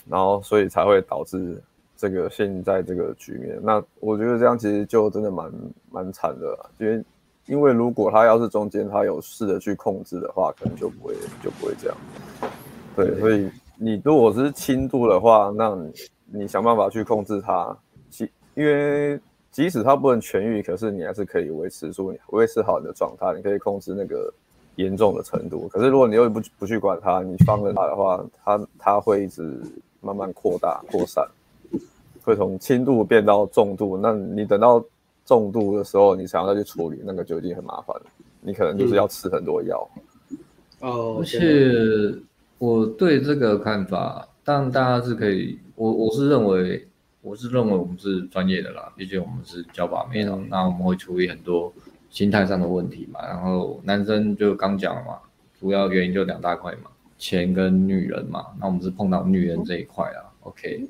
[0.09, 1.61] 然后所以才会导致
[1.95, 3.57] 这个现在这个局面。
[3.63, 5.49] 那我觉得这样其实就真的蛮
[5.89, 7.01] 蛮惨的，因为
[7.51, 11.13] 因为如果他要是中间他有试着去控制的话，可能就不会
[11.43, 11.97] 就不会这样。
[12.95, 17.77] 对，所以你如果是轻度的话，那你，你想办法去控制它，
[18.09, 19.19] 其因为。
[19.51, 24.33] 即使它不能痊愈，可是你还是可以维持住，维持好你的状态，你可以控制那个
[24.77, 25.67] 严重的程度。
[25.67, 29.59] 可是如果你又不不去管它，你放任它的话，它它会一直
[29.99, 31.27] 慢慢扩大扩散，
[32.23, 33.97] 会从轻度变到重度。
[33.97, 34.81] 那你等到
[35.25, 38.05] 重度的时候，你想要再去处理，那个就已经很麻烦了。
[38.41, 39.89] 你可能就是要吃很多药。
[40.79, 42.15] 哦、嗯，而且
[42.57, 46.87] 我对这个看法，当然大家是可以，我我是认为。
[47.23, 51.71] 我是认为我们是专业的啦，毕竟我们是教把妹的，那我们会处理很多
[52.09, 53.23] 心态上的问题嘛。
[53.23, 55.19] 然后男生就刚讲了嘛，
[55.53, 56.89] 主要原因就两大块嘛，
[57.19, 58.47] 钱跟女人嘛。
[58.59, 60.83] 那我们是碰到女人这一块啊，OK。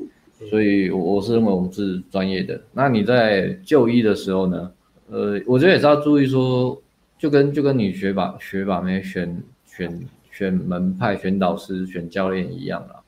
[0.50, 2.60] 所以我是认为我们是专业的。
[2.74, 4.72] 那你在就医的时候呢，
[5.10, 6.82] 呃，我觉得也是要注意说，
[7.18, 10.00] 就跟就跟你学把学把妹选选
[10.32, 13.02] 选门派、选导师、选教练一样啦，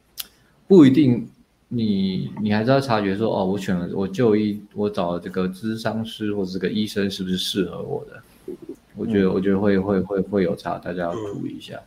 [0.67, 1.27] 不一定。
[1.75, 8.21] 你你还是要察觉说哦，我选了我就医，我找了这个咨商师或者这个医生是不是适合我的？
[8.95, 11.79] 我觉得、嗯、我觉得会会会会有差，大家要注意一下。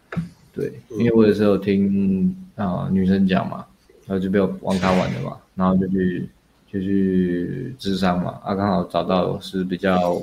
[0.53, 3.65] 对，因为我有时候听啊、呃、女生讲嘛，
[4.07, 6.29] 然后就被我网咖玩的嘛，然后就去
[6.73, 10.15] 就去智商嘛，啊刚好找到是比较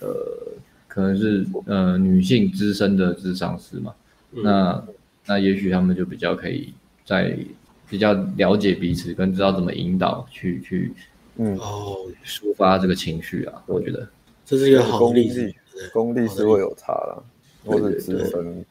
[0.00, 0.08] 呃
[0.86, 3.94] 可能是呃女性资深的智商师嘛，
[4.30, 4.84] 那
[5.26, 6.72] 那也许他们就比较可以
[7.04, 7.38] 在。
[7.90, 10.92] 比较了解彼此，跟知道怎么引导去去，
[11.36, 11.56] 嗯。
[11.56, 14.06] 哦，抒发这个情绪啊，我觉得。
[14.44, 15.50] 这是一个好例子，
[15.90, 17.22] 功力是会有差啦，
[17.64, 18.62] 或者资深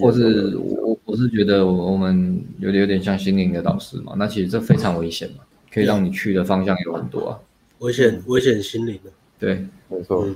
[0.00, 7.38] 或是我我是觉得我们有点有点像心灵的导师嘛，那其实这非常危险嘛，可以让你去的方向有很多啊，
[7.78, 10.26] 危险危险心灵的，对，没错，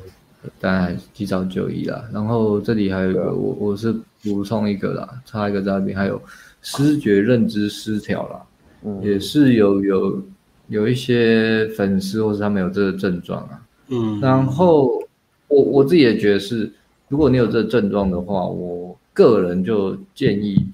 [0.61, 6.21] 当然及早就医啦，然后这里还有一个我我是补充一个啦，差一个在那边还有。
[6.61, 8.43] 视觉认知失调啦，
[8.83, 10.23] 嗯，也是有有
[10.67, 15.01] 有一些粉丝或是他们有这个症状啊，嗯，然后
[15.47, 16.71] 我我自己也觉得是，
[17.07, 20.69] 如果你有这个症状的话，我个人就建议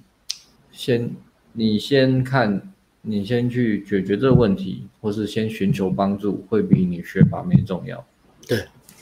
[0.70, 1.10] 先
[1.54, 2.60] 你先看
[3.00, 8.04] 你先去解决这个问题，或是先寻求帮助，会比你学把妹重要。
[8.46, 8.58] 对，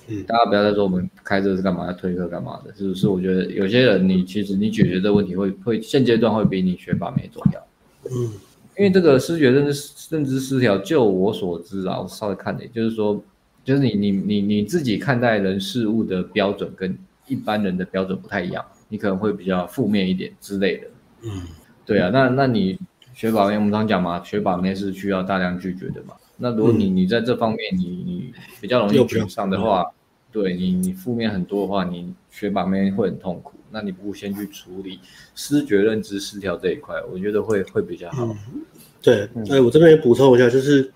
[0.07, 3.09] 嗯，大家不要再说我们开这是干嘛，要推课干嘛的，是不是？
[3.09, 7.67] 我觉得有些人，你其实你解决这个问题会会现阶段会比你学把妹重要。
[8.05, 8.33] 嗯，
[8.79, 13.21] 因为这个思觉认知认知失调，就我所知啊，我稍微看的，就是说，
[13.65, 16.97] 就是你你你你自己看待人事物的标准跟
[17.27, 20.87] 一般人的标准不太一样，你可能会比较负面一点之类的。
[21.23, 21.49] 嗯，
[21.87, 22.79] 对啊，那那你
[23.15, 26.15] 学把妹，我们常讲嘛，学把妹是需要大量拒绝的嘛。
[26.37, 29.87] 那如果你你在这方面你你比较容易沮丧的话，
[30.31, 33.55] 对你你负面很多的话，你学把妹会很痛苦。
[33.71, 35.01] 那你不如先去处理
[35.35, 38.27] 思觉认知失调这一块，我觉得会会比较好。
[38.27, 38.63] 嗯、
[39.01, 40.93] 对，哎，我这边也补充一下，就是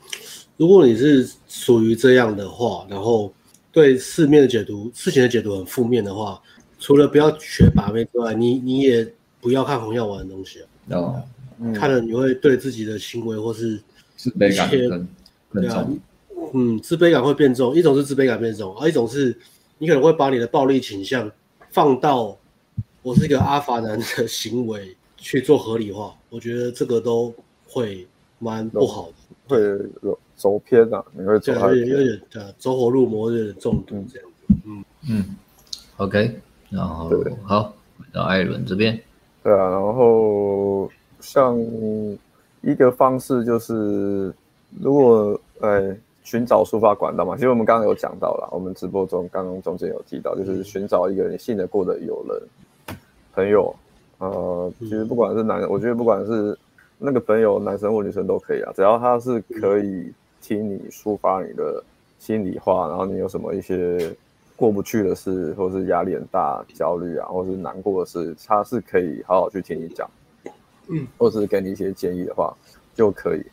[0.58, 3.32] 如果你是属于这样的话，然后
[3.72, 6.38] 对事面的解读、事情的解读很负面的话，
[6.86, 9.12] 除了不要学把妹之外，你你也。
[9.38, 10.66] 不要看红药丸的东西啊！
[10.88, 11.22] 哦，
[11.72, 13.80] 看了你会对自己的行为或是
[14.16, 15.08] 自卑感更
[15.52, 15.98] 更重。
[16.52, 17.72] 嗯，自卑感会变重。
[17.76, 19.36] 一种是自卑感变重，而一种是
[19.78, 21.30] 你可能会把你的暴力倾向
[21.70, 22.36] 放到
[23.02, 26.16] 我是一个阿法男的行为去做合理化。
[26.28, 27.32] 我觉得这个都
[27.68, 28.04] 会
[28.40, 29.12] 蛮不好
[29.46, 29.60] 的，会
[30.02, 34.54] 有走偏啊，你会走有点有点呃走火入魔，有点中毒这样子。
[34.64, 35.36] 嗯嗯
[35.98, 36.40] ，OK，
[36.76, 37.10] 然后
[37.42, 39.00] 好，回到艾伦这边。
[39.42, 40.90] 对啊，然后
[41.20, 41.58] 像
[42.60, 44.30] 一个方式就是，
[44.78, 52.96] 如果呃寻找抒发管道嘛，其实我们刚刚有讲到了，我们直播中刚刚中间有提到，就是寻找一个你信得过的友人、
[53.32, 53.74] 朋友，
[54.18, 56.58] 呃，其实不管是男，我觉得不管是
[56.98, 60.12] 那个朋友，男生或女生都可以啊，只要他是可以
[60.42, 61.82] 听你抒发你的
[62.18, 64.14] 心里话，然后你有什么一些。
[64.56, 70.08] 过不去的事，或是压力很大、焦虑啊，或是难过的事，他是可以好好去听你讲，
[70.88, 72.56] 嗯，或是给你一些建议的话，
[72.94, 73.44] 就可以。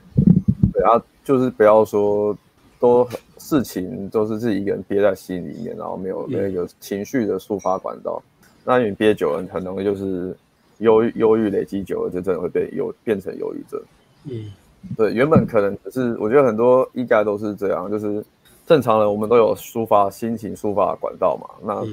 [0.71, 2.35] 对啊，就是不要说
[2.79, 3.05] 都
[3.37, 10.33] 事情都是自己一个人憋在心里面，然后没有没有一个情绪的抒发管道，嗯、那你憋久了，很容易就是
[10.77, 13.81] 忧忧郁累积久了，就真的会被忧变成忧郁症。
[14.29, 14.53] 嗯，
[14.95, 18.23] 对，原本可能只是我觉得很多应该都是这样，就是。
[18.65, 21.85] 正常人我们都有抒发心情、抒发管道嘛，那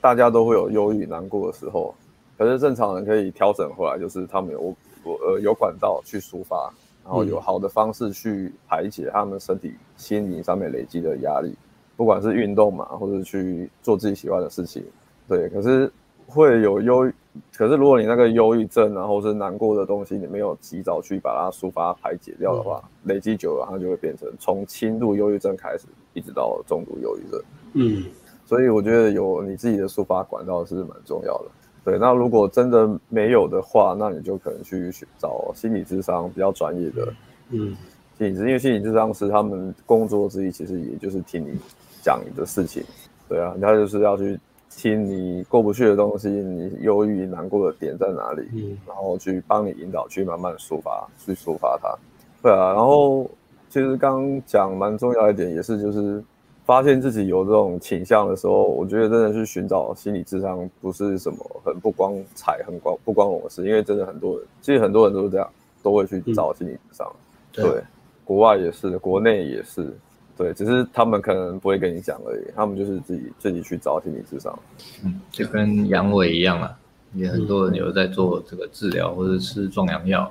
[0.00, 1.94] 大家都会有忧郁、难过的时候。
[2.36, 4.74] 可是正常人可以调整回来，就是他们有
[5.04, 6.72] 呃有管道去抒发，
[7.04, 11.54] 然后有好的方式去排解他们身体、心灵上面累积的压力，
[11.96, 14.84] 不管是运动嘛，或者去做自己喜欢的事情。
[15.28, 15.92] 对，可是
[16.26, 17.14] 会有忧郁。
[17.56, 27.42] 可是，如果你那个忧郁症，然后是难过的东西，你没有及早去把它抒发排解掉的话，嗯、累积久了，它就会变成从轻度忧郁症开始，一直到重度忧郁症。
[27.72, 28.04] 嗯，
[28.46, 31.46] 所以我觉得有你自己的抒发管道是蛮重要的。
[31.84, 37.12] 对，那如果真的没有的话，那你就可能去找心理咨商比较专业的。
[37.50, 37.76] 嗯，
[38.16, 41.58] 心理咨，因为心理咨商师他们工作之一其实也就是听你
[42.00, 42.82] 讲你的事情。
[43.28, 44.38] 对啊，他就是要去。
[44.76, 48.42] 听你过不去的东西，你忧郁难过的点在哪里？
[48.52, 51.96] 嗯，然后去帮你引导，去慢慢抒发，去抒发它。
[52.42, 53.30] 对啊，然后
[53.70, 56.22] 其实刚讲蛮重要一点，也是就是
[56.64, 65.48] 发现自己有这种倾向的时候，我觉得真的去寻找心理智商不是什么很不光彩、很光不光荣的事，因为真的很多人，其实很多人都是这样，
[65.82, 67.10] 都会去找心理智商。
[67.56, 67.82] 嗯、对，
[68.24, 69.96] 国外也是，国内也是。
[70.36, 74.58] 对，只是他们可能不会跟你讲而已，他们就是自己自己去找心理咨商。
[75.04, 76.76] 嗯，就跟阳痿一样啊，
[77.12, 80.22] 也很多人有在做这个治疗或者吃壮阳药，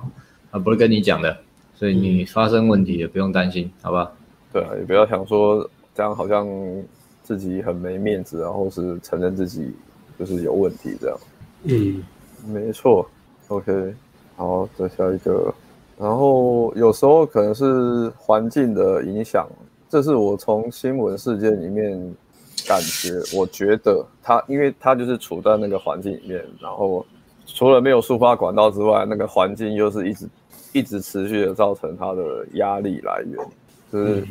[0.52, 1.38] 啊不会跟你讲的，
[1.74, 4.12] 所以你发生问题也不用担心，好吧？
[4.52, 6.46] 对啊，也不要想说这样好像
[7.24, 9.74] 自己很没面子，然后是承认自己
[10.20, 11.18] 就是有问题这样。
[11.64, 12.04] 嗯，
[12.46, 13.10] 没错。
[13.48, 13.96] OK，
[14.36, 15.54] 好，再下一个，
[15.98, 19.48] 然后有时候可能是环境的影响。
[19.94, 21.92] 这是我从新闻事件里面
[22.68, 27.06] 感觉，我觉得他，因为他就是处在那个环境里面，然后
[27.46, 30.28] 除了没有抒发管道之外，那个环境又是一直
[30.72, 33.38] 一直持续的造成他的压力来源，
[33.92, 34.26] 就是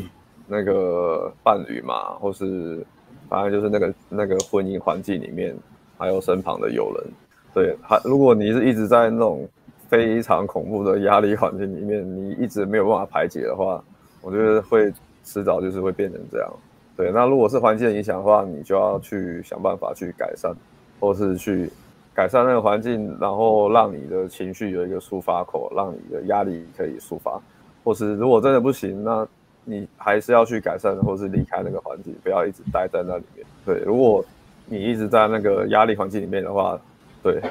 [0.49, 2.85] 那个伴侣嘛，或是
[3.29, 5.57] 反正就是那个那个婚姻环境里面，
[5.97, 7.07] 还有身旁的友人，
[7.55, 9.49] 对，还如果你是一直在那种
[9.89, 13.81] 非常恐怖的压力环境里面，你一直没有办法排解的话，
[14.23, 14.93] 我觉得会。
[15.25, 16.53] 迟早就是会变成这样，
[16.97, 17.11] 对。
[17.13, 20.55] 那如果是环境的影响的话，你就要去想办法去改善，
[21.01, 21.71] 或是去
[22.15, 27.41] 改善那个环境，然后让你的情绪有一个抒发口，让你的压力可以抒发。
[27.85, 29.27] 或是如果真的不行，那
[29.65, 33.47] 你还是要去改善，或是离开那个环境，不要一直待在那里面。
[33.65, 34.25] 对，如果
[34.67, 36.79] 你一直在那个压力环境里面的话，
[37.23, 37.43] 对，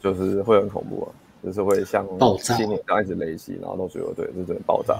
[0.00, 1.08] 就是会很恐怖啊。
[1.40, 4.98] 就是会像爆炸，心里这样一直累积，然后到最后对，就真的爆炸。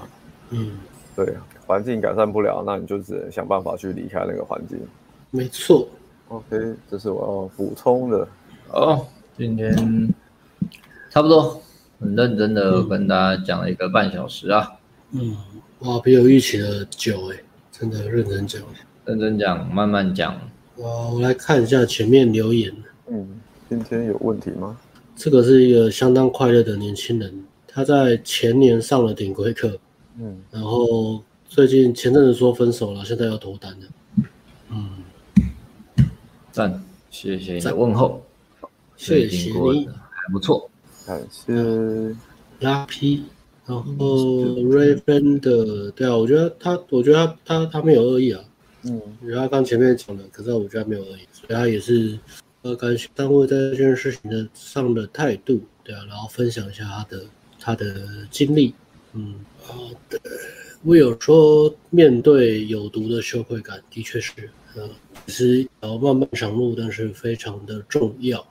[0.50, 0.78] 嗯，
[1.18, 1.34] 对，
[1.66, 4.78] 环境改善不了，那你就只能想办法去离开那个环境。
[5.32, 5.88] 没错。
[6.28, 8.28] OK，这是我要补充的。
[8.70, 9.04] 哦，
[9.36, 9.74] 今天
[11.10, 11.60] 差不多，
[11.98, 14.70] 很认真的跟大家讲了一个半小时啊。
[15.10, 15.36] 嗯，
[15.80, 17.36] 哇，比我预期的久哎，
[17.72, 18.62] 真的认真讲。
[19.04, 20.32] 认真讲，慢慢讲。
[20.76, 22.72] 哇，我来看一下前面留言。
[23.08, 24.78] 嗯，今天有问题吗？
[25.16, 29.76] 这个是一个相当快乐的年轻人，他在前年上了顶规课，
[30.20, 33.86] 嗯，然后最近前阵子说分手了，现在要脱单了。
[34.70, 34.90] 嗯，
[36.50, 38.20] 赞，谢谢你的问候，
[38.96, 40.68] 谢谢你，还不错，
[41.06, 41.54] 感谢
[42.60, 43.22] 拉皮。
[43.64, 48.42] 然后 Raven 的，对啊，我觉得他，我觉得他他他没有恶意啊。
[48.82, 52.18] 嗯，因为他刚前面讲的，可是我觉得没有恶意，所以他也是
[52.62, 57.24] 呃感谢单位在这件事情的上的态度，对啊，然后分享一下他的
[57.60, 58.74] 他的经历。
[59.18, 59.74] 嗯，好
[60.08, 60.20] 的。
[60.84, 64.32] 我有说面对有毒的羞愧感，的确是，
[64.76, 64.88] 呃，
[65.26, 68.46] 是要漫漫长路，但是非常的重要。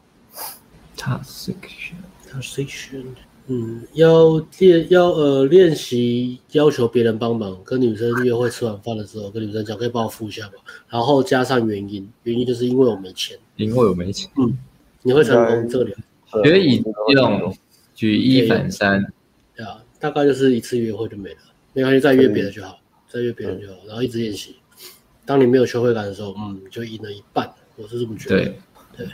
[0.98, 3.06] Taxation，Taxation。
[3.50, 10.56] 嗯，要练要呃练习要求别人帮忙，跟女生约会吃完饭的时候，跟女生讲可以帮我付一下吧，
[10.90, 14.30] 然后加上原因，原因就是因为我没钱，因为我没钱。
[14.36, 14.58] 嗯，
[15.02, 15.98] 你会成功这个点，
[16.30, 16.84] 可以
[17.14, 17.56] 用
[17.96, 19.02] 举一反三，
[19.56, 21.38] 对啊，大概就是一次约会就没了，
[21.74, 22.80] 没关系，再约别的就好，
[23.10, 24.56] 再约别人就好，然后一直练习。
[25.26, 28.36] 当你没有羞愧感的时候，嗯，就赢了一半，我是这么觉得。
[28.36, 28.54] 对
[28.98, 29.08] 对，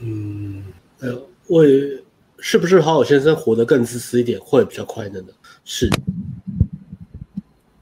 [0.00, 0.64] 嗯，
[1.00, 2.00] 呃，为。
[2.40, 5.28] 是不是好好先生活得更自私一点会比较快乐呢？
[5.64, 5.88] 是。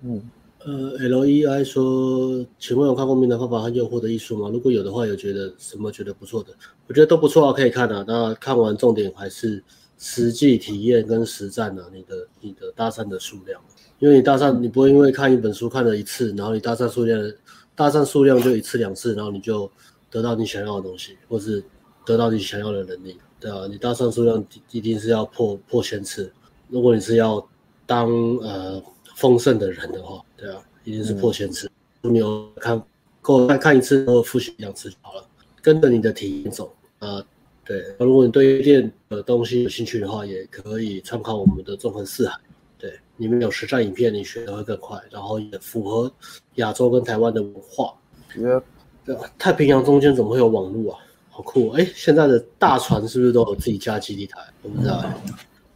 [0.02, 0.22] 嗯，
[0.60, 4.50] 呃，L E I 说，请问有看过《名人方法和诱惑的艺术》吗？
[4.50, 6.50] 如果有的话，有觉得什么觉得不错的？
[6.86, 8.04] 我觉得都不错啊，可以看啊。
[8.06, 9.60] 那看完重点还是
[10.04, 13.62] 实际体验跟实战啊，你的你的搭讪的数量，
[14.00, 17.32] 因为你搭讪你不会因为看一本书看了一次，然后你搭讪数量
[17.76, 19.70] 搭讪数量就一次两次，然后你就
[20.10, 21.62] 得到你想要的东西，或是
[22.04, 23.16] 得到你想要的能力。
[23.38, 26.32] 对啊，你搭讪数量一定是要破破千次。
[26.68, 27.48] 如果你是要
[27.86, 28.82] 当呃
[29.14, 31.70] 丰盛的人的话，对啊，一定是破千次。
[32.02, 32.82] 嗯、你有看
[33.20, 35.24] 够再看一次，然后复习两次就好了。
[35.60, 37.26] 跟着你的体验走啊、呃。
[37.64, 42.36] 对，如果你对电的东西有兴趣的话，也可以参考我们的纵横四海。
[42.78, 46.12] 对，里面有实战影片，你学的会更快，然后也符合
[46.56, 47.94] 亚洲跟台湾的文化。
[48.36, 48.62] Yep.
[49.04, 50.98] 对啊，太平洋中间怎么会有网络啊？
[51.30, 51.88] 好酷哎！
[51.94, 54.38] 现在的大船是不是都有自己家基地台？
[54.62, 55.02] 我不知道。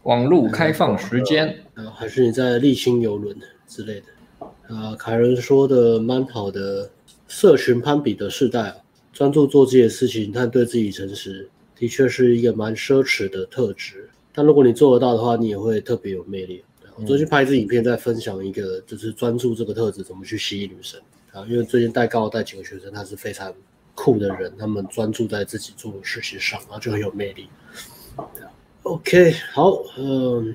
[0.02, 3.34] 网路开放时间，呃，还是你在丽星游轮
[3.66, 4.46] 之类的？
[4.74, 6.90] 啊，凯伦说的蛮好的，
[7.26, 8.76] 社群攀比的时代啊，
[9.12, 14.09] 专注做自己的事情，但对自己诚实，的确是一个蛮奢侈的特质。
[14.32, 16.65] 但如果你做得到的话，你也会特别有魅力。
[16.97, 21.01] 我最近拍一支影片，在分享一个就是专注这个特质怎么去吸引女生
[21.32, 23.53] 啊，因为最近带高带几个学生，他是非常。
[23.98, 27.48] 酷的人，他们专注在自己做的事情上，然后就很有魅力。
[28.82, 30.55] OK，好，嗯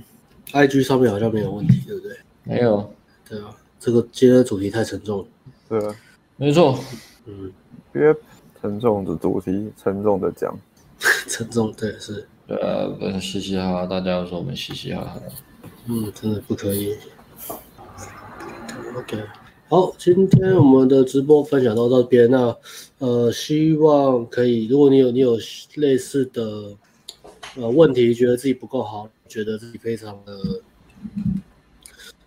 [0.52, 2.16] ，IG 上面好像没有问题，对不对？
[2.44, 2.94] 没有。
[3.28, 3.50] 对啊，
[3.80, 5.26] 这个今天的主题太沉重了。
[5.68, 5.96] 对啊，
[6.38, 6.80] 没错。
[7.26, 7.52] 嗯，
[7.92, 8.16] 别
[8.62, 10.56] 沉重的主题，沉重的讲。
[11.42, 12.28] 沉重，对，是。
[12.48, 15.20] 对啊，嘻嘻哈哈，大家都说我们嘻嘻哈哈。
[15.88, 16.96] 嗯，真的不可以。
[18.96, 19.24] OK。
[19.68, 22.30] 好，今天我们的直播分享到这边。
[22.30, 22.56] 那
[23.00, 25.38] 呃，希望可以，如果你有你有
[25.76, 26.76] 类似的
[27.56, 30.38] 呃问题，觉得自己不够好，觉得自己非常的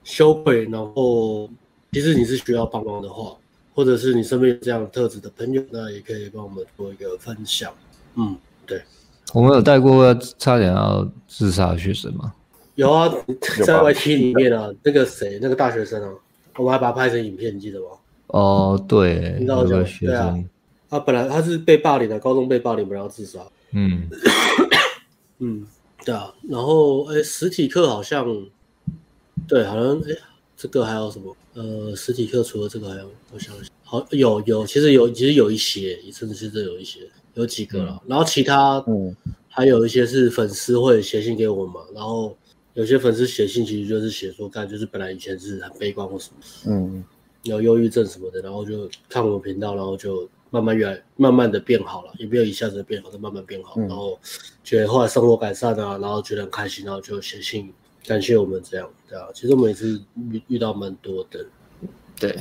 [0.02, 1.48] 羞愧，然后
[1.92, 3.36] 其实你是需要帮忙的话，
[3.74, 7.72] 或者是你身边有这样特质的朋友，那也可以帮我们做一个分享。
[8.16, 8.36] 嗯，
[8.66, 8.82] 对。
[9.34, 12.32] 我们有带过差点要自杀的学生吗？
[12.76, 13.08] 有啊，
[13.64, 16.08] 在 YT 里面啊，那个谁，那个大学生啊。
[16.56, 17.86] 我们还把他拍成影片，你记得吗？
[18.28, 19.68] 哦，对，你知道吗？
[20.00, 20.38] 对啊，
[20.88, 23.40] 他本来他是被霸凌的，高中被霸凌，不然要自杀。
[23.72, 24.08] 嗯，
[25.40, 25.66] 嗯，
[26.04, 26.32] 对啊。
[26.48, 28.24] 然后，哎，实体课好像，
[29.48, 30.14] 对，好像，哎，
[30.56, 31.36] 这个还有什么？
[31.54, 37.00] 呃，实体课除了这个还有，我想想，好，有有，其实有，其实有一些，甚至是有一些，
[37.34, 38.00] 有几个了。
[38.04, 39.14] 嗯、然后其他，嗯，
[39.48, 42.36] 还有一些是粉丝会写信给我们嘛，然后。
[42.74, 46.36] 有些粉丝写信，其实就是写说，看，就是本来以前是很悲观或什么，
[46.66, 47.04] 嗯，
[47.44, 54.18] 有忧郁症什么的，然后就看我们频道，然后就慢慢越来慢慢的变好了，也没有一下子变好，就慢慢变好，嗯、然后
[54.64, 57.72] 觉得后来生活改善啊，然后觉得很开心，然后就写信
[58.08, 60.00] 感谢我们这样，对啊，其实我们也是
[60.32, 61.46] 遇遇到蛮多的，
[62.18, 62.36] 对，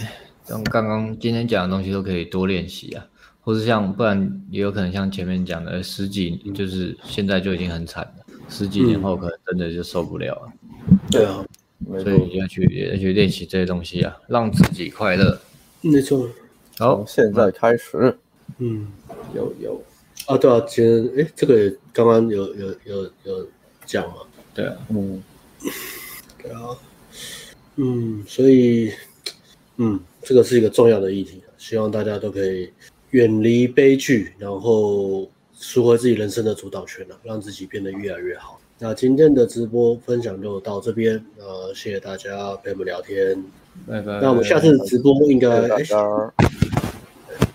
[0.48, 3.06] 像刚刚今天讲的东西都可以多练习啊。
[3.44, 10.54] 或是像不然也有可能像前面讲的十几，就是现在就已经很惨了，十几年后可能真的就受不了了。
[10.90, 11.46] 嗯、对啊，
[12.02, 15.40] 所以要去要去练习这些东西啊，让自己快乐。
[15.82, 16.30] 没错。
[16.80, 18.18] 好，现在开始。
[18.60, 18.88] 嗯，
[19.36, 19.84] 有有
[20.28, 23.50] 啊，对啊，今天哎，这个也刚刚有有有有
[23.86, 24.16] 讲嘛？
[24.54, 25.22] 对啊，嗯，
[26.42, 26.60] 对啊，
[27.76, 28.92] 嗯，所以
[29.78, 32.72] 嗯，这个是一个重要的议题，希望大家都可以
[33.14, 38.60] 远离悲剧，然后赎回自己人生的主导权了，让自己变得越来越好。
[38.80, 43.42] 那今天的直播分享就到这边，呃，谢谢大家陪我们聊天，
[43.88, 44.20] 拜拜。
[44.20, 45.84] 那我们下次直播应该哎。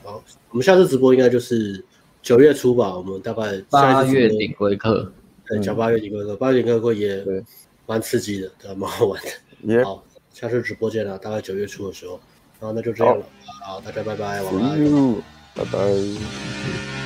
[0.05, 1.85] 好，我们下次直播应该就是
[2.23, 2.97] 九月初吧。
[2.97, 5.13] 我们大概八月底归课，
[5.45, 7.25] 对，讲八月底归课，八月底归课也
[7.85, 9.21] 蛮刺激的，对，蛮好玩
[9.67, 9.85] 的。
[9.85, 12.21] 好，下次直播见了，大概九月初的时候。
[12.61, 13.25] 然后那就这样了，
[13.67, 16.98] 好，大家拜拜，晚安，拜拜。